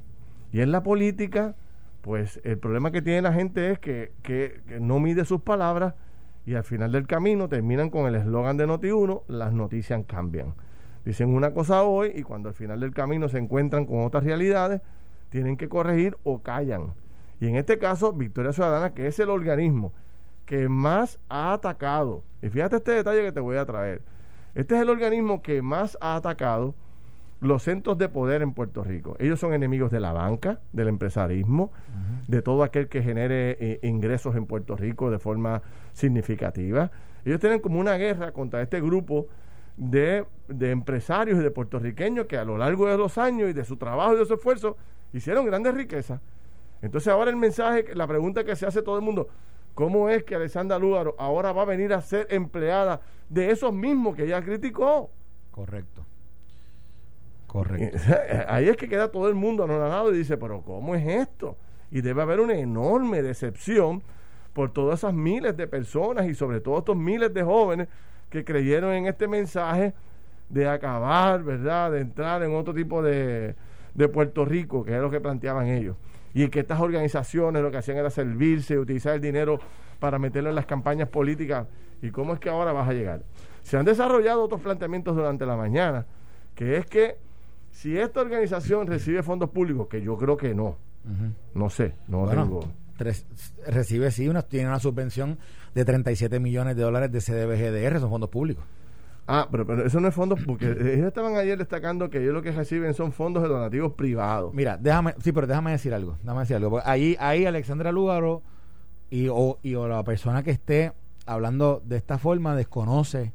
Y 0.52 0.60
en 0.60 0.72
la 0.72 0.82
política, 0.82 1.54
pues 2.02 2.40
el 2.44 2.58
problema 2.58 2.90
que 2.90 3.02
tiene 3.02 3.22
la 3.22 3.32
gente 3.32 3.70
es 3.70 3.78
que, 3.78 4.12
que- 4.22 4.60
no 4.80 4.98
mide 5.00 5.24
sus 5.24 5.40
palabras 5.42 5.94
y 6.46 6.54
al 6.54 6.64
final 6.64 6.92
del 6.92 7.06
camino 7.06 7.48
terminan 7.48 7.90
con 7.90 8.06
el 8.06 8.14
eslogan 8.14 8.56
de 8.56 8.66
Noti1, 8.66 9.22
las 9.28 9.52
noticias 9.52 10.02
cambian. 10.06 10.54
Dicen 11.04 11.28
una 11.34 11.52
cosa 11.54 11.82
hoy 11.82 12.12
y 12.14 12.22
cuando 12.22 12.48
al 12.48 12.54
final 12.54 12.80
del 12.80 12.92
camino 12.92 13.28
se 13.28 13.38
encuentran 13.38 13.86
con 13.86 14.04
otras 14.04 14.24
realidades, 14.24 14.82
tienen 15.30 15.56
que 15.56 15.68
corregir 15.68 16.16
o 16.24 16.42
callan. 16.42 16.94
Y 17.40 17.46
en 17.46 17.56
este 17.56 17.78
caso, 17.78 18.12
Victoria 18.12 18.52
Ciudadana, 18.52 18.92
que 18.92 19.06
es 19.06 19.18
el 19.18 19.30
organismo 19.30 19.92
que 20.44 20.68
más 20.68 21.18
ha 21.28 21.52
atacado, 21.52 22.24
y 22.42 22.48
fíjate 22.48 22.76
este 22.76 22.92
detalle 22.92 23.22
que 23.22 23.32
te 23.32 23.40
voy 23.40 23.56
a 23.56 23.64
traer, 23.64 24.02
este 24.54 24.76
es 24.76 24.82
el 24.82 24.90
organismo 24.90 25.42
que 25.42 25.62
más 25.62 25.96
ha 26.00 26.16
atacado 26.16 26.74
los 27.40 27.62
centros 27.62 27.96
de 27.96 28.08
poder 28.08 28.42
en 28.42 28.52
Puerto 28.52 28.84
Rico. 28.84 29.16
Ellos 29.18 29.40
son 29.40 29.54
enemigos 29.54 29.90
de 29.90 30.00
la 30.00 30.12
banca, 30.12 30.60
del 30.72 30.88
empresarismo, 30.88 31.72
de 32.28 32.42
todo 32.42 32.62
aquel 32.62 32.88
que 32.88 33.02
genere 33.02 33.56
eh, 33.60 33.80
ingresos 33.82 34.36
en 34.36 34.46
Puerto 34.46 34.76
Rico 34.76 35.10
de 35.10 35.18
forma 35.18 35.62
significativa. 35.92 36.90
Ellos 37.24 37.40
tienen 37.40 37.60
como 37.60 37.80
una 37.80 37.94
guerra 37.94 38.32
contra 38.32 38.60
este 38.60 38.80
grupo 38.80 39.26
de, 39.76 40.26
de 40.48 40.70
empresarios 40.70 41.38
y 41.38 41.42
de 41.42 41.50
puertorriqueños 41.50 42.26
que 42.26 42.36
a 42.36 42.44
lo 42.44 42.58
largo 42.58 42.86
de 42.86 42.98
los 42.98 43.16
años 43.16 43.48
y 43.48 43.52
de 43.54 43.64
su 43.64 43.76
trabajo 43.76 44.14
y 44.14 44.18
de 44.18 44.26
su 44.26 44.34
esfuerzo 44.34 44.76
hicieron 45.12 45.46
grandes 45.46 45.74
riquezas. 45.74 46.20
Entonces 46.82 47.08
ahora 47.12 47.30
el 47.30 47.36
mensaje, 47.36 47.94
la 47.94 48.06
pregunta 48.06 48.44
que 48.44 48.56
se 48.56 48.66
hace 48.66 48.82
todo 48.82 48.96
el 48.96 49.02
mundo, 49.02 49.28
¿cómo 49.80 50.10
es 50.10 50.24
que 50.24 50.34
Alessandra 50.34 50.78
Lúgaro 50.78 51.14
ahora 51.18 51.52
va 51.52 51.62
a 51.62 51.64
venir 51.64 51.94
a 51.94 52.02
ser 52.02 52.26
empleada 52.28 53.00
de 53.30 53.50
esos 53.50 53.72
mismos 53.72 54.14
que 54.14 54.24
ella 54.24 54.42
criticó? 54.42 55.10
Correcto. 55.50 56.04
Correcto. 57.46 57.98
Ahí 58.46 58.68
es 58.68 58.76
que 58.76 58.90
queda 58.90 59.10
todo 59.10 59.30
el 59.30 59.34
mundo 59.34 59.64
anonadado 59.64 60.12
y 60.12 60.18
dice, 60.18 60.36
pero 60.36 60.60
¿cómo 60.60 60.94
es 60.94 61.06
esto? 61.06 61.56
Y 61.90 62.02
debe 62.02 62.20
haber 62.20 62.40
una 62.40 62.58
enorme 62.58 63.22
decepción 63.22 64.02
por 64.52 64.70
todas 64.70 65.00
esas 65.00 65.14
miles 65.14 65.56
de 65.56 65.66
personas 65.66 66.26
y 66.26 66.34
sobre 66.34 66.60
todo 66.60 66.80
estos 66.80 66.96
miles 66.98 67.32
de 67.32 67.42
jóvenes 67.42 67.88
que 68.28 68.44
creyeron 68.44 68.92
en 68.92 69.06
este 69.06 69.28
mensaje 69.28 69.94
de 70.50 70.68
acabar, 70.68 71.42
¿verdad? 71.42 71.92
De 71.92 72.00
entrar 72.00 72.42
en 72.42 72.54
otro 72.54 72.74
tipo 72.74 73.02
de, 73.02 73.54
de 73.94 74.08
Puerto 74.08 74.44
Rico, 74.44 74.84
que 74.84 74.94
es 74.94 75.00
lo 75.00 75.10
que 75.10 75.22
planteaban 75.22 75.68
ellos. 75.68 75.96
Y 76.34 76.48
que 76.48 76.60
estas 76.60 76.80
organizaciones 76.80 77.62
lo 77.62 77.70
que 77.70 77.78
hacían 77.78 77.96
era 77.96 78.10
servirse, 78.10 78.78
utilizar 78.78 79.14
el 79.14 79.20
dinero 79.20 79.58
para 79.98 80.18
meterlo 80.18 80.48
en 80.50 80.54
las 80.54 80.66
campañas 80.66 81.08
políticas. 81.08 81.66
¿Y 82.02 82.10
cómo 82.10 82.32
es 82.34 82.40
que 82.40 82.48
ahora 82.48 82.72
vas 82.72 82.88
a 82.88 82.92
llegar? 82.92 83.22
Se 83.62 83.76
han 83.76 83.84
desarrollado 83.84 84.42
otros 84.44 84.60
planteamientos 84.60 85.14
durante 85.16 85.44
la 85.44 85.56
mañana, 85.56 86.06
que 86.54 86.76
es 86.76 86.86
que 86.86 87.16
si 87.70 87.96
esta 87.98 88.20
organización 88.20 88.86
recibe 88.86 89.22
fondos 89.22 89.50
públicos, 89.50 89.86
que 89.88 90.00
yo 90.02 90.16
creo 90.16 90.36
que 90.36 90.54
no, 90.54 90.76
no 91.54 91.70
sé, 91.70 91.94
no 92.08 92.20
Bueno, 92.20 92.42
tengo. 92.44 92.60
tres- 92.96 93.26
recibe 93.66 94.10
sí, 94.10 94.28
una, 94.28 94.42
tiene 94.42 94.68
una 94.68 94.78
subvención 94.80 95.38
de 95.74 95.84
37 95.84 96.40
millones 96.40 96.76
de 96.76 96.82
dólares 96.82 97.12
de 97.12 97.20
CDBGDR, 97.20 98.00
son 98.00 98.10
fondos 98.10 98.30
públicos. 98.30 98.64
Ah, 99.32 99.48
pero, 99.48 99.64
pero 99.64 99.86
eso 99.86 100.00
no 100.00 100.08
es 100.08 100.14
fondos, 100.14 100.40
porque 100.44 100.66
ellos 100.94 101.06
estaban 101.06 101.36
ayer 101.36 101.56
destacando 101.56 102.10
que 102.10 102.18
ellos 102.18 102.34
lo 102.34 102.42
que 102.42 102.50
reciben 102.50 102.94
son 102.94 103.12
fondos 103.12 103.42
de 103.44 103.48
donativos 103.48 103.92
privados. 103.92 104.52
Mira, 104.52 104.76
déjame, 104.76 105.14
sí, 105.22 105.30
pero 105.30 105.46
déjame 105.46 105.70
decir 105.70 105.94
algo, 105.94 106.16
déjame 106.22 106.40
decir 106.40 106.56
algo. 106.56 106.70
porque 106.70 106.90
Ahí, 106.90 107.16
ahí 107.20 107.46
Alexandra 107.46 107.92
Lúgaro 107.92 108.42
y 109.08 109.28
o, 109.28 109.58
y 109.62 109.76
o 109.76 109.86
la 109.86 110.02
persona 110.02 110.42
que 110.42 110.50
esté 110.50 110.92
hablando 111.26 111.80
de 111.84 111.96
esta 111.96 112.18
forma 112.18 112.56
desconoce 112.56 113.32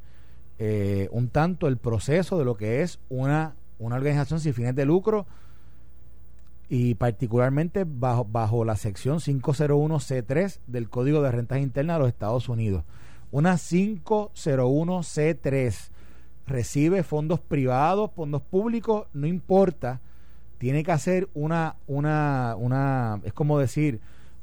eh, 0.59 1.07
un 1.11 1.29
tanto 1.29 1.67
el 1.67 1.77
proceso 1.77 2.37
de 2.37 2.45
lo 2.45 2.55
que 2.55 2.81
es 2.81 2.99
una, 3.07 3.55
una 3.79 3.95
organización 3.95 4.41
sin 4.41 4.53
fines 4.53 4.75
de 4.75 4.85
lucro 4.85 5.25
y 6.67 6.95
particularmente 6.95 7.85
bajo, 7.87 8.25
bajo 8.25 8.65
la 8.65 8.75
sección 8.75 9.19
501C3 9.19 10.59
del 10.67 10.89
Código 10.89 11.21
de 11.21 11.31
Rentas 11.31 11.59
Internas 11.59 11.95
de 11.95 11.99
los 11.99 12.09
Estados 12.09 12.49
Unidos. 12.49 12.83
Una 13.35 13.55
501C3 13.55 15.89
recibe 16.47 17.03
fondos 17.03 17.41
privados, 17.41 18.11
fondos 18.15 18.41
públicos, 18.41 19.07
no 19.11 19.27
importa, 19.27 19.99
tiene 20.57 20.85
que 20.85 20.93
hacer 20.93 21.27
una, 21.33 21.75
una, 21.85 22.55
una, 22.57 23.19
es 23.25 23.33
como 23.33 23.59
decir, 23.59 23.99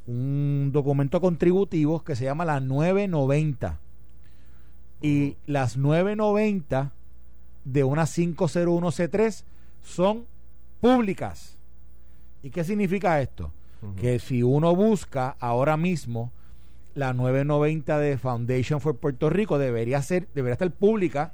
un 0.07 0.73
documento 0.75 1.23
contributivo 1.23 2.05
que 2.05 2.17
se 2.17 2.25
llama 2.25 2.45
la 2.45 2.61
990. 2.61 3.81
Y 5.01 5.39
las 5.47 5.79
990 5.79 6.93
de 7.65 7.85
una 7.85 8.03
501C3 8.03 9.45
son 9.83 10.27
públicas. 10.83 11.57
¿Y 12.43 12.51
qué 12.51 12.63
significa 12.63 13.23
esto? 13.23 13.53
Que 13.97 14.19
si 14.19 14.43
uno 14.43 14.77
busca 14.77 15.35
ahora 15.41 15.79
mismo 15.79 16.31
la 16.95 17.13
990 17.15 17.99
de 17.99 18.19
Foundation 18.19 18.81
for 18.81 18.97
Puerto 18.97 19.31
Rico 19.31 19.59
debería 19.59 20.03
ser 20.03 20.29
debería 20.35 20.53
estar 20.55 20.71
pública 20.71 21.33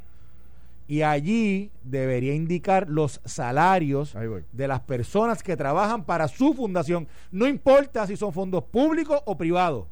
y 0.87 1.03
allí 1.03 1.71
debería 1.85 2.35
indicar 2.35 2.89
los 2.89 3.21
salarios 3.25 4.15
de 4.53 4.69
las 4.69 4.81
personas 4.81 5.43
que 5.43 5.57
trabajan 5.57 6.05
para 6.05 6.29
su 6.29 6.55
fundación. 6.55 7.09
No 7.31 7.47
importa 7.47 8.07
si 8.07 8.17
son 8.17 8.33
fondos 8.33 8.65
públicos 8.65 9.21
o 9.27 9.37
privados. 9.37 9.87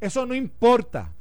Eso 0.00 0.24
no 0.26 0.34
importa. 0.34 1.12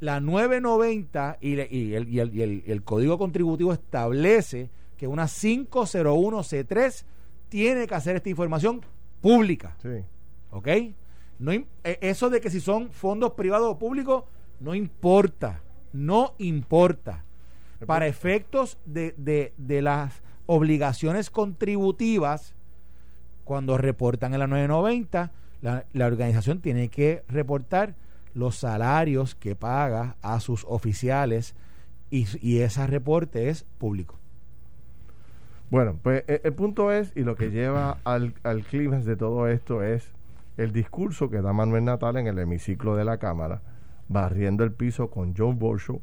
La 0.00 0.20
990 0.20 1.38
y, 1.40 1.56
le- 1.56 1.68
y 1.70 1.94
el, 1.94 2.08
y 2.08 2.20
el- 2.20 2.34
y 2.34 2.42
el- 2.42 2.62
el 2.66 2.82
Código 2.84 3.18
Contributivo 3.18 3.72
establece 3.72 4.70
que 4.96 5.06
una 5.06 5.26
501C3 5.26 7.04
tiene 7.48 7.86
que 7.86 7.94
hacer 7.94 8.16
esta 8.16 8.30
información 8.30 8.80
pública. 9.20 9.76
Sí. 9.82 10.04
¿Ok? 10.50 10.68
No, 11.38 11.52
eh, 11.52 11.66
eso 12.00 12.30
de 12.30 12.40
que 12.40 12.50
si 12.50 12.60
son 12.60 12.90
fondos 12.90 13.32
privados 13.32 13.70
o 13.70 13.78
públicos 13.78 14.24
No 14.60 14.74
importa, 14.74 15.62
no 15.92 16.34
importa. 16.38 17.24
Para 17.86 18.08
efectos 18.08 18.78
de, 18.84 19.14
de, 19.16 19.52
de 19.56 19.82
las 19.82 20.20
obligaciones 20.46 21.30
contributivas, 21.30 22.56
cuando 23.44 23.78
reportan 23.78 24.34
en 24.34 24.40
la 24.40 24.46
990, 24.48 25.30
la, 25.62 25.84
la 25.92 26.06
organización 26.06 26.60
tiene 26.60 26.88
que 26.88 27.22
reportar 27.28 27.94
los 28.34 28.56
salarios 28.56 29.34
que 29.34 29.54
paga 29.54 30.16
a 30.22 30.40
sus 30.40 30.64
oficiales 30.68 31.54
y, 32.10 32.26
y 32.40 32.60
ese 32.60 32.86
reporte 32.86 33.48
es 33.48 33.64
público. 33.78 34.18
Bueno, 35.70 35.98
pues 36.02 36.24
eh, 36.28 36.40
el 36.44 36.52
punto 36.54 36.92
es, 36.92 37.12
y 37.14 37.22
lo 37.22 37.36
que 37.36 37.50
lleva 37.50 37.98
al, 38.04 38.34
al 38.42 38.64
clímax 38.64 39.04
de 39.04 39.16
todo 39.16 39.48
esto 39.48 39.82
es 39.82 40.12
el 40.58 40.72
discurso 40.72 41.30
que 41.30 41.40
da 41.40 41.52
Manuel 41.52 41.84
Natal 41.84 42.16
en 42.16 42.26
el 42.26 42.38
hemiciclo 42.38 42.96
de 42.96 43.04
la 43.04 43.18
Cámara, 43.18 43.62
barriendo 44.08 44.64
el 44.64 44.72
piso 44.72 45.08
con 45.08 45.34
John 45.36 45.58
Borshow, 45.58 46.02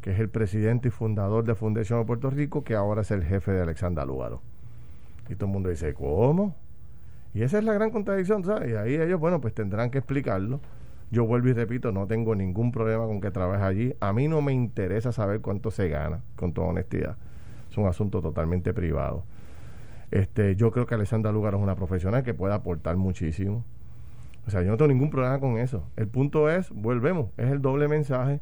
que 0.00 0.10
es 0.10 0.18
el 0.18 0.28
presidente 0.28 0.88
y 0.88 0.90
fundador 0.90 1.44
de 1.44 1.54
Fundación 1.54 2.00
de 2.00 2.04
Puerto 2.04 2.28
Rico, 2.28 2.64
que 2.64 2.74
ahora 2.74 3.02
es 3.02 3.12
el 3.12 3.22
jefe 3.22 3.52
de 3.52 3.62
Alexander 3.62 4.04
Lugaro. 4.04 4.42
Y 5.28 5.36
todo 5.36 5.46
el 5.46 5.52
mundo 5.52 5.68
dice, 5.68 5.94
¿cómo? 5.94 6.56
Y 7.32 7.42
esa 7.42 7.58
es 7.58 7.64
la 7.64 7.72
gran 7.74 7.90
contradicción, 7.90 8.44
¿sabes? 8.44 8.72
Y 8.72 8.74
ahí 8.74 8.94
ellos, 8.96 9.20
bueno, 9.20 9.40
pues 9.40 9.54
tendrán 9.54 9.90
que 9.90 9.98
explicarlo. 9.98 10.60
Yo 11.12 11.24
vuelvo 11.24 11.48
y 11.48 11.52
repito, 11.52 11.92
no 11.92 12.08
tengo 12.08 12.34
ningún 12.34 12.72
problema 12.72 13.06
con 13.06 13.20
que 13.20 13.30
trabaje 13.30 13.62
allí. 13.62 13.94
A 14.00 14.12
mí 14.12 14.26
no 14.26 14.42
me 14.42 14.52
interesa 14.52 15.12
saber 15.12 15.40
cuánto 15.40 15.70
se 15.70 15.88
gana, 15.88 16.22
con 16.34 16.52
toda 16.52 16.66
honestidad. 16.68 17.16
Es 17.70 17.78
un 17.78 17.86
asunto 17.86 18.20
totalmente 18.20 18.74
privado. 18.74 19.24
Este, 20.10 20.56
yo 20.56 20.72
creo 20.72 20.86
que 20.86 20.96
Alessandra 20.96 21.30
Lugar 21.30 21.54
es 21.54 21.60
una 21.60 21.76
profesional 21.76 22.24
que 22.24 22.34
puede 22.34 22.52
aportar 22.52 22.96
muchísimo. 22.96 23.64
O 24.46 24.50
sea, 24.50 24.62
yo 24.62 24.70
no 24.70 24.76
tengo 24.76 24.88
ningún 24.88 25.10
problema 25.10 25.38
con 25.38 25.58
eso. 25.58 25.88
El 25.96 26.08
punto 26.08 26.50
es, 26.50 26.70
volvemos, 26.70 27.30
es 27.36 27.50
el 27.50 27.62
doble 27.62 27.88
mensaje, 27.88 28.40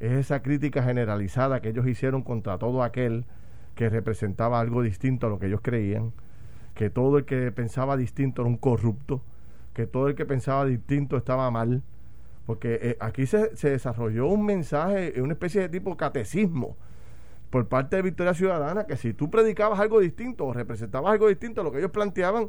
es 0.00 0.12
esa 0.12 0.42
crítica 0.42 0.82
generalizada 0.82 1.60
que 1.60 1.70
ellos 1.70 1.86
hicieron 1.86 2.22
contra 2.22 2.58
todo 2.58 2.82
aquel 2.82 3.26
que 3.74 3.88
representaba 3.90 4.60
algo 4.60 4.82
distinto 4.82 5.26
a 5.26 5.30
lo 5.30 5.38
que 5.38 5.46
ellos 5.46 5.60
creían, 5.62 6.12
que 6.74 6.90
todo 6.90 7.18
el 7.18 7.24
que 7.24 7.52
pensaba 7.52 7.96
distinto 7.96 8.42
era 8.42 8.48
un 8.48 8.56
corrupto, 8.56 9.22
que 9.74 9.86
todo 9.86 10.08
el 10.08 10.14
que 10.14 10.24
pensaba 10.24 10.64
distinto 10.64 11.16
estaba 11.16 11.50
mal, 11.50 11.82
porque 12.46 12.78
eh, 12.80 12.96
aquí 13.00 13.26
se, 13.26 13.54
se 13.56 13.70
desarrolló 13.70 14.28
un 14.28 14.46
mensaje, 14.46 15.20
una 15.20 15.34
especie 15.34 15.60
de 15.60 15.68
tipo 15.68 15.96
catecismo 15.96 16.76
por 17.50 17.68
parte 17.68 17.96
de 17.96 18.02
Victoria 18.02 18.34
Ciudadana, 18.34 18.86
que 18.86 18.96
si 18.96 19.12
tú 19.12 19.30
predicabas 19.30 19.80
algo 19.80 20.00
distinto 20.00 20.46
o 20.46 20.52
representabas 20.52 21.12
algo 21.12 21.28
distinto 21.28 21.60
a 21.60 21.64
lo 21.64 21.72
que 21.72 21.78
ellos 21.78 21.90
planteaban, 21.90 22.48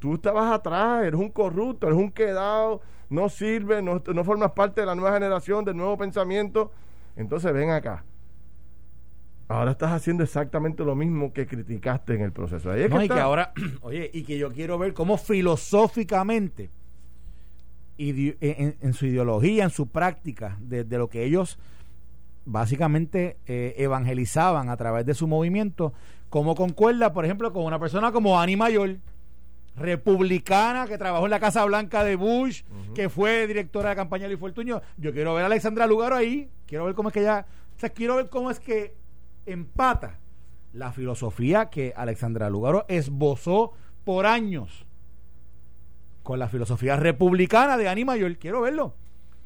tú 0.00 0.14
estabas 0.14 0.52
atrás, 0.52 1.04
eres 1.04 1.20
un 1.20 1.28
corrupto, 1.30 1.86
eres 1.86 1.98
un 1.98 2.10
quedado, 2.10 2.80
no 3.08 3.28
sirve, 3.28 3.80
no, 3.82 4.02
no 4.12 4.24
formas 4.24 4.50
parte 4.52 4.80
de 4.80 4.86
la 4.88 4.94
nueva 4.96 5.12
generación, 5.14 5.64
del 5.64 5.76
nuevo 5.76 5.96
pensamiento. 5.96 6.72
Entonces 7.16 7.52
ven 7.52 7.70
acá. 7.70 8.04
Ahora 9.48 9.72
estás 9.72 9.90
haciendo 9.92 10.22
exactamente 10.22 10.84
lo 10.84 10.94
mismo 10.94 11.32
que 11.32 11.46
criticaste 11.46 12.14
en 12.14 12.22
el 12.22 12.32
proceso. 12.32 12.70
Ahí 12.70 12.82
es 12.82 12.90
No, 12.90 12.98
que 12.98 13.04
y 13.04 13.08
que 13.08 13.14
está. 13.14 13.24
ahora, 13.24 13.52
oye, 13.82 14.10
y 14.12 14.22
que 14.22 14.38
yo 14.38 14.50
quiero 14.52 14.78
ver 14.78 14.94
cómo 14.94 15.16
filosóficamente, 15.16 16.70
en, 17.98 18.76
en 18.80 18.92
su 18.94 19.06
ideología, 19.06 19.64
en 19.64 19.70
su 19.70 19.88
práctica, 19.88 20.56
de, 20.60 20.84
de 20.84 20.98
lo 20.98 21.08
que 21.08 21.24
ellos 21.24 21.58
básicamente 22.46 23.36
eh, 23.46 23.74
evangelizaban 23.76 24.70
a 24.70 24.76
través 24.76 25.04
de 25.04 25.14
su 25.14 25.26
movimiento, 25.26 25.92
cómo 26.30 26.54
concuerda, 26.54 27.12
por 27.12 27.24
ejemplo, 27.24 27.52
con 27.52 27.64
una 27.64 27.78
persona 27.78 28.12
como 28.12 28.40
Annie 28.40 28.56
Mayor, 28.56 28.96
republicana 29.76 30.86
que 30.86 30.98
trabajó 30.98 31.24
en 31.24 31.30
la 31.30 31.40
Casa 31.40 31.64
Blanca 31.64 32.04
de 32.04 32.16
Bush, 32.16 32.62
que 32.94 33.08
fue 33.08 33.46
directora 33.46 33.90
de 33.90 33.96
campaña 33.96 34.24
de 34.24 34.30
Luis 34.30 34.40
Fortuño. 34.40 34.82
Yo 34.96 35.12
quiero 35.12 35.34
ver 35.34 35.44
a 35.44 35.46
Alexandra 35.46 35.86
Lugaro 35.86 36.16
ahí, 36.16 36.50
quiero 36.66 36.84
ver 36.84 36.94
cómo 36.94 37.08
es 37.08 37.14
que 37.14 37.20
ella, 37.20 37.46
o 37.76 37.80
sea, 37.80 37.90
quiero 37.90 38.16
ver 38.16 38.28
cómo 38.28 38.50
es 38.50 38.60
que 38.60 38.94
empata 39.46 40.18
la 40.72 40.92
filosofía 40.92 41.70
que 41.70 41.92
Alexandra 41.96 42.50
Lugaro 42.50 42.84
esbozó 42.88 43.72
por 44.04 44.26
años 44.26 44.86
con 46.22 46.38
la 46.38 46.48
filosofía 46.48 46.96
republicana 46.96 47.76
de 47.76 47.88
Annie 47.88 48.04
Mayor. 48.04 48.36
Quiero 48.36 48.60
verlo. 48.60 48.94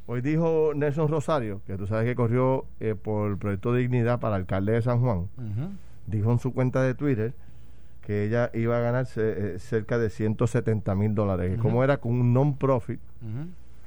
Hoy 0.06 0.20
dijo 0.20 0.72
Nelson 0.74 1.08
Rosario, 1.08 1.62
que 1.66 1.78
tú 1.78 1.86
sabes 1.86 2.04
que 2.04 2.14
corrió 2.14 2.66
eh, 2.78 2.94
por 2.94 3.30
el 3.30 3.38
proyecto 3.38 3.72
de 3.72 3.80
dignidad 3.80 4.20
para 4.20 4.36
alcalde 4.36 4.72
de 4.72 4.82
San 4.82 5.00
Juan, 5.00 5.28
dijo 6.06 6.30
en 6.30 6.38
su 6.38 6.52
cuenta 6.52 6.82
de 6.82 6.94
Twitter 6.94 7.34
que 8.04 8.24
ella 8.24 8.50
iba 8.52 8.76
a 8.76 8.80
ganarse 8.80 9.54
eh, 9.54 9.58
cerca 9.58 9.98
de 9.98 10.10
170 10.10 10.94
mil 10.94 11.14
dólares. 11.14 11.54
Y 11.54 11.58
como 11.58 11.82
era 11.82 11.96
con 11.96 12.12
un 12.12 12.34
non-profit, 12.34 13.00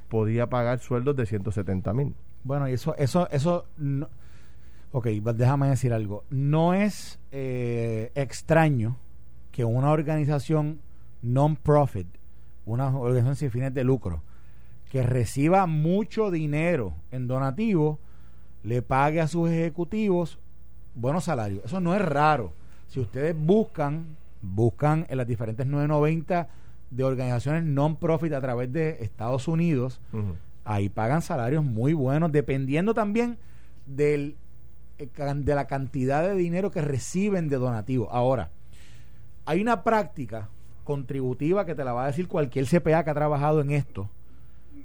podía 0.08 0.48
pagar 0.48 0.80
sueldos 0.80 1.14
de 1.16 1.24
170 1.24 1.92
mil. 1.94 2.14
Bueno, 2.42 2.68
y 2.68 2.72
eso, 2.72 2.96
eso, 2.96 3.28
eso, 3.30 3.66
no, 3.76 4.08
ok, 4.90 5.06
déjame 5.06 5.68
decir 5.68 5.92
algo. 5.92 6.24
No 6.30 6.74
es 6.74 7.20
eh, 7.30 8.10
extraño 8.16 8.96
que 9.52 9.64
una 9.64 9.92
organización 9.92 10.80
non-profit, 11.22 12.08
una 12.66 12.88
organización 12.96 13.36
sin 13.36 13.50
fines 13.52 13.74
de 13.74 13.84
lucro, 13.84 14.22
que 14.90 15.04
reciba 15.04 15.66
mucho 15.66 16.32
dinero 16.32 16.94
en 17.12 17.28
donativo, 17.28 18.00
le 18.64 18.82
pague 18.82 19.20
a 19.20 19.28
sus 19.28 19.48
ejecutivos 19.48 20.40
buenos 20.96 21.24
salarios. 21.24 21.64
Eso 21.64 21.80
no 21.80 21.94
es 21.94 22.02
raro. 22.02 22.52
Si 22.88 23.00
ustedes 23.00 23.36
buscan, 23.38 24.16
buscan 24.42 25.06
en 25.08 25.18
las 25.18 25.26
diferentes 25.26 25.66
990 25.66 26.48
de 26.90 27.04
organizaciones 27.04 27.64
non-profit 27.64 28.32
a 28.32 28.40
través 28.40 28.72
de 28.72 28.98
Estados 29.00 29.46
Unidos, 29.46 30.00
ahí 30.64 30.88
pagan 30.88 31.22
salarios 31.22 31.62
muy 31.64 31.92
buenos, 31.92 32.32
dependiendo 32.32 32.94
también 32.94 33.36
del, 33.86 34.36
eh, 34.98 35.08
de 35.36 35.54
la 35.54 35.66
cantidad 35.66 36.22
de 36.22 36.34
dinero 36.34 36.70
que 36.70 36.80
reciben 36.80 37.48
de 37.48 37.56
donativo. 37.56 38.10
Ahora, 38.10 38.50
hay 39.44 39.60
una 39.60 39.84
práctica 39.84 40.48
contributiva 40.84 41.66
que 41.66 41.74
te 41.74 41.84
la 41.84 41.92
va 41.92 42.04
a 42.04 42.06
decir 42.06 42.26
cualquier 42.26 42.66
CPA 42.66 43.04
que 43.04 43.10
ha 43.10 43.14
trabajado 43.14 43.60
en 43.60 43.70
esto, 43.70 44.08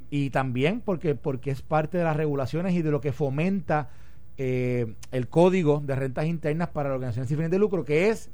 y 0.10 0.30
también 0.30 0.82
porque, 0.82 1.16
porque 1.16 1.52
es 1.52 1.62
parte 1.62 1.98
de 1.98 2.04
las 2.04 2.18
regulaciones 2.18 2.74
y 2.74 2.82
de 2.82 2.92
lo 2.92 3.00
que 3.00 3.14
fomenta 3.14 3.90
eh, 4.38 4.94
el 5.12 5.28
código 5.28 5.82
de 5.86 5.96
rentas 5.96 6.26
internas 6.26 6.70
para 6.70 6.90
las 6.90 6.96
organizaciones 6.96 7.28
sin 7.30 7.38
fines 7.38 7.52
de 7.52 7.60
lucro, 7.60 7.86
que 7.86 8.10
es 8.10 8.30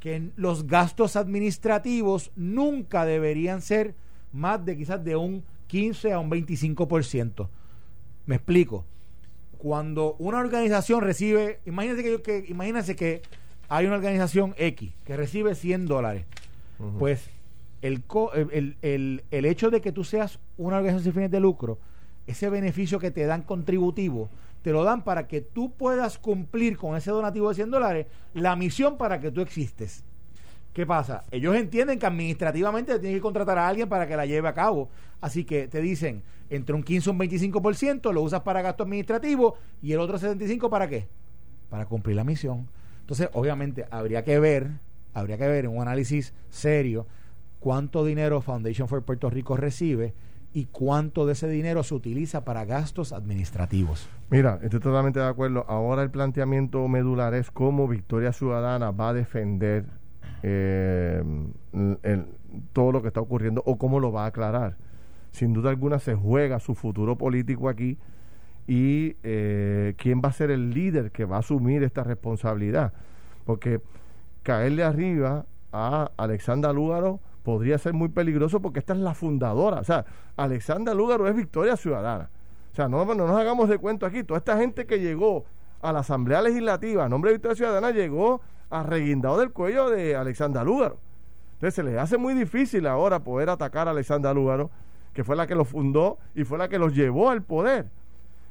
que 0.00 0.30
los 0.36 0.66
gastos 0.66 1.16
administrativos 1.16 2.30
nunca 2.36 3.04
deberían 3.06 3.62
ser 3.62 3.94
más 4.32 4.64
de 4.64 4.76
quizás 4.76 5.02
de 5.02 5.16
un 5.16 5.42
15 5.68 6.12
a 6.12 6.18
un 6.18 6.30
25%. 6.30 7.48
Me 8.26 8.36
explico. 8.36 8.84
Cuando 9.58 10.14
una 10.18 10.38
organización 10.40 11.00
recibe, 11.00 11.60
imagínense 11.64 12.02
que, 12.02 12.10
yo- 12.10 12.22
que 12.22 12.44
imagínense 12.48 12.96
que 12.96 13.22
hay 13.70 13.86
una 13.86 13.96
organización 13.96 14.54
X 14.58 14.92
que 15.04 15.16
recibe 15.16 15.54
100 15.54 15.86
dólares. 15.86 16.26
Pues 16.98 17.30
el, 17.80 18.02
el- 18.52 18.76
el- 18.82 19.24
el 19.30 19.44
hecho 19.46 19.70
de 19.70 19.80
que 19.80 19.90
tú 19.92 20.04
seas 20.04 20.38
una 20.58 20.76
organización 20.76 21.04
sin 21.04 21.12
fines 21.14 21.30
de 21.30 21.40
lucro, 21.40 21.78
ese 22.26 22.50
beneficio 22.50 22.98
que 22.98 23.10
te 23.10 23.24
dan 23.24 23.42
contributivo, 23.42 24.28
te 24.64 24.72
lo 24.72 24.82
dan 24.82 25.04
para 25.04 25.28
que 25.28 25.42
tú 25.42 25.74
puedas 25.74 26.16
cumplir 26.16 26.78
con 26.78 26.96
ese 26.96 27.10
donativo 27.10 27.50
de 27.50 27.54
100 27.54 27.70
dólares 27.70 28.06
la 28.32 28.56
misión 28.56 28.96
para 28.96 29.20
que 29.20 29.30
tú 29.30 29.42
existes. 29.42 30.04
¿Qué 30.72 30.86
pasa? 30.86 31.22
Ellos 31.30 31.54
entienden 31.54 31.98
que 31.98 32.06
administrativamente 32.06 32.98
tienen 32.98 33.18
que 33.18 33.20
contratar 33.20 33.58
a 33.58 33.68
alguien 33.68 33.90
para 33.90 34.08
que 34.08 34.16
la 34.16 34.24
lleve 34.24 34.48
a 34.48 34.54
cabo. 34.54 34.88
Así 35.20 35.44
que 35.44 35.68
te 35.68 35.82
dicen, 35.82 36.22
entre 36.48 36.74
un 36.74 36.82
15 36.82 37.10
y 37.10 37.12
un 37.12 37.18
25% 37.18 38.10
lo 38.10 38.22
usas 38.22 38.40
para 38.40 38.62
gasto 38.62 38.84
administrativo 38.84 39.58
y 39.82 39.92
el 39.92 40.00
otro 40.00 40.18
75% 40.18 40.70
para 40.70 40.88
qué? 40.88 41.08
Para 41.68 41.84
cumplir 41.84 42.16
la 42.16 42.24
misión. 42.24 42.66
Entonces, 43.00 43.28
obviamente, 43.34 43.84
habría 43.90 44.24
que 44.24 44.40
ver, 44.40 44.70
habría 45.12 45.36
que 45.36 45.46
ver 45.46 45.66
en 45.66 45.72
un 45.72 45.82
análisis 45.82 46.32
serio 46.48 47.06
cuánto 47.60 48.02
dinero 48.02 48.40
Foundation 48.40 48.88
for 48.88 49.02
Puerto 49.02 49.28
Rico 49.28 49.58
recibe 49.58 50.14
y 50.54 50.66
cuánto 50.66 51.26
de 51.26 51.32
ese 51.32 51.48
dinero 51.48 51.82
se 51.82 51.94
utiliza 51.94 52.44
para 52.44 52.64
gastos 52.64 53.12
administrativos. 53.12 54.08
Mira, 54.30 54.60
estoy 54.62 54.78
totalmente 54.78 55.18
de 55.18 55.26
acuerdo. 55.26 55.64
Ahora 55.68 56.04
el 56.04 56.10
planteamiento 56.10 56.86
medular 56.86 57.34
es 57.34 57.50
cómo 57.50 57.88
Victoria 57.88 58.32
Ciudadana 58.32 58.92
va 58.92 59.08
a 59.08 59.14
defender 59.14 59.84
eh, 60.44 61.22
todo 62.72 62.92
lo 62.92 63.02
que 63.02 63.08
está 63.08 63.20
ocurriendo 63.20 63.64
o 63.66 63.76
cómo 63.76 63.98
lo 63.98 64.12
va 64.12 64.24
a 64.24 64.26
aclarar. 64.26 64.76
Sin 65.32 65.52
duda 65.52 65.70
alguna 65.70 65.98
se 65.98 66.14
juega 66.14 66.60
su 66.60 66.76
futuro 66.76 67.18
político 67.18 67.68
aquí 67.68 67.98
y 68.68 69.16
eh, 69.24 69.94
quién 69.98 70.22
va 70.24 70.28
a 70.28 70.32
ser 70.32 70.52
el 70.52 70.70
líder 70.70 71.10
que 71.10 71.24
va 71.24 71.36
a 71.36 71.40
asumir 71.40 71.82
esta 71.82 72.04
responsabilidad. 72.04 72.92
Porque 73.44 73.80
caerle 74.44 74.84
arriba 74.84 75.46
a 75.72 76.12
Alexandra 76.16 76.72
Lúgaro 76.72 77.18
podría 77.44 77.78
ser 77.78 77.92
muy 77.92 78.08
peligroso 78.08 78.60
porque 78.60 78.80
esta 78.80 78.94
es 78.94 78.98
la 78.98 79.14
fundadora. 79.14 79.78
O 79.78 79.84
sea, 79.84 80.04
Alexandra 80.36 80.94
Lúgaro 80.94 81.28
es 81.28 81.36
Victoria 81.36 81.76
Ciudadana. 81.76 82.30
O 82.72 82.74
sea, 82.74 82.88
no, 82.88 83.04
no 83.04 83.14
nos 83.14 83.38
hagamos 83.38 83.68
de 83.68 83.78
cuento 83.78 84.06
aquí. 84.06 84.24
Toda 84.24 84.38
esta 84.38 84.56
gente 84.56 84.86
que 84.86 84.98
llegó 84.98 85.44
a 85.80 85.92
la 85.92 86.00
Asamblea 86.00 86.42
Legislativa 86.42 87.04
a 87.04 87.08
nombre 87.08 87.30
de 87.30 87.36
Victoria 87.36 87.54
Ciudadana 87.54 87.90
llegó 87.90 88.40
arreguindado 88.70 89.38
del 89.38 89.52
cuello 89.52 89.90
de 89.90 90.16
Alexandra 90.16 90.64
Lúgaro. 90.64 90.98
Entonces 91.52 91.74
se 91.74 91.82
les 91.84 91.98
hace 91.98 92.16
muy 92.16 92.34
difícil 92.34 92.86
ahora 92.86 93.20
poder 93.20 93.50
atacar 93.50 93.86
a 93.86 93.92
Alexandra 93.92 94.32
Lúgaro, 94.32 94.70
que 95.12 95.22
fue 95.22 95.36
la 95.36 95.46
que 95.46 95.54
lo 95.54 95.64
fundó 95.64 96.18
y 96.34 96.44
fue 96.44 96.58
la 96.58 96.68
que 96.68 96.78
los 96.78 96.94
llevó 96.94 97.30
al 97.30 97.42
poder. 97.42 97.86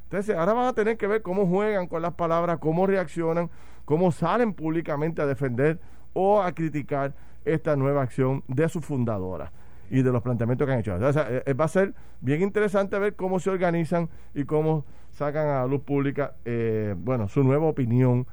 Entonces, 0.06 0.36
ahora 0.36 0.54
van 0.54 0.68
a 0.68 0.74
tener 0.74 0.96
que 0.96 1.08
ver 1.08 1.24
cómo 1.24 1.48
juegan 1.48 1.88
con 1.88 2.04
las 2.04 2.14
palabras, 2.14 2.60
cómo 2.60 2.86
reaccionan, 2.86 3.50
cómo 3.84 4.12
salen 4.12 4.54
públicamente 4.54 5.24
a 5.24 5.26
defender 5.26 5.80
o 6.14 6.44
a 6.44 6.52
criticar 6.52 7.16
esta 7.46 7.76
nueva 7.76 8.02
acción 8.02 8.44
de 8.48 8.68
su 8.70 8.82
fundadora 8.82 9.52
y 9.90 10.02
de 10.02 10.12
los 10.12 10.24
planteamientos 10.24 10.66
que 10.66 10.74
han 10.74 10.80
hecho. 10.80 10.96
Eh, 10.98 11.44
eh, 11.46 11.54
va 11.54 11.66
a 11.66 11.68
ser 11.68 11.94
bien 12.22 12.42
interesante 12.42 12.98
ver 12.98 13.16
cómo 13.16 13.40
se 13.40 13.50
organizan 13.50 14.10
y 14.34 14.44
cómo 14.44 14.86
sacan 15.12 15.48
a 15.48 15.60
la 15.62 15.68
luz 15.68 15.82
pública, 15.82 16.34
eh, 16.46 16.96
bueno, 16.98 17.28
su 17.28 17.44
nueva 17.44 17.68
opinión 17.68 18.26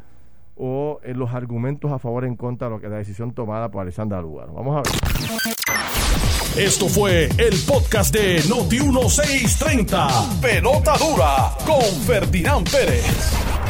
o 0.56 1.00
los 1.04 1.32
argumentos 1.32 1.90
a 1.90 1.98
favor 1.98 2.24
en 2.24 2.36
contra 2.36 2.68
de 2.68 2.74
lo 2.74 2.80
que 2.80 2.88
la 2.88 2.96
decisión 2.96 3.32
tomada 3.32 3.70
por 3.70 3.82
Alessandra 3.82 4.20
Lugar. 4.20 4.48
Vamos 4.52 4.76
a 4.76 4.82
ver. 4.82 6.64
Esto 6.64 6.88
fue 6.88 7.28
el 7.38 7.54
podcast 7.66 8.12
de 8.12 8.42
Noti 8.48 8.80
1630. 8.80 10.40
Pelota 10.42 10.94
dura 10.98 11.52
con 11.64 11.82
Ferdinand 12.04 12.70
Pérez. 12.70 13.49